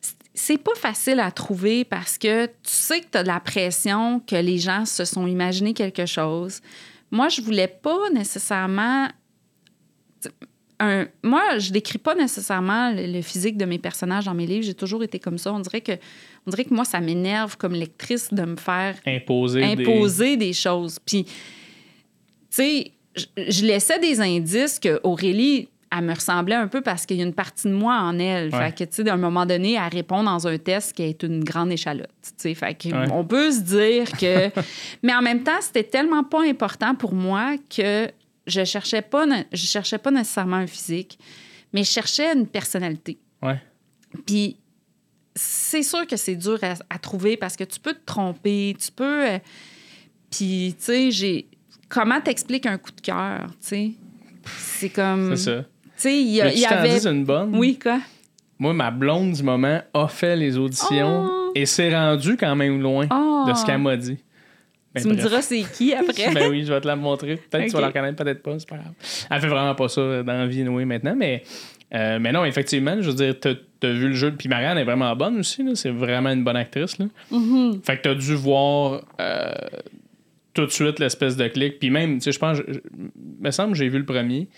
[0.00, 3.40] C'est- C'est pas facile à trouver parce que tu sais que tu as de la
[3.40, 6.60] pression, que les gens se sont imaginés quelque chose.
[7.10, 9.08] Moi, je voulais pas nécessairement.
[10.80, 14.64] Un, moi, je décris pas nécessairement le, physique de mes personnages dans mes livres.
[14.64, 15.52] J'ai toujours été comme ça.
[15.52, 15.92] On dirait que,
[16.46, 19.60] on dirait que moi, ça m'énerve comme lectrice de me faire Imposer.
[19.76, 20.98] des- imposer des, choses.
[21.04, 21.32] Puis, tu
[22.50, 27.18] sais, je, je laissais des indices que Aurélie, elle me ressemblait un peu parce qu'il
[27.18, 28.52] y a une partie de moi en elle.
[28.52, 28.58] Ouais.
[28.70, 31.22] Fait que, tu sais, à un moment donné, elle répond dans un test qui est
[31.22, 32.08] une grande échalote.
[32.22, 33.06] Tu sais, fait que Ouais.
[33.12, 34.50] on peut se dire que.
[35.04, 38.08] Mais en même temps, c'était tellement pas important pour moi que
[38.46, 41.18] je cherchais pas, ne- je cherchais pas nécessairement un physique,
[41.72, 43.18] mais je cherchais une personnalité.
[43.42, 43.60] Ouais.
[44.26, 44.56] Puis
[45.34, 48.92] c'est sûr que c'est dur à, à trouver parce que tu peux te tromper, tu
[48.92, 49.26] peux.
[49.28, 49.38] euh,
[50.30, 51.48] Puis, tu sais, j'ai.
[51.88, 53.90] Comment t'expliques un coup de cœur, tu sais?
[54.58, 55.36] C'est comme.
[55.36, 55.62] C'est ça.
[55.62, 55.66] Tu
[55.96, 57.06] sais, il y, a- y avait.
[57.06, 57.56] une bonne?
[57.56, 58.00] Oui, quoi?
[58.58, 61.52] Moi, ma blonde du moment a fait les auditions Oh.
[61.54, 63.44] et s'est rendue quand même loin Oh.
[63.48, 64.18] de ce qu'elle m'a dit.
[64.94, 66.32] Ben, tu me diras c'est qui après?
[66.34, 67.36] ben oui, je vais te la montrer.
[67.36, 68.92] Peut-être que tu vas la reconnaître, peut-être pas, c'est pas grave.
[69.30, 71.42] Elle fait vraiment pas ça dans la vie, oui, maintenant, mais,
[71.94, 74.84] euh, mais non, effectivement, je veux dire, t'as as vu le jeu, puis Marianne est
[74.84, 75.72] vraiment bonne aussi, là.
[75.74, 76.96] c'est vraiment une bonne actrice.
[76.98, 77.06] Là.
[77.30, 77.80] Mhm.
[77.84, 79.52] Fait que t'as dû voir euh,
[80.54, 82.80] tout de suite l'espèce de clic, puis même, tu sais, je pense, je- je-
[83.40, 84.48] me semble que j'ai vu le premier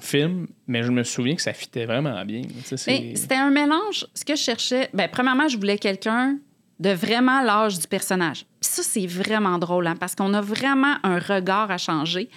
[0.00, 2.42] film, mais je me souviens que ça fitait vraiment bien.
[2.64, 4.06] C'était un mélange.
[4.14, 6.38] Ce que je cherchais, ben, premièrement, je voulais quelqu'un
[6.80, 8.44] de vraiment l'âge du personnage.
[8.60, 12.28] Puis ça, c'est vraiment drôle, hein, parce qu'on a vraiment un regard à changer.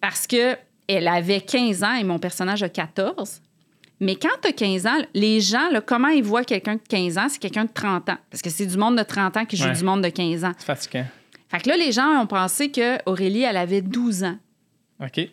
[0.00, 0.56] Parce que
[0.86, 3.40] elle avait 15 ans et mon personnage a 14.
[4.00, 7.16] Mais quand tu as 15 ans, les gens, là, comment ils voient quelqu'un de 15
[7.18, 8.18] ans, c'est quelqu'un de 30 ans?
[8.30, 9.72] Parce que c'est du monde de 30 ans qui joue Ouais.
[9.72, 10.52] du monde de 15 ans.
[10.58, 11.06] c'est fatigant.
[11.48, 14.36] Fait que là, les gens ont pensé que Aurélie, elle avait 12 ans.
[15.02, 15.28] OK.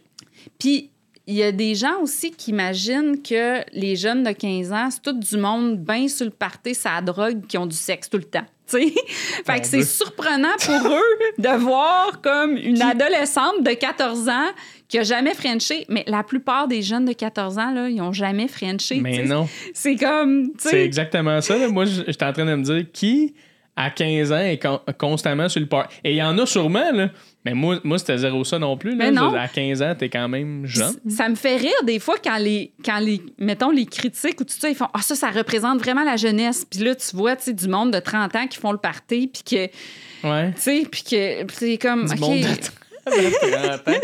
[0.60, 0.92] Puis
[1.28, 5.02] il y a des gens aussi qui imaginent que les jeunes de 15 ans, c'est
[5.02, 8.24] tout du monde bien sur le party, ça drogue, qui ont du sexe tout le
[8.24, 8.46] temps.
[9.46, 14.50] fait que c'est surprenant pour eux de voir comme une adolescente de 14 ans
[14.88, 15.86] qui a jamais frenché.
[15.90, 19.00] Mais la plupart des jeunes de 14 ans, là, ils ont jamais frenché.
[19.02, 19.48] Mais non.
[19.74, 21.58] C'est comme, C'est exactement ça.
[21.58, 21.68] là.
[21.68, 23.34] Moi, j'étais en train de me dire qui,
[23.76, 25.96] à 15 ans, est con- constamment sur le party.
[26.04, 27.10] Et il y en a sûrement, là.
[27.46, 28.96] Mais moi, moi c'était zéro ça non plus.
[28.96, 29.10] Là.
[29.12, 29.34] Non.
[29.34, 30.94] À 15 ans, t'es quand même jeune.
[31.10, 34.54] Ça me fait rire des fois quand les, quand les mettons, les critiques ou tout
[34.58, 36.66] ça, ils font Ah, ça, ça représente vraiment la jeunesse.
[36.70, 39.28] Puis là, tu vois, tu sais, du monde de 30 ans qui font le party,
[39.34, 40.54] puis que, tu Ouais.
[40.56, 42.06] sais, puis que c'est comme.
[42.08, 42.46] Du monde de
[43.06, 44.00] 30 ans.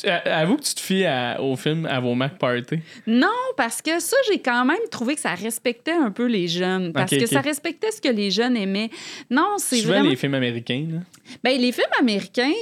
[0.00, 2.78] Tu- euh, Avoue que tu te fies à- au film à vos Mac Party?
[3.06, 6.92] Non, parce que ça, j'ai quand même trouvé que ça respectait un peu les jeunes.
[6.92, 8.90] Parce que ça respectait ce que les jeunes aimaient.
[9.30, 10.10] Non, c'est Souvent, vraiment.
[10.10, 10.86] les films américains.
[10.90, 10.98] Là.
[11.42, 12.52] Ben, les films américains,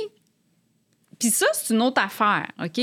[1.18, 2.80] puis ça, c'est une autre affaire, OK?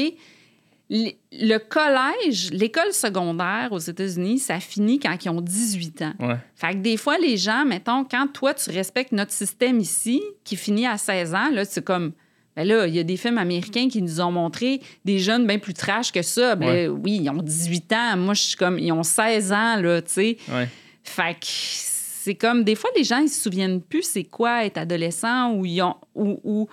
[0.91, 6.14] Le le collège, l'école secondaire aux États-Unis, ça finit quand ils ont 18 ans.
[6.20, 6.38] Ouais.
[6.56, 10.56] Fait que des fois, les gens, mettons, quand toi, tu respectes notre système ici, qui
[10.56, 12.14] finit à 16 ans, là, c'est comme.
[12.60, 15.60] Ben là, il y a des films américains qui nous ont montré des jeunes bien
[15.60, 16.57] plus trash que ça.
[16.57, 16.88] Ben Ouais.
[16.89, 18.18] oui, ils ont 18 ans.
[18.18, 18.78] Moi, je suis comme.
[18.78, 20.38] Ils ont 16 ans, là, tu sais.
[20.51, 20.68] Ouais.
[21.01, 22.66] Fait que c'est comme.
[22.66, 25.95] Des fois, les gens, ils se souviennent plus c'est quoi être adolescent ou ils ont.
[26.16, 26.68] Ou, ou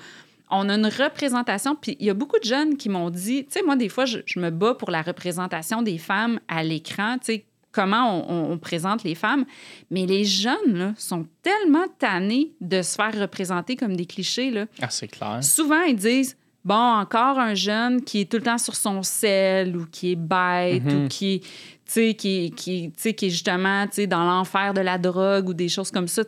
[0.51, 1.77] on a une représentation.
[1.77, 3.45] Puis il y a beaucoup de jeunes qui m'ont dit.
[3.45, 6.65] Tu sais, moi, des fois, je, je me bats pour la représentation des femmes à
[6.65, 7.19] l'écran.
[7.19, 7.45] Tu sais,
[7.77, 9.45] comment on, présente les femmes.
[9.91, 14.65] Mais les jeunes, là, sont tellement tannés de se faire représenter comme des clichés, là.
[14.81, 15.45] Ah, c'est clair.
[15.45, 19.77] Souvent, ils disent Bon, encore un jeune qui est tout le temps sur son sel
[19.77, 21.05] ou qui est bête Mhm.
[21.05, 21.49] ou qui, tu
[21.85, 26.09] sais, qui, qui, qui est justement dans l'enfer de la drogue ou des choses comme
[26.09, 26.23] ça.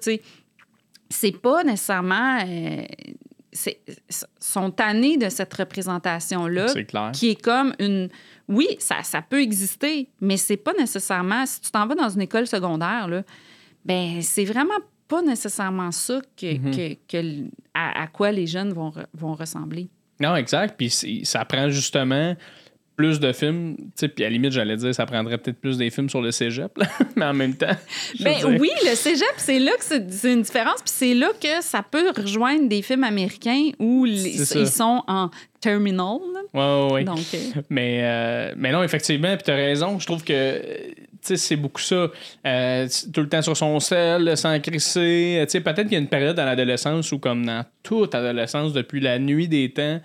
[1.10, 2.38] C'est pas nécessairement.
[2.46, 2.84] euh,
[4.40, 6.66] sont tannés de cette représentation-là
[7.12, 8.08] qui est comme une.
[8.48, 11.44] Oui, ça, ça peut exister, mais c'est pas nécessairement.
[11.46, 13.22] Si tu t'en vas dans une école secondaire, là,
[13.84, 14.74] ben c'est vraiment
[15.06, 16.70] pas nécessairement ça que, Mhm.
[16.76, 17.44] que, que-
[17.74, 19.88] à, à quoi les jeunes vont, vont ressembler.
[20.20, 20.74] Non, exact.
[20.76, 20.90] Puis
[21.24, 22.34] ça prend justement
[22.98, 23.76] plus de films.
[23.78, 26.20] Tu sais, puis à la limite, j'allais dire, ça prendrait peut-être plus des films sur
[26.20, 26.86] le cégep, là.
[27.16, 27.76] mais en même temps.
[28.20, 31.62] Ben dire- oui, le cégep, c'est là que c'est une différence, puis c'est là que
[31.62, 35.30] ça peut rejoindre des films américains où les- ils sont en
[35.60, 36.18] terminal.
[36.52, 36.86] là.
[36.88, 37.04] Ouais, ouais.
[37.04, 37.38] Donc, euh,
[37.70, 39.98] Mais, euh, mais non, effectivement, puis t'as raison.
[39.98, 40.60] Je trouve que euh,
[41.24, 42.08] tu c'est beaucoup ça.
[42.46, 45.44] Euh, tout le temps sur son sel, sans crisser.
[45.50, 49.00] Tu peut-être qu'il y a une période dans l'adolescence où, comme dans toute adolescence, depuis
[49.00, 50.00] la nuit des temps,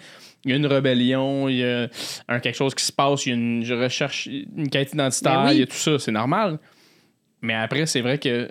[0.45, 1.87] il y a une rébellion, il y a
[2.27, 5.43] un, quelque chose qui se passe, il y a une je recherche, une quête identitaire,
[5.43, 5.55] Ben oui.
[5.55, 6.59] il y a tout ça, c'est normal.
[7.41, 8.49] Mais après, c'est vrai que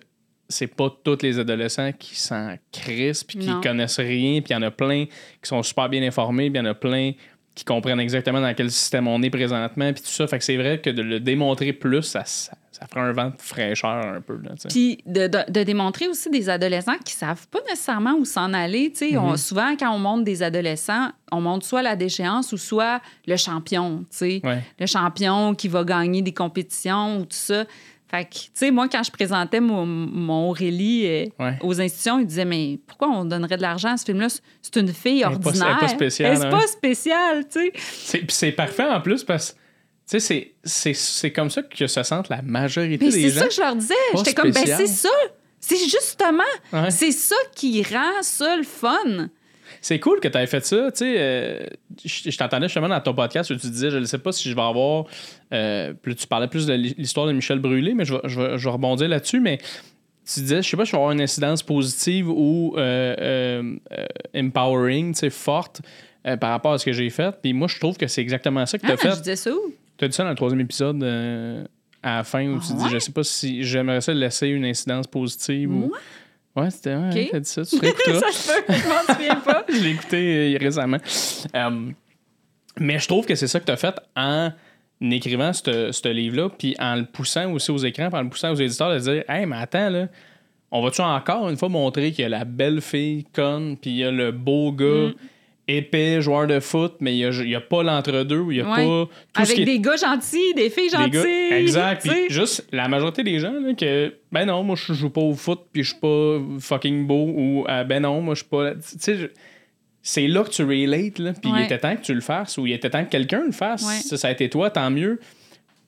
[0.49, 3.61] c'est pas tous les adolescents qui s'en crissent puis qui Non.
[3.61, 6.65] connaissent rien, puis il y en a plein qui sont super bien informés, puis il
[6.65, 7.13] y en a plein
[7.55, 10.27] qui comprennent exactement dans quel système on est présentement, puis tout ça.
[10.27, 13.27] Fait que c'est vrai que de le démontrer plus, ça, ça, ça fera un vent
[13.27, 14.37] de fraîcheur un peu.
[14.43, 14.51] Là.
[14.69, 18.91] Puis de, de- de démontrer aussi des adolescents qui savent pas nécessairement où s'en aller.
[18.91, 19.19] Tu sais, Mhm.
[19.19, 23.37] on- souvent, quand on monte des adolescents, on monte soit la déchéance ou soit le
[23.37, 24.01] champion.
[24.11, 24.41] tu sais.
[24.43, 24.63] Ouais.
[24.81, 27.65] Le champion qui va gagner des compétitions ou tout ça.
[28.11, 31.59] Fait que, tu sais, moi, quand je présentais mon, mon Aurélie euh, Ouais.
[31.63, 34.27] aux institutions, ils disaient Mais pourquoi on donnerait de l'argent à ce film-là?
[34.61, 35.79] C'est une fille Elle pas- elle est ordinaire.
[35.79, 36.51] pas spéciale, Elle est hein.
[36.51, 38.19] pas spéciale, tu sais.
[38.19, 39.59] Puis c'est parfait en plus parce que
[40.09, 43.31] tu sais, c'est, c'est, c'est comme ça que se sentent la majorité Mais des c'est
[43.31, 43.41] gens.
[43.41, 43.95] ça que je leur disais.
[44.13, 45.09] pas J'étais comme, ben c'est ça.
[45.61, 46.43] C'est justement,
[46.73, 46.91] Ouais.
[46.91, 49.29] c'est ça qui rend ça le fun.
[49.81, 50.91] C'est cool que tu aies fait ça.
[50.93, 51.67] Tu sais, euh,
[52.05, 54.49] je, je t'entendais justement dans ton podcast où tu disais, je ne sais pas si
[54.51, 55.07] je vais avoir.
[55.53, 58.59] Euh, plus tu parlais plus de l'histoire de Michel Brûlé, mais je vais, je vais-
[58.59, 59.41] je vais rebondir là-dessus.
[59.41, 59.59] Mais
[60.27, 63.77] tu disais, je sais pas si je vais avoir une incidence positive ou euh,
[64.37, 65.81] empowering, tu sais, forte
[66.41, 67.35] par rapport à ce que j'ai fait.
[67.43, 69.17] Puis moi, je trouve que c'est exactement ça que tu as Ah, je fait.
[69.19, 69.73] disais ça où?
[70.03, 71.01] Tu as dit ça dans le troisième épisode.
[71.05, 71.65] euh,
[72.03, 72.91] à la fin où tu dis ouais?
[72.91, 75.99] je sais pas si j'aimerais ça laisser une incidence positive ou Moi?
[76.57, 77.29] ouais c'était ouais, Ok.
[77.31, 79.65] t'as dit ça tu réécouteras ça se peut, je m'en souviens pas.
[79.73, 80.97] je l'ai écouté euh, récemment.
[81.55, 81.91] Euh,
[82.81, 84.51] mais je trouve que c'est ça que tu as fait en
[85.01, 88.51] écrivant ce ce livre-là, puis en le poussant aussi aux écrans, puis en le poussant
[88.51, 90.09] aux éditeurs de dire Hey, mais attends, là,
[90.73, 93.97] on va-tu encore une fois montrer qu'il y a la belle fille conne, puis il
[93.99, 95.15] y a le beau gars Mm.
[95.69, 98.85] Épais, joueur de foot, mais il n'y a, pas l'entre-deux, il n'y a Ouais.
[98.85, 101.11] pas tout ce Avec qui est des gars gentils, des filles des gentilles.
[101.51, 101.59] gars.
[101.59, 102.03] Exact.
[102.09, 105.35] Puis juste la majorité des gens, là, que ben non, moi je joue pas au
[105.35, 108.73] foot, puis je suis pas fucking beau, ou euh, ben non, moi je suis pas.
[108.75, 109.27] Tu sais, je-
[110.03, 111.33] c'est là que tu relates, là.
[111.33, 113.53] Puis il était temps que tu le fasses, ou il était temps que quelqu'un le
[113.53, 113.87] fasse.
[113.87, 114.01] Ouais.
[114.03, 115.21] Ça, ça a été toi, tant mieux.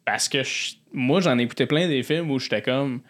[0.05, 3.01] Parce que je- moi, j'en ai écouté plein des films où j'étais comme.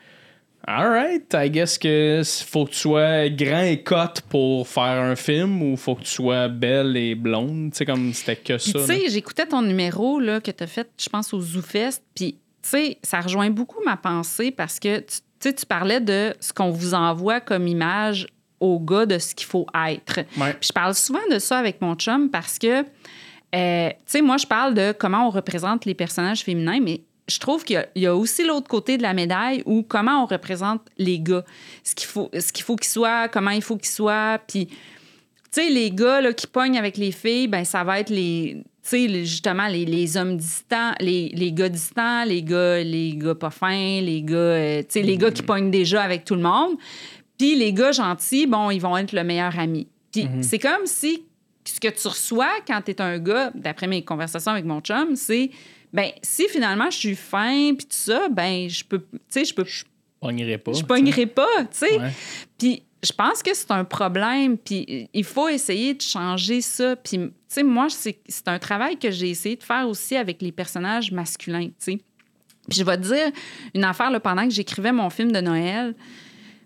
[0.67, 5.63] Alright, I guess que faut que tu sois grand et cote pour faire un film
[5.63, 7.73] ou faut que tu sois belle et blonde.
[7.73, 8.79] Tu sais, comme c'était que ça.
[8.79, 12.03] tu sais, j'écoutais ton numéro là, que tu as fait, je pense, au ZooFest.
[12.15, 16.55] Puis, tu sais, ça rejoint beaucoup ma pensée parce que, tu tu parlais de ce
[16.55, 18.27] qu'on vous envoie comme image
[18.61, 20.21] au gars de ce qu'il faut être.
[20.39, 20.55] Ouais.
[20.55, 24.39] Puis je parle souvent de ça avec mon chum parce que, euh, tu sais, moi,
[24.39, 27.87] je parle de comment on représente les personnages féminins, mais je trouve qu'il y a-
[27.95, 31.45] il y, a aussi l'autre côté de la médaille où comment on représente les gars.
[31.83, 34.39] Ce qu'il faut ce qu'il faut qu'ils soient, comment il faut qu'ils soient.
[34.47, 34.75] Puis, tu
[35.51, 38.63] sais, les gars là, qui pognent avec les filles, ben ça va être les.
[38.83, 43.35] Tu sais, justement, les, les hommes distants, les, les gars distants, les gars, les gars
[43.35, 46.43] pas fins, les gars, euh, tu sais, les gars qui pognent déjà avec tout le
[46.43, 46.77] monde.
[47.39, 49.89] Puis les gars gentils, bon, ils vont être le meilleur ami.
[50.13, 51.25] Puis c'est comme si
[51.65, 55.17] ce que tu reçois quand tu es un gars, d'après mes conversations avec mon chum,
[55.17, 55.51] c'est
[55.95, 59.55] ben si finalement je suis fin puis tout ça, ben je peux tu sais je
[59.55, 59.85] peux Je
[60.21, 60.73] pognerai pas.
[60.73, 61.99] je pognerai pas, tu sais.
[61.99, 62.11] Ouais.
[62.59, 66.97] Puis je pense que c'est un problème, puis il faut essayer de changer ça.
[66.97, 70.41] Puis, tu sais, moi, c'est c'est un travail que j'ai essayé de faire aussi avec
[70.43, 71.99] les personnages masculins, tu sais.
[72.69, 73.31] Puis je vais te dire
[73.75, 75.95] une affaire, là, pendant que j'écrivais mon film de Noël,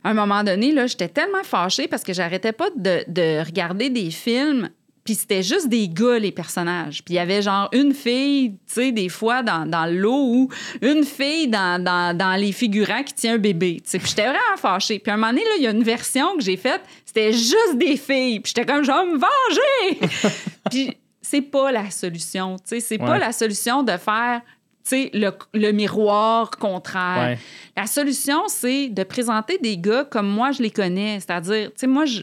[0.04, 3.90] à un moment donné, là, j'étais tellement fâchée parce que j'arrêtais pas de, de regarder
[3.90, 4.70] des films
[5.08, 7.02] puis c'était juste des gars, les personnages.
[7.02, 10.48] Puis il y avait genre une fille, tu sais, des fois dans, dans l'eau ou
[10.82, 13.80] une fille dans, dans, dans les figurants qui tient un bébé.
[13.82, 13.98] tu sais.
[13.98, 14.98] Puis j'étais vraiment fâchée.
[14.98, 17.32] Puis à un moment donné, là, il y a une version que j'ai faite, c'était
[17.32, 18.40] juste des filles.
[18.40, 20.34] Puis j'étais comme, je vais me venger!
[20.70, 22.80] Puis c'est pas la solution, tu sais.
[22.80, 24.42] C'est pas la solution de faire,
[24.84, 27.30] tu sais, le, le miroir contraire.
[27.30, 27.38] Ouais.
[27.78, 31.18] La solution, c'est de présenter des gars comme moi, je les connais.
[31.20, 32.20] C'est-à-dire, tu sais, moi, je-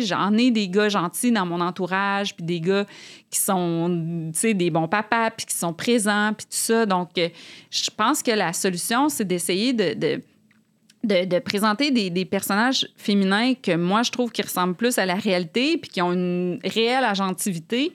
[0.00, 2.86] j'en ai des gars gentils dans mon entourage, puis des gars
[3.30, 6.86] qui sont, tu sais, des bons papas, puis qui sont présents, puis tout ça.
[6.86, 7.28] Donc, euh,
[7.70, 13.76] je pense que la solution, c'est d'essayer de, de, de- présenter des, personnages féminins que
[13.76, 17.92] moi, je trouve qui ressemblent plus à la réalité, puis qui ont une réelle agentivité,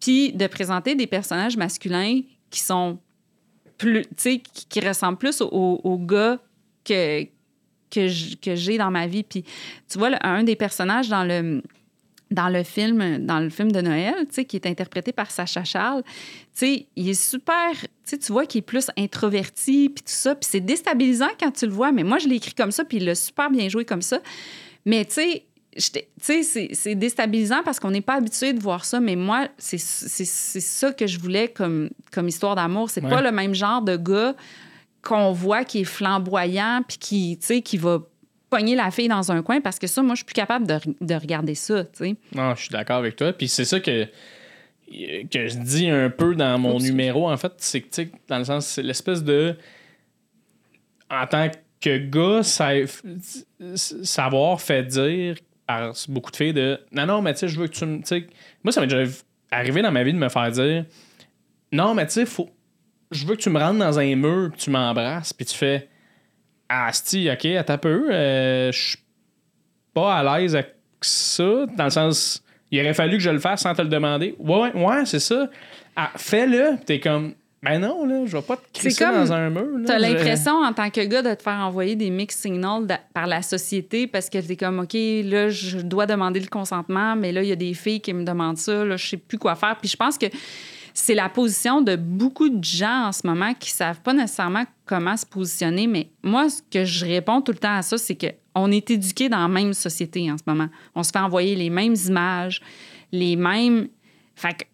[0.00, 2.20] puis de présenter des personnages masculins
[2.50, 2.98] qui sont
[3.78, 6.38] plus, tu sais, qui, qui ressemblent plus aux, aux gars
[6.84, 7.26] que,
[7.94, 9.22] que j'ai dans ma vie.
[9.22, 9.44] Puis,
[9.90, 11.62] tu vois, le- un des personnages dans le
[12.30, 15.62] dans le film dans le film de Noël, tu sais, qui est interprété par Sacha
[15.62, 16.10] Charles, tu
[16.54, 20.34] sais, il est super, tu sais, tu vois qu'il est plus introverti puis tout ça,
[20.34, 22.96] puis c'est déstabilisant quand tu le vois, mais moi je l'ai écrit comme ça puis
[22.96, 24.18] il l'a super bien joué comme ça.
[24.84, 25.44] Mais tu sais,
[25.76, 29.16] j'étais- tu sais, c'est- c'est déstabilisant parce qu'on n'est pas habitué de voir ça, mais
[29.16, 32.90] moi, c'est c'est- c'est ça que je voulais comme, comme histoire d'amour.
[32.90, 33.10] C'est Ouais.
[33.10, 34.34] pas le même genre de gars
[35.04, 38.00] qu'on voit qui est flamboyant puis qui, tu sais, qui va
[38.50, 40.78] pogner la fille dans un coin parce que ça, moi, je suis plus capable de,
[41.00, 42.16] de regarder ça, tu sais.
[42.34, 43.32] Non, je suis d'accord avec toi.
[43.32, 46.84] Puis c'est ça que, que je dis un peu dans mon Oups.
[46.84, 47.52] numéro, en fait.
[47.58, 49.56] C'est que, dans le sens, c'est l'espèce de.
[51.10, 51.50] En tant
[51.80, 52.70] que gars, ça,
[53.74, 55.36] savoir fait dire
[55.66, 58.00] par beaucoup de filles de Non, non, mais tu sais, je veux que tu me.
[58.62, 59.10] Moi, ça m'est déjà
[59.50, 60.84] arrivé dans ma vie de me faire dire
[61.72, 62.48] Non, mais tu sais, faut.
[63.14, 65.88] Je veux que tu me rentres dans un mur, que tu m'embrasses, puis tu fais
[66.68, 68.08] Ah, si, ok, attends un peu.
[68.10, 68.98] euh, je suis
[69.94, 73.60] pas à l'aise avec ça, dans le sens, il aurait fallu que je le fasse
[73.62, 74.34] sans te le demander.
[74.38, 75.48] Ouais, ouais, c'est ça.
[75.94, 76.76] Ah, fais-le.
[76.76, 79.66] Puis T'es comme, ben non, là, je vais pas te crisser comme- dans un mur.
[79.86, 83.42] T'as l'impression, en tant que gars, de te faire envoyer des mix signals par la
[83.42, 87.48] société parce que t'es comme, OK, là, je dois demander le consentement, mais là, il
[87.48, 89.76] y a des filles qui me demandent ça, là, je sais plus quoi faire.
[89.78, 90.26] Puis je pense que
[90.96, 95.16] c'est la position de beaucoup de gens en ce moment qui savent pas nécessairement comment
[95.16, 98.28] se positionner, mais moi, ce que je réponds tout le temps à ça, c'est que
[98.54, 100.68] on est éduqués dans la même société en ce moment.
[100.94, 102.62] On se fait envoyer les mêmes images,
[103.10, 103.88] les mêmes...
[104.36, 104.64] Fait que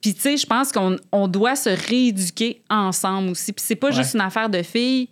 [0.00, 3.52] puis, tu sais, je pense qu'on on doit se rééduquer ensemble aussi.
[3.52, 3.92] Puis, c'est pas Ouais.
[3.94, 5.08] juste une affaire de filles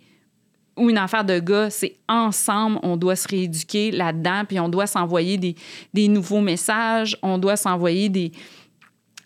[0.77, 1.69] ou une affaire de gars.
[1.69, 4.43] C'est ensemble, on doit se rééduquer là-dedans.
[4.47, 5.55] Puis, on doit s'envoyer des,
[5.93, 7.17] des nouveaux messages.
[7.21, 8.31] On doit s'envoyer des.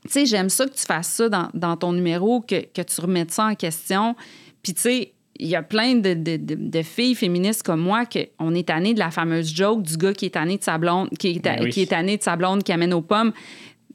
[0.06, 3.02] Tu sais, j'aime ça que tu fasses ça dans, dans ton numéro, que, que tu
[3.02, 4.16] remettes ça en question.
[4.64, 8.04] Puis, tu sais, il y a plein de, de- de- de filles féministes comme moi
[8.06, 11.10] qu'on est tanné de la fameuse joke du gars qui est tanné de sa blonde,
[11.18, 11.70] qui est, Ben oui.
[11.70, 13.32] qui est tanné de sa blonde qui amène aux pommes.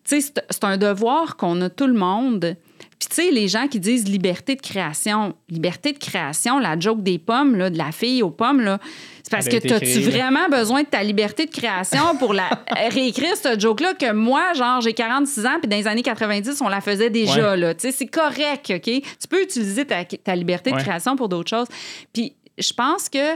[0.05, 2.57] Tu sais, c'est- c'est un devoir qu'on a tout le monde.
[2.99, 7.03] Puis, tu sais, les gens qui disent liberté de création, liberté de création, la joke
[7.03, 8.79] des pommes, là, de la fille aux pommes, là,
[9.25, 10.11] c'est parce que été as-tu créée, là.
[10.11, 12.49] vraiment besoin de ta liberté de création pour la
[12.91, 16.69] réécrire cette joke-là que moi, genre, j'ai 46 ans, puis dans les années 90, on
[16.69, 17.57] la faisait déjà, Ouais.
[17.57, 17.75] là.
[17.75, 18.83] Tu sais, c'est correct, OK?
[18.83, 21.69] Tu peux utiliser ta, ta liberté de création pour d'autres choses.
[22.13, 23.35] Puis, je pense que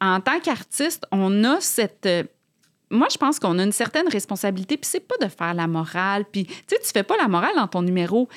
[0.00, 2.22] en tant qu'artiste, on a cette euh,
[2.92, 6.24] moi, je pense qu'on a une certaine responsabilité, puis c'est pas de faire la morale,
[6.30, 8.28] puis tu sais, tu fais pas la morale dans ton numéro.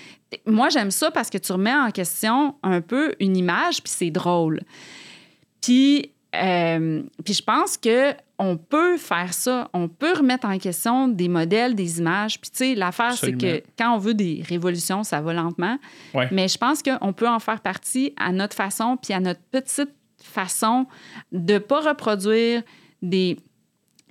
[0.45, 4.11] Moi, j'aime ça parce que tu remets en question un peu une image, puis c'est
[4.11, 4.61] drôle.
[5.61, 9.69] Puis euh, puis je pense que on peut faire ça.
[9.73, 12.41] On peut remettre en question des modèles, des images.
[12.41, 15.77] Puis, tu sais, l'affaire, c'est que quand on veut des révolutions, ça va lentement.
[16.13, 16.27] Ouais.
[16.31, 19.91] Mais je pense qu'on peut en faire partie à notre façon, puis à notre petite
[20.21, 20.87] façon
[21.31, 22.63] de pas reproduire
[23.01, 23.37] des,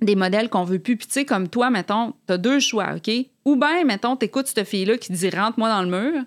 [0.01, 0.95] des modèles qu'on veut plus.
[0.95, 3.11] Puis, tu sais, comme toi, mettons, tu as deux choix, OK?
[3.45, 6.23] Ou bien, mettons, tu écoutes cette fille-là qui dit rentre-moi dans le mur.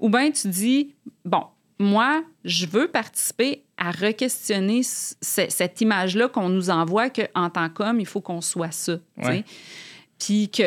[0.00, 0.94] Ou bien tu dis,
[1.24, 1.44] bon,
[1.78, 4.82] moi, je veux participer à re-questionner
[5.20, 8.98] cette image-là qu'on nous envoie qu'en tant qu'homme, il faut qu'on soit ça.
[9.22, 9.44] Ouais.
[10.18, 10.62] Puis que,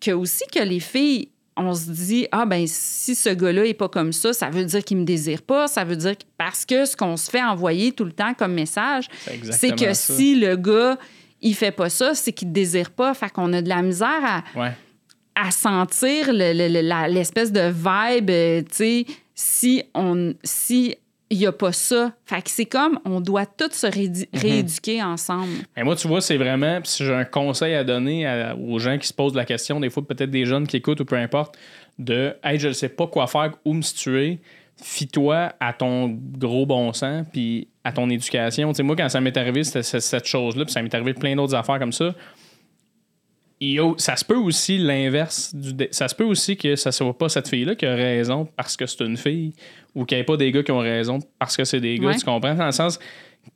[0.00, 3.88] que aussi que les filles, on se dit, ah ben si ce gars-là est pas
[3.88, 6.84] comme ça, ça veut dire qu'il me désire pas, ça veut dire que parce que
[6.84, 9.08] ce qu'on se fait envoyer tout le temps comme message,
[9.50, 10.14] C'est que ça.
[10.14, 10.98] si le gars,
[11.40, 13.14] il fait pas ça, c'est qu'il te désire pas.
[13.14, 14.72] Fait qu'on a de la misère à, Ouais.
[15.34, 20.94] à sentir le- le- l'espèce de vibe, euh, tu sais, si on si
[21.30, 22.12] il y a pas ça.
[22.24, 24.16] Fait que c'est comme on doit tous se Mhm.
[24.32, 25.52] rééduquer ensemble.
[25.76, 28.78] Et moi, tu vois, c'est vraiment, puis si j'ai un conseil à donner à- aux
[28.78, 31.16] gens qui se posent la question, des fois peut-être des jeunes qui écoutent ou peu
[31.16, 31.56] importe,
[31.98, 34.38] de Hey, je ne sais pas quoi faire, où me situer,
[34.80, 36.08] fie-toi à ton
[36.38, 38.68] gros bon sens, puis à ton éducation.
[38.72, 41.14] Tu sais, moi, quand ça m'est arrivé, c'était cette, cette chose-là, puis ça m'est arrivé
[41.14, 42.14] plein d'autres affaires comme ça.
[43.96, 45.54] Ça se peut aussi l'inverse.
[45.54, 48.76] du Ça se peut aussi que ça soit pas cette fille-là qui a raison parce
[48.76, 49.52] que c'est une fille
[49.94, 52.08] ou qu'il n'y ait pas des gars qui ont raison parce que c'est des gars.
[52.08, 52.16] Ouais.
[52.16, 52.54] Tu comprends?
[52.54, 52.98] Dans le sens,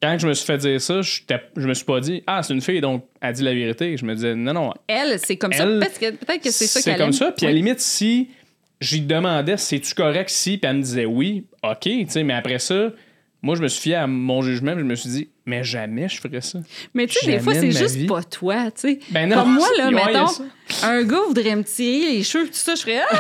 [0.01, 1.21] quand je me suis fait dire ça, je,
[1.57, 3.97] je me suis pas dit Ah, c'est une fille, donc elle dit la vérité.
[3.97, 5.67] Je me disais Non, non, Elle, c'est comme ça.
[5.67, 7.13] Peut-être que, peut-être que c'est ça c'est qu'elle comme aime.
[7.13, 7.33] ça.
[7.33, 8.31] Puis à la limite, si
[8.81, 12.59] j'y demandais c'est-tu correct si, puis elle me disait oui, OK, tu sais, mais après
[12.59, 12.91] ça,
[13.43, 16.09] moi, je me suis fié à mon jugement, puis je me suis dit, mais jamais
[16.09, 16.61] je ferais ça.
[16.95, 18.07] Mais tu sais, des fois, c'est juste vie.
[18.07, 18.99] pas toi, tu sais.
[19.11, 20.27] Ben non, Comme moi, là, mettons,
[20.83, 23.17] un gars voudrait me tirer les cheveux, tout ça, je ferais Ah!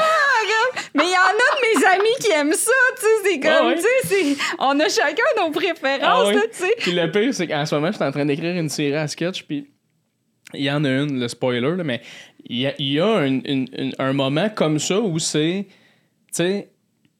[0.95, 3.09] Mais il y en a de mes amis qui aiment ça, tu sais.
[3.25, 3.77] C'est comme, ouais.
[3.77, 6.75] tu sais, on a chacun nos préférences, Ah là, tu sais.
[6.79, 9.07] Puis le pire, c'est qu'en ce moment, je suis en train d'écrire une série à
[9.09, 9.69] sketch, puis
[10.55, 12.01] il y en a une, le spoiler, là, mais
[12.49, 13.43] il y a, il y a un, une-
[13.77, 15.75] une- un moment comme ça où c'est, tu
[16.33, 16.69] sais,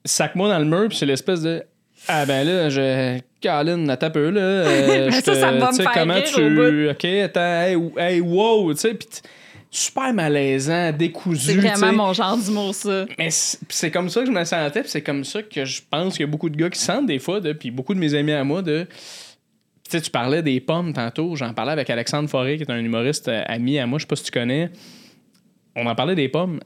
[0.05, 1.63] sac-moi dans le mur, puis c'est l'espèce de.
[2.09, 3.19] Ah ben là, je.
[3.41, 4.41] Caroline, attends peu, là.
[4.41, 6.41] euh, Ça, ça va me tu sais, faire comment rire tu.
[6.43, 6.91] au bout.
[6.91, 9.21] Ok, attends, hey, wow, tu sais, puis t-
[9.71, 11.47] super malaisant, décousu.
[11.53, 13.07] C'est vraiment mon genre d'humour, ça.
[13.19, 15.65] Mais c'est pis c'est comme ça que je me sentais, puis c'est comme ça que
[15.65, 17.71] je pense qu'il y a beaucoup de gars qui se sentent des fois, de, puis
[17.71, 18.87] beaucoup de mes amis à moi, de.
[19.89, 22.79] Tu sais, tu parlais des pommes tantôt, j'en parlais avec Alexandre Forêt, qui est un
[22.79, 24.71] humoriste euh, ami à moi, je sais pas si tu connais.
[25.77, 26.61] On en parlait des pommes.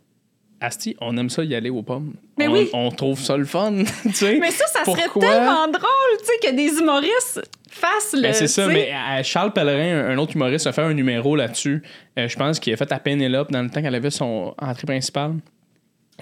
[0.60, 2.14] Asti, on aime ça y aller aux pommes.
[2.38, 2.70] Mais on, oui.
[2.72, 4.38] on trouve ça le fun, tu sais.
[4.40, 8.22] Mais ça, ça serait tellement drôle, tu sais, que des humoristes fassent le.
[8.22, 11.82] Ben, c'est ça, mais à Charles Pellerin, un, autre humoriste, a fait un numéro là-dessus.
[12.18, 14.86] Euh, je pense qu'il a fait à Penelope dans le temps qu'elle avait son entrée
[14.86, 15.34] principale.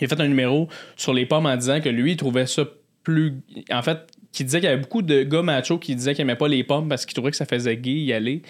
[0.00, 2.64] Il a fait un numéro sur les pommes en disant que lui, il trouvait ça
[3.02, 3.34] plus.
[3.70, 3.98] En fait,
[4.32, 6.64] qui disait qu'il y avait beaucoup de gars machos qui disaient qu'ils n'aimaient pas les
[6.64, 8.42] pommes parce qu'ils trouvaient que ça faisait gay y aller.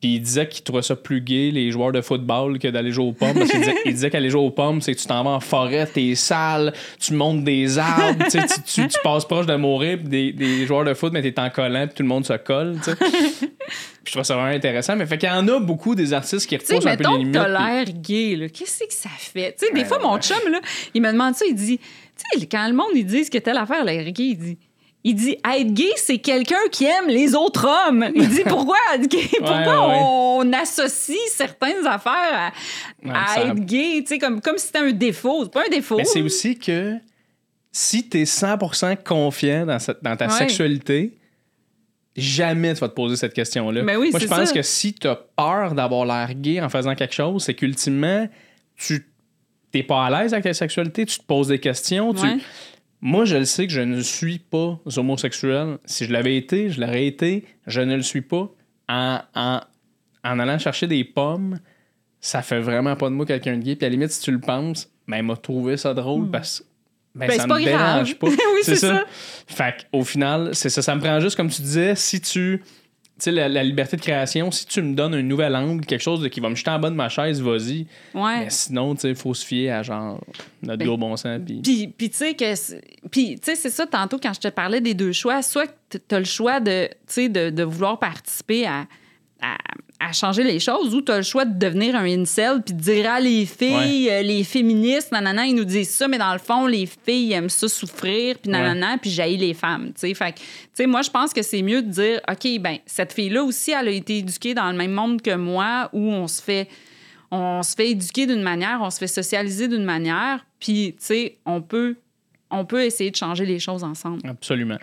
[0.00, 3.04] Puis il disait qu'il trouvait ça plus gay, les joueurs de football, que d'aller jouer
[3.04, 3.34] aux pommes.
[3.34, 5.40] Parce qu'il disait, il disait qu'aller jouer aux pommes, c'est que tu t'en vas en
[5.40, 10.66] forêt, t'es sale, tu montes des arbres, tu, passes proche de mourir, puis des, des
[10.66, 12.76] joueurs de foot, mais t'es en collant, puis tout le monde se colle.
[14.02, 14.96] Puis je trouve ça vraiment intéressant.
[14.96, 17.34] Mais fait qu'il y en a beaucoup des artistes qui repoussent un peu les limites.
[17.34, 18.50] l'air gay.
[18.52, 19.54] Qu'est-ce que ça fait?
[19.58, 20.60] Tu sais, des Ouais, fois, mon chum, là,
[20.94, 23.36] il me demande ça, il dit, tu sais, quand le monde, il dit ce que
[23.38, 24.58] telle affaire, l'air gay, il dit,
[25.02, 28.06] il dit, être gay, c'est quelqu'un qui aime les autres hommes.
[28.14, 28.76] Il dit, pourquoi?
[28.94, 29.28] Être gay?
[29.38, 30.00] Pourquoi Ouais, ouais, ouais.
[30.02, 32.52] on associe certaines affaires
[33.08, 35.44] à, être gay, tu sais, comme, comme si c'était un défaut.
[35.44, 35.96] C'est pas un défaut.
[35.96, 36.96] Mais c'est aussi que
[37.72, 41.14] si tu es 100% confiant dans, cette- dans ta sexualité,
[42.16, 43.82] jamais tu vas te poser cette question-là.
[43.82, 44.52] Ben oui, Moi, je pense ça.
[44.54, 48.28] que si tu as peur d'avoir l'air gay en faisant quelque chose, c'est qu'ultimement,
[48.76, 49.06] tu
[49.72, 52.12] t'es pas à l'aise avec ta sexualité, tu te poses des questions.
[52.12, 52.26] tu-.
[53.02, 55.78] Moi, je le sais que je ne suis pas homosexuel.
[55.86, 57.44] Si je l'avais été, je l'aurais été.
[57.66, 58.50] Je ne le suis pas.
[58.88, 59.60] En, en,
[60.24, 61.58] en allant chercher des pommes,
[62.20, 63.76] ça fait vraiment pas de moi quelqu'un de gay.
[63.76, 66.64] Puis à la limite, si tu le penses, ben, m'a trouvé ça drôle parce que
[67.14, 67.94] ben, Ben, ça me pas grave.
[68.04, 68.26] dérange pas.
[68.54, 69.04] Oui, c'est ça.
[69.46, 70.82] Fait qu'au final, c'est ça.
[70.82, 72.62] Ça me prend juste, comme tu disais, si tu.
[73.20, 76.00] Tu sais, la, la liberté de création, si tu me donnes un nouvel angle, quelque
[76.00, 77.86] chose de- qui va me jeter en bas de ma chaise, vas-y.
[78.14, 78.40] Ouais.
[78.40, 80.18] Mais sinon, tu sais, il faut se fier à genre
[80.62, 81.38] notre Ben, gros bon sens.
[81.44, 81.60] Puis...
[81.62, 84.94] Tu sais que c'est- puis tu sais c'est ça tantôt quand je te parlais des
[84.94, 88.86] deux choix, soit tu as le choix de tu sais de, de vouloir participer à,
[89.42, 89.56] à,
[90.10, 92.80] à changer les choses ou tu as le choix de devenir un incel puis de
[92.80, 96.38] dire ah les filles euh, les féministes nanana ils nous disent ça mais dans le
[96.38, 100.14] fond les filles aiment ça souffrir puis nanana puis jaillit les femmes tu sais.
[100.14, 103.12] Fait que, tu sais moi je pense que c'est mieux de dire OK ben cette
[103.12, 106.26] fille là aussi elle a été éduquée dans le même monde que moi où on
[106.26, 106.68] se fait
[107.30, 111.38] on se fait éduquer d'une manière, on se fait socialiser d'une manière, puis, tu sais,
[111.46, 111.96] on peut
[112.50, 114.20] on peut essayer de changer les choses ensemble.
[114.28, 114.78] Absolument.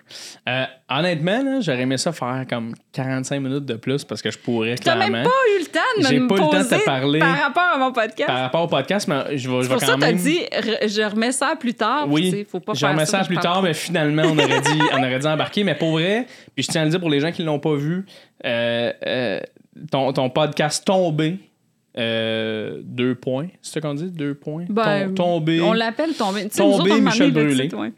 [0.48, 4.76] Euh, honnêtement, j'aurais aimé ça faire comme 45 minutes de plus parce que je pourrais
[4.76, 5.10] T'as clairement.
[5.18, 6.84] même pas eu le temps de J'ai me pas eu le temps de te poser
[6.86, 7.20] parler.
[7.20, 8.28] par rapport à mon podcast.
[8.28, 10.18] Par rapport au podcast, mais je vais, je vais pour ça quand que t'as même.
[10.18, 12.06] dit, re- je remets ça plus tard.
[12.08, 13.74] puis tu Oui, sais, faut pas je faire remets ça ça que plus tard, mais
[13.74, 15.64] finalement, on aurait dit, on aurait dû embarquer.
[15.64, 16.26] Mais pour vrai,
[16.56, 18.06] puis je tiens à le dire pour les gens qui ne l'ont pas vu,
[18.46, 19.40] euh, euh,
[19.92, 21.38] ton, ton podcast tombé,
[21.98, 24.12] euh, deux points, c'est ça qu'on dit?
[24.12, 24.66] Deux points?
[24.70, 26.48] Ben, Tom- On l'appelle tomber.
[26.50, 27.70] Tomber autres, Michel Brûlé.
[27.74, 27.92] ouais.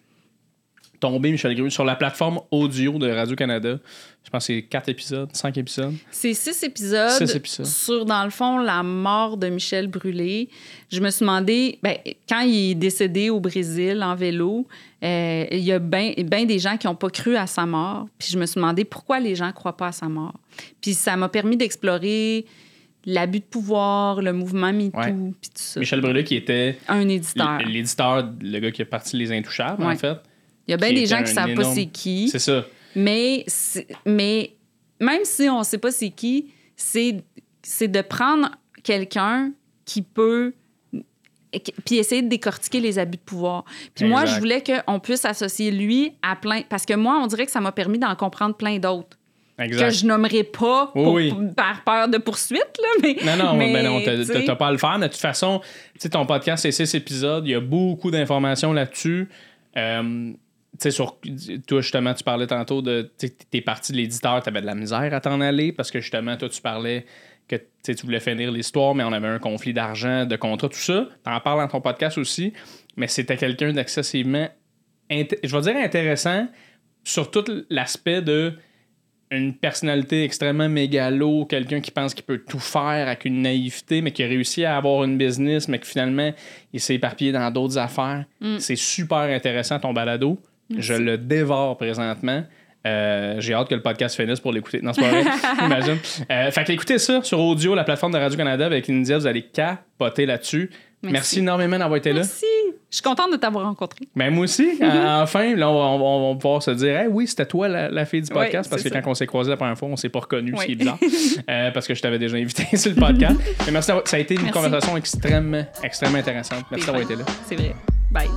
[0.99, 3.79] tombé Michel Gru sur la plateforme audio de Radio-Canada.
[4.23, 5.93] Je pense que c'est quatre épisodes, cinq épisodes.
[6.11, 7.65] C'est six épisodes, Six épisodes.
[7.65, 10.49] sur, dans le fond, la mort de Michel Brûlé.
[10.91, 11.95] Je me suis demandé, ben,
[12.27, 14.67] quand il est décédé au Brésil en vélo,
[15.03, 18.07] euh, il y a bien ben des gens qui n'ont pas cru à sa mort.
[18.19, 20.33] Puis je me suis demandé pourquoi les gens ne croient pas à sa mort.
[20.81, 22.45] Puis ça m'a permis d'explorer
[23.05, 25.13] l'abus de pouvoir, le mouvement MeToo, Ouais.
[25.41, 25.79] puis tout ça.
[25.79, 27.59] Michel Brûlé qui était Un éditeur.
[27.59, 30.17] l'éditeur, le gars qui a parti Les Intouchables, en fait.
[30.67, 32.29] Il y a bien des gens qui savent pas c'est qui.
[32.29, 32.65] C'est ça.
[32.95, 33.45] Mais,
[34.05, 37.23] même si on ne sait pas c'est qui, c'est
[37.87, 38.49] de prendre
[38.83, 39.51] quelqu'un
[39.85, 40.53] qui peut
[41.83, 43.65] puis essayer de décortiquer les abus de pouvoir.
[43.95, 46.61] Puis moi, je voulais qu'on puisse associer lui à plein...
[46.61, 49.17] Parce que moi, on dirait que ça m'a permis d'en comprendre plein d'autres.
[49.67, 51.33] Que je nommerai pas pour- Oui.
[51.55, 53.15] par peur de poursuite, là, mais...
[53.25, 54.97] Non, non, mais, ben non, t'as- pas à le faire.
[54.99, 55.61] Mais de toute façon,
[56.11, 57.45] ton podcast, c'est six épisodes.
[57.45, 59.27] Il y a beaucoup d'informations là-dessus.
[59.77, 60.31] Euh,
[60.89, 61.17] sur
[61.67, 63.11] toi, justement, tu parlais tantôt de.
[63.51, 66.47] T'es parti de l'éditeur, t'avais de la misère à t'en aller parce que justement, toi,
[66.47, 67.05] tu parlais
[67.47, 71.07] que tu voulais finir l'histoire, mais on avait un conflit d'argent, de contrat, tout ça.
[71.23, 72.53] T'en parles dans ton podcast aussi.
[72.95, 74.47] Mais c'était quelqu'un d'excessivement,
[75.09, 76.47] int- je vais dire intéressant
[77.03, 78.53] sur tout l'aspect de
[79.31, 84.11] une personnalité extrêmement mégalo, quelqu'un qui pense qu'il peut tout faire avec une naïveté, mais
[84.11, 86.31] qui a réussi à avoir une business, mais que finalement,
[86.73, 88.25] il s'est éparpillé dans d'autres affaires.
[88.57, 90.39] C'est super intéressant ton balado.
[90.75, 92.43] Je le dévore présentement.
[92.87, 94.79] Euh, J'ai hâte que le podcast finisse pour l'écouter.
[94.81, 95.23] Non, c'est pas vrai.
[95.65, 95.97] Imagine.
[96.31, 99.41] Euh, fait que écoutez ça sur audio, la plateforme de Radio-Canada avec India, vous allez
[99.41, 100.69] capoter là-dessus.
[101.01, 101.13] Merci.
[101.13, 101.39] Merci.
[101.39, 102.19] énormément d'avoir été là.
[102.21, 102.45] Merci.
[102.91, 103.99] Je suis contente de t'avoir rencontré.
[104.15, 106.97] Ben moi aussi, en- enfin, là, on, va- on va- on va pouvoir se dire,
[106.97, 109.01] Hey, oui, c'était toi la, la fille du podcast, parce que ça.
[109.01, 110.97] quand on s'est croisés la première fois, on s'est pas reconnu, ce qui est bizarre,
[111.49, 113.39] Euh, parce que je t'avais déjà invité sur le podcast.
[113.65, 114.53] Mais merci, d'avoir- ça a été une Merci.
[114.59, 116.63] conversation extrêmement, extrêmement intéressante.
[116.71, 117.23] Merci d'avoir été là.
[117.47, 117.75] C'est vrai.
[118.11, 118.27] Bye.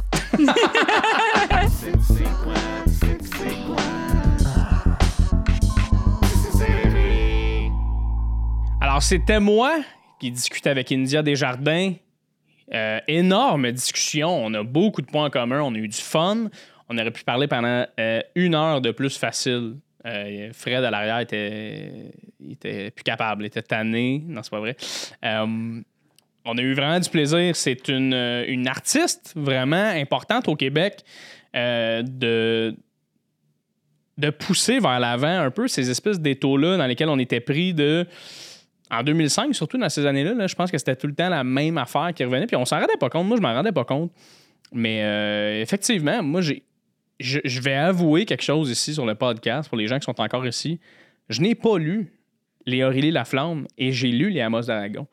[8.81, 9.79] Alors, c'était moi
[10.19, 11.93] qui discutais avec India Desjardins.
[12.75, 14.29] Euh, énorme discussion.
[14.29, 15.61] On a beaucoup de points en commun.
[15.61, 16.49] On a eu du fun.
[16.89, 19.77] On aurait pu parler pendant euh, une heure de plus facile.
[20.07, 22.13] Euh, Fred à l'arrière était,
[22.51, 24.23] était plus capable, il était tanné.
[24.27, 24.77] Non, c'est pas vrai.
[26.45, 27.55] On a eu vraiment du plaisir.
[27.55, 31.05] C'est une, une artiste vraiment importante au Québec
[31.55, 32.75] de,
[34.19, 38.07] de pousser vers l'avant un peu ces espèces d'étaux-là dans lesquels on était pris de.
[38.93, 41.45] En 2005, surtout dans ces années-là, là, je pense que c'était tout le temps la
[41.45, 42.47] même affaire qui revenait.
[42.47, 43.27] Puis on s'en rendait pas compte.
[43.27, 44.13] Moi, je m'en rendais pas compte.
[44.71, 49.87] Mais euh, effectivement, moi, je vais avouer quelque chose ici sur le podcast pour les
[49.87, 50.79] gens qui sont encore ici.
[51.31, 52.13] Je n'ai pas lu
[52.67, 55.07] les Aurélie Laflamme et j'ai lu les Amos d'Aragon.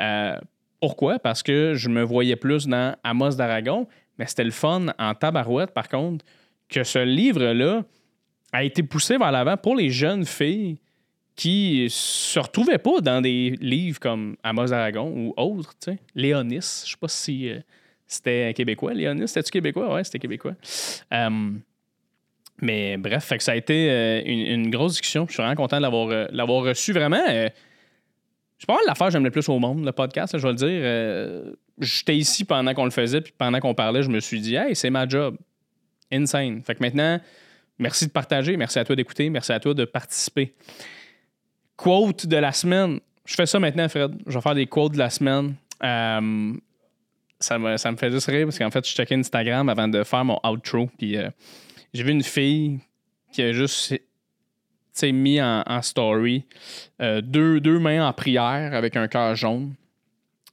[0.00, 0.36] Euh,
[0.80, 1.18] pourquoi?
[1.18, 3.86] Parce que je me voyais plus dans Amos d'Aragon,
[4.18, 6.24] mais c'était le fun en tabarouette, par contre,
[6.68, 7.84] que ce livre-là
[8.52, 10.78] a été poussé vers l'avant pour les jeunes filles
[11.36, 15.90] qui se retrouvaient pas dans des livres comme Amos d'Aragon ou autres.
[16.14, 17.60] Léonis, je sais pas si euh,
[18.06, 18.94] c'était québécois.
[18.94, 19.94] Léonis, c'était-tu québécois?
[19.94, 20.54] Ouais, c'était québécois.
[21.12, 21.50] Euh,
[22.62, 25.26] mais bref, que ça a été euh, une, grosse discussion.
[25.28, 26.94] Je suis vraiment content de l'avoir, reçu.
[26.94, 30.52] Vraiment, c'est pas mal l'affaire que j'aime le plus au monde, le podcast, je vais
[30.52, 31.54] le dire.
[31.78, 34.74] J'étais ici pendant qu'on le faisait, puis pendant qu'on parlait, je me suis dit, hey,
[34.74, 35.36] c'est ma job.
[36.10, 36.62] Insane.
[36.62, 37.20] Fait que maintenant,
[37.78, 40.54] merci de partager, merci à toi d'écouter, merci à toi de participer.
[41.76, 43.00] Quote de la semaine.
[43.24, 44.14] Je fais ça maintenant, Fred.
[44.26, 45.54] Je vais faire des quotes de la semaine.
[45.82, 46.52] Euh,
[47.38, 50.02] ça, me, ça me fait juste rire parce qu'en fait, je checkais Instagram avant de
[50.04, 50.88] faire mon outro.
[50.96, 51.28] Puis euh,
[51.92, 52.78] j'ai vu une fille
[53.32, 53.94] qui a juste
[55.02, 56.44] mis en, story
[57.02, 59.74] euh, deux, deux mains en prière avec un cœur jaune.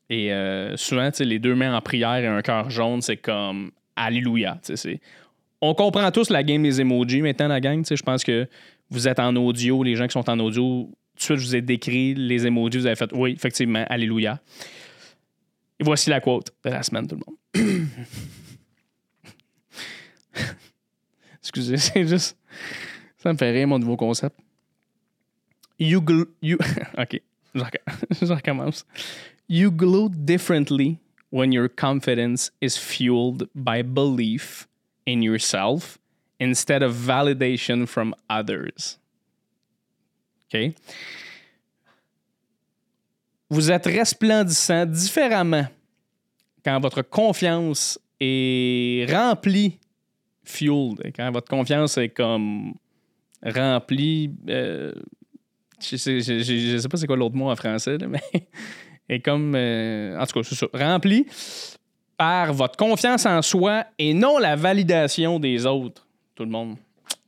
[0.09, 0.31] Et
[0.75, 4.59] souvent, les deux mains en prière et un cœur jaune, c'est comme Alléluia.
[5.61, 7.83] On comprend tous la game des emojis maintenant, la gang.
[7.89, 8.47] Je pense que
[8.89, 11.56] vous êtes en audio, les gens qui sont en audio, tout de suite, je vous
[11.56, 14.41] ai décrit les emojis, vous avez fait oui, effectivement, Alléluia.
[15.80, 17.38] Et voici la quote de la semaine, tout le monde.
[21.40, 22.38] Excusez, c'est juste.
[23.18, 24.38] Ça me fait rire, mon nouveau concept.
[25.80, 26.57] You gl- you
[26.98, 27.22] OK.
[27.56, 28.85] Je recommence.
[29.48, 30.99] You glow differently
[31.30, 34.68] when your confidence is fueled by belief
[35.06, 35.99] in yourself
[36.40, 38.98] instead of validation from others.
[43.49, 45.67] Vous êtes resplendissant différemment
[46.63, 49.80] quand votre confiance est remplie,
[50.43, 52.73] fueled, quand votre confiance est comme
[53.43, 54.31] remplie.
[54.49, 54.93] euh,
[55.81, 58.21] je sais, sais pas c'est quoi l'autre mot en français, mais
[59.09, 59.53] est comme.
[59.55, 60.67] euh, en tout cas, c'est ça.
[60.73, 61.25] Rempli
[62.17, 66.07] par votre confiance en soi et non la validation des autres.
[66.35, 66.77] Tout le monde.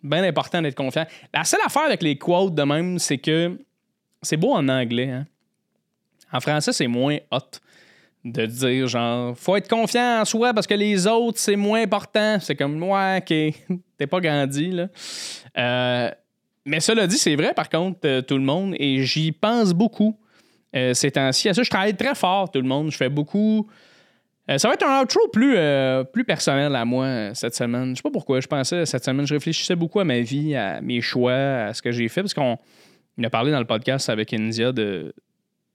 [0.06, 1.06] Bien important d'être confiant.
[1.34, 3.60] La seule affaire avec les quotes de même, c'est que
[4.22, 5.10] c'est beau en anglais.
[5.10, 5.26] hein.
[6.32, 7.40] En français, c'est moins hot
[8.24, 12.38] de dire genre, faut être confiant en soi parce que les autres, c'est moins important.
[12.40, 14.88] C'est comme, ouais, ok, t'es pas grandi, là.
[15.58, 16.12] Euh,
[16.66, 20.16] mais cela dit, c'est vrai, par contre, euh, tout le monde, et j'y pense beaucoup
[20.76, 21.50] euh, ces temps-ci.
[21.50, 22.92] À ça, je travaille très fort, tout le monde.
[22.92, 23.68] Je fais beaucoup.
[24.50, 27.92] Euh, ça va être un outro plus, euh, personnel à moi euh, cette semaine.
[27.92, 28.40] Je sais pas pourquoi.
[28.40, 31.82] Je pensais cette semaine, je réfléchissais beaucoup à ma vie, à mes choix, à ce
[31.82, 32.58] que j'ai fait, parce qu'on
[33.18, 34.72] on a parlé dans le podcast avec India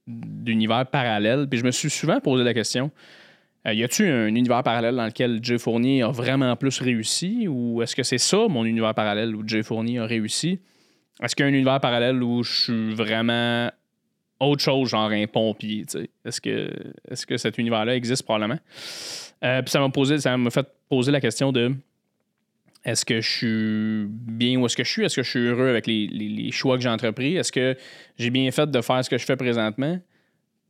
[0.07, 1.47] d'univers parallèle.
[1.49, 2.91] Puis je me suis souvent posé la question
[3.65, 7.95] y a-tu un univers parallèle dans lequel Jay Fournier a vraiment plus réussi ou est-ce
[7.95, 10.59] que c'est ça mon univers parallèle où Jay Fournier a réussi?
[11.21, 13.69] Est-ce qu'il y a un univers parallèle où je suis vraiment
[14.41, 15.85] autre chose, genre un pompier?
[16.25, 16.69] Est-ce que,
[17.09, 18.23] est que cet univers-là existe?
[18.23, 18.59] Probablement
[19.43, 21.73] Euh, Puis ça m'a posé, ça m'a fait poser la question de
[22.83, 25.03] est-ce que je suis bien où est-ce que je suis?
[25.05, 27.35] Est-ce que je suis heureux avec les, les- les choix que j'ai entrepris?
[27.37, 27.77] Est-ce que
[28.17, 29.99] j'ai bien fait de faire ce que je fais présentement?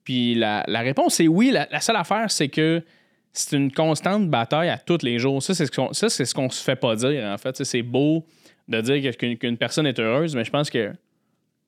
[0.03, 1.51] Puis la, la réponse est oui.
[1.51, 2.83] La, la seule affaire, c'est que
[3.31, 5.41] c'est une constante bataille à tous les jours.
[5.41, 7.63] Ça, c'est ce qu'on, ce se fait pas dire, en fait.
[7.63, 8.25] C'est beau
[8.67, 10.91] de dire qu'une personne est heureuse, mais je pense que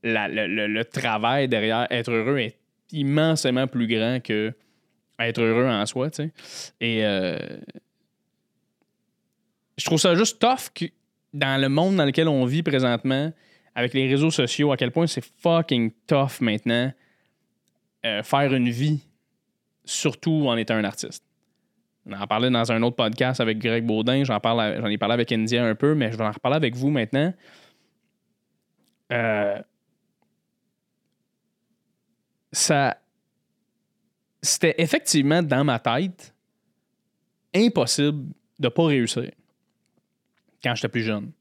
[0.04, 2.58] le, travail derrière être heureux est
[2.92, 4.54] immensément plus grand que
[5.20, 6.10] être heureux en soi.
[6.80, 7.38] Et euh,
[9.78, 10.90] je trouve ça juste tough
[11.34, 13.32] dans le monde dans lequel on vit présentement,
[13.76, 16.92] avec les réseaux sociaux, à quel point c'est fucking tough maintenant
[18.06, 19.00] euh, faire une vie,
[19.86, 21.24] surtout en étant un artiste.
[22.06, 25.14] On en parlait dans un autre podcast avec Greg Baudin, j'en, parle, j'en ai parlé
[25.14, 27.34] avec India un peu, mais je vais en reparler avec vous maintenant.
[29.14, 29.58] Euh,
[32.54, 32.98] ça.
[34.42, 36.34] C'était effectivement dans ma tête
[37.54, 39.32] impossible de pas réussir
[40.64, 41.32] quand j'étais plus jeune.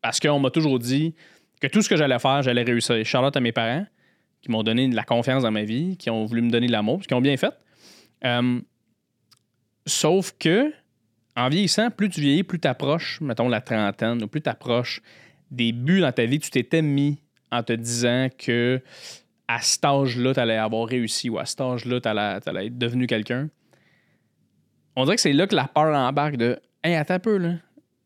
[0.00, 1.14] Parce qu'on m'a toujours dit
[1.60, 3.04] que tout ce que j'allais faire, j'allais réussir.
[3.04, 3.86] Charlotte à mes parents,
[4.40, 6.72] qui m'ont donné de la confiance dans ma vie, qui ont voulu me donner de
[6.72, 7.52] l'amour, qui ont bien fait.
[8.24, 8.60] Euh,
[9.86, 10.72] sauf que,
[11.36, 15.02] en vieillissant, plus tu vieillis, plus tu approches, mettons, la trentaine, ou plus tu approches
[15.50, 17.18] des buts dans ta vie tu t'étais mis
[17.50, 18.82] en te disant que
[19.48, 23.06] à cet âge-là, tu allais avoir réussi ou à cet âge-là, tu allais, être devenu
[23.06, 23.48] quelqu'un.
[24.94, 27.54] On dirait que c'est là que la peur embarque de Hey, attends un peu, là.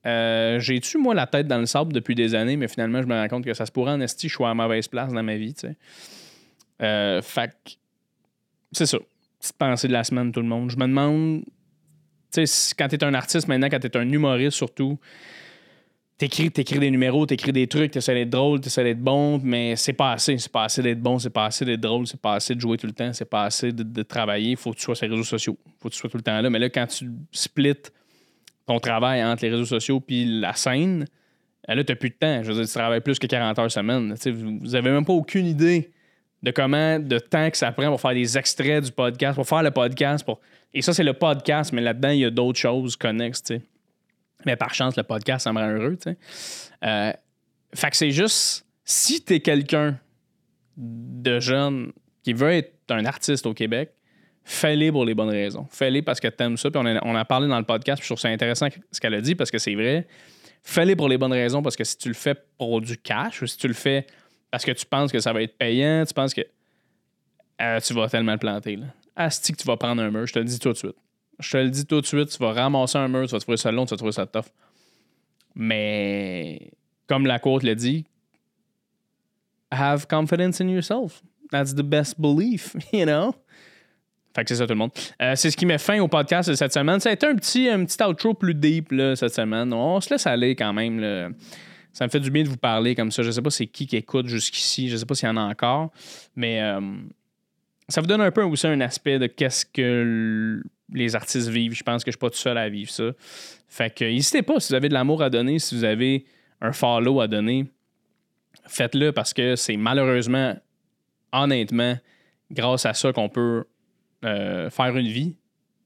[0.06, 3.14] Euh, J'ai-tu, moi, la tête dans le sable depuis des années, mais finalement, je me
[3.14, 5.36] rends compte que ça se pourrait en esti, je suis à mauvaise place dans ma
[5.36, 5.76] vie, tu sais.
[6.80, 7.20] Euh,
[8.72, 8.98] c'est ça.
[9.38, 10.70] Petite pensée de la semaine, tout le monde.
[10.70, 11.44] Je me demande,
[12.32, 14.98] tu sais, quand t'es un artiste maintenant, quand t'es un humoriste surtout,
[16.18, 19.92] t'écris, t'écris des numéros, t'écris des trucs, t'essaies d'être drôle, t'essaies d'être bon, mais c'est
[19.92, 20.38] pas assez.
[20.38, 22.76] C'est pas assez d'être bon, c'est pas assez d'être drôle, c'est pas assez de jouer
[22.76, 24.56] tout le temps, c'est pas assez de, de travailler.
[24.56, 25.58] Faut que tu sois sur les réseaux sociaux.
[25.80, 26.50] Faut que tu sois tout le temps là.
[26.50, 27.90] Mais là, quand tu splits
[28.66, 31.06] ton travail entre les réseaux sociaux puis la scène,
[31.68, 32.42] euh, là, t'as plus de temps.
[32.42, 34.14] Je veux dire, tu travailles plus que 40 heures semaine.
[34.14, 35.90] Tu sais, Vous, vous avez même pas aucune idée
[36.42, 39.62] de comment, de temps que ça prend pour faire des extraits du podcast, pour faire
[39.62, 40.24] le podcast.
[40.24, 40.40] Pour...
[40.74, 43.62] Et ça, c'est le podcast, mais là-dedans, il y a d'autres choses connexes, tu sais.
[44.46, 46.08] Mais par chance, le podcast, ça me rend heureux, tu.
[46.84, 47.12] Euh,
[47.74, 49.98] fait que c'est juste, si t'es quelqu'un
[50.76, 51.92] de jeune
[52.22, 53.92] qui veut être un artiste au Québec,
[54.44, 55.66] fais-les pour les bonnes raisons.
[55.70, 56.70] Fais-les parce que t'aimes ça.
[56.70, 59.00] Puis on, a, on a parlé dans le podcast, puis je trouve ça intéressant ce
[59.00, 60.06] qu'elle a dit parce que c'est vrai.
[60.62, 63.46] Fais-les pour les bonnes raisons parce que si tu le fais pour du cash ou
[63.46, 64.06] si tu le fais
[64.50, 66.42] parce que tu penses que ça va être payant, tu penses que
[67.60, 68.76] euh, tu vas tellement le planter.
[68.76, 68.86] Là.
[69.16, 70.96] Asti que tu vas prendre un mur, je te le dis tout de suite.
[71.38, 73.56] Je te le dis tout de suite, tu vas ramasser un mur, tu vas trouver
[73.56, 74.46] ça long, tu vas trouver ça tough.
[75.54, 76.70] Mais
[77.08, 78.04] comme la quote le dit,
[79.70, 81.22] have confidence in yourself.
[81.50, 83.34] That's the best belief, you know?
[84.34, 84.92] Fait que c'est ça tout le monde.
[85.20, 87.00] Euh, c'est ce qui met fin au podcast de cette semaine.
[87.00, 89.72] Ça a été un petit, un petit outro plus deep là, cette semaine.
[89.74, 91.34] On se laisse aller quand même.
[91.92, 93.22] Ça me fait du bien de vous parler comme ça.
[93.22, 94.88] Je sais pas c'est qui qui écoute jusqu'ici.
[94.88, 95.90] Je sais pas s'il y en a encore.
[96.34, 96.80] Mais euh,
[97.88, 101.74] ça vous donne un peu aussi un aspect de qu'est-ce que les artistes vivent.
[101.74, 103.10] Je pense que je suis pas tout seul à vivre ça.
[103.68, 106.24] Fait que n'hésitez pas si vous avez de l'amour à donner, si vous avez
[106.60, 107.66] un follow à donner,
[108.66, 110.54] faites-le parce que c'est malheureusement,
[111.32, 111.96] honnêtement,
[112.50, 113.64] grâce à ça qu'on peut
[114.24, 115.36] euh, faire une vie,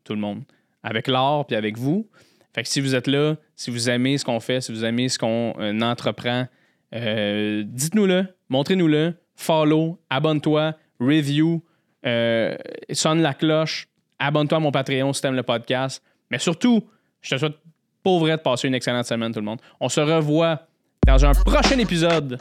[0.05, 0.43] tout le monde,
[0.83, 2.09] avec l'art puis avec vous.
[2.55, 5.09] Fait que si vous êtes là, si vous aimez ce qu'on fait, si vous aimez
[5.09, 6.47] ce qu'on euh, entreprend,
[6.95, 11.63] euh, dites-nous-le, montrez-nous-le, follow, abonne-toi, review,
[12.07, 12.57] euh,
[12.93, 13.89] sonne la cloche,
[14.19, 16.03] abonne-toi à mon Patreon si t'aimes le podcast.
[16.31, 16.89] Mais surtout,
[17.21, 17.57] je te souhaite
[18.03, 19.61] pour vrai de passer une excellente semaine, tout le monde.
[19.81, 20.61] On se revoit
[21.07, 22.39] dans un prochain épisode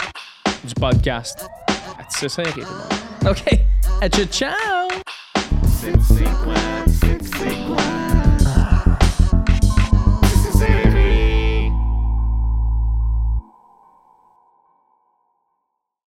[0.63, 1.47] du podcast.
[1.99, 3.37] À tisser serré, tout le monde.
[3.37, 3.59] OK.
[4.01, 4.53] À ciao!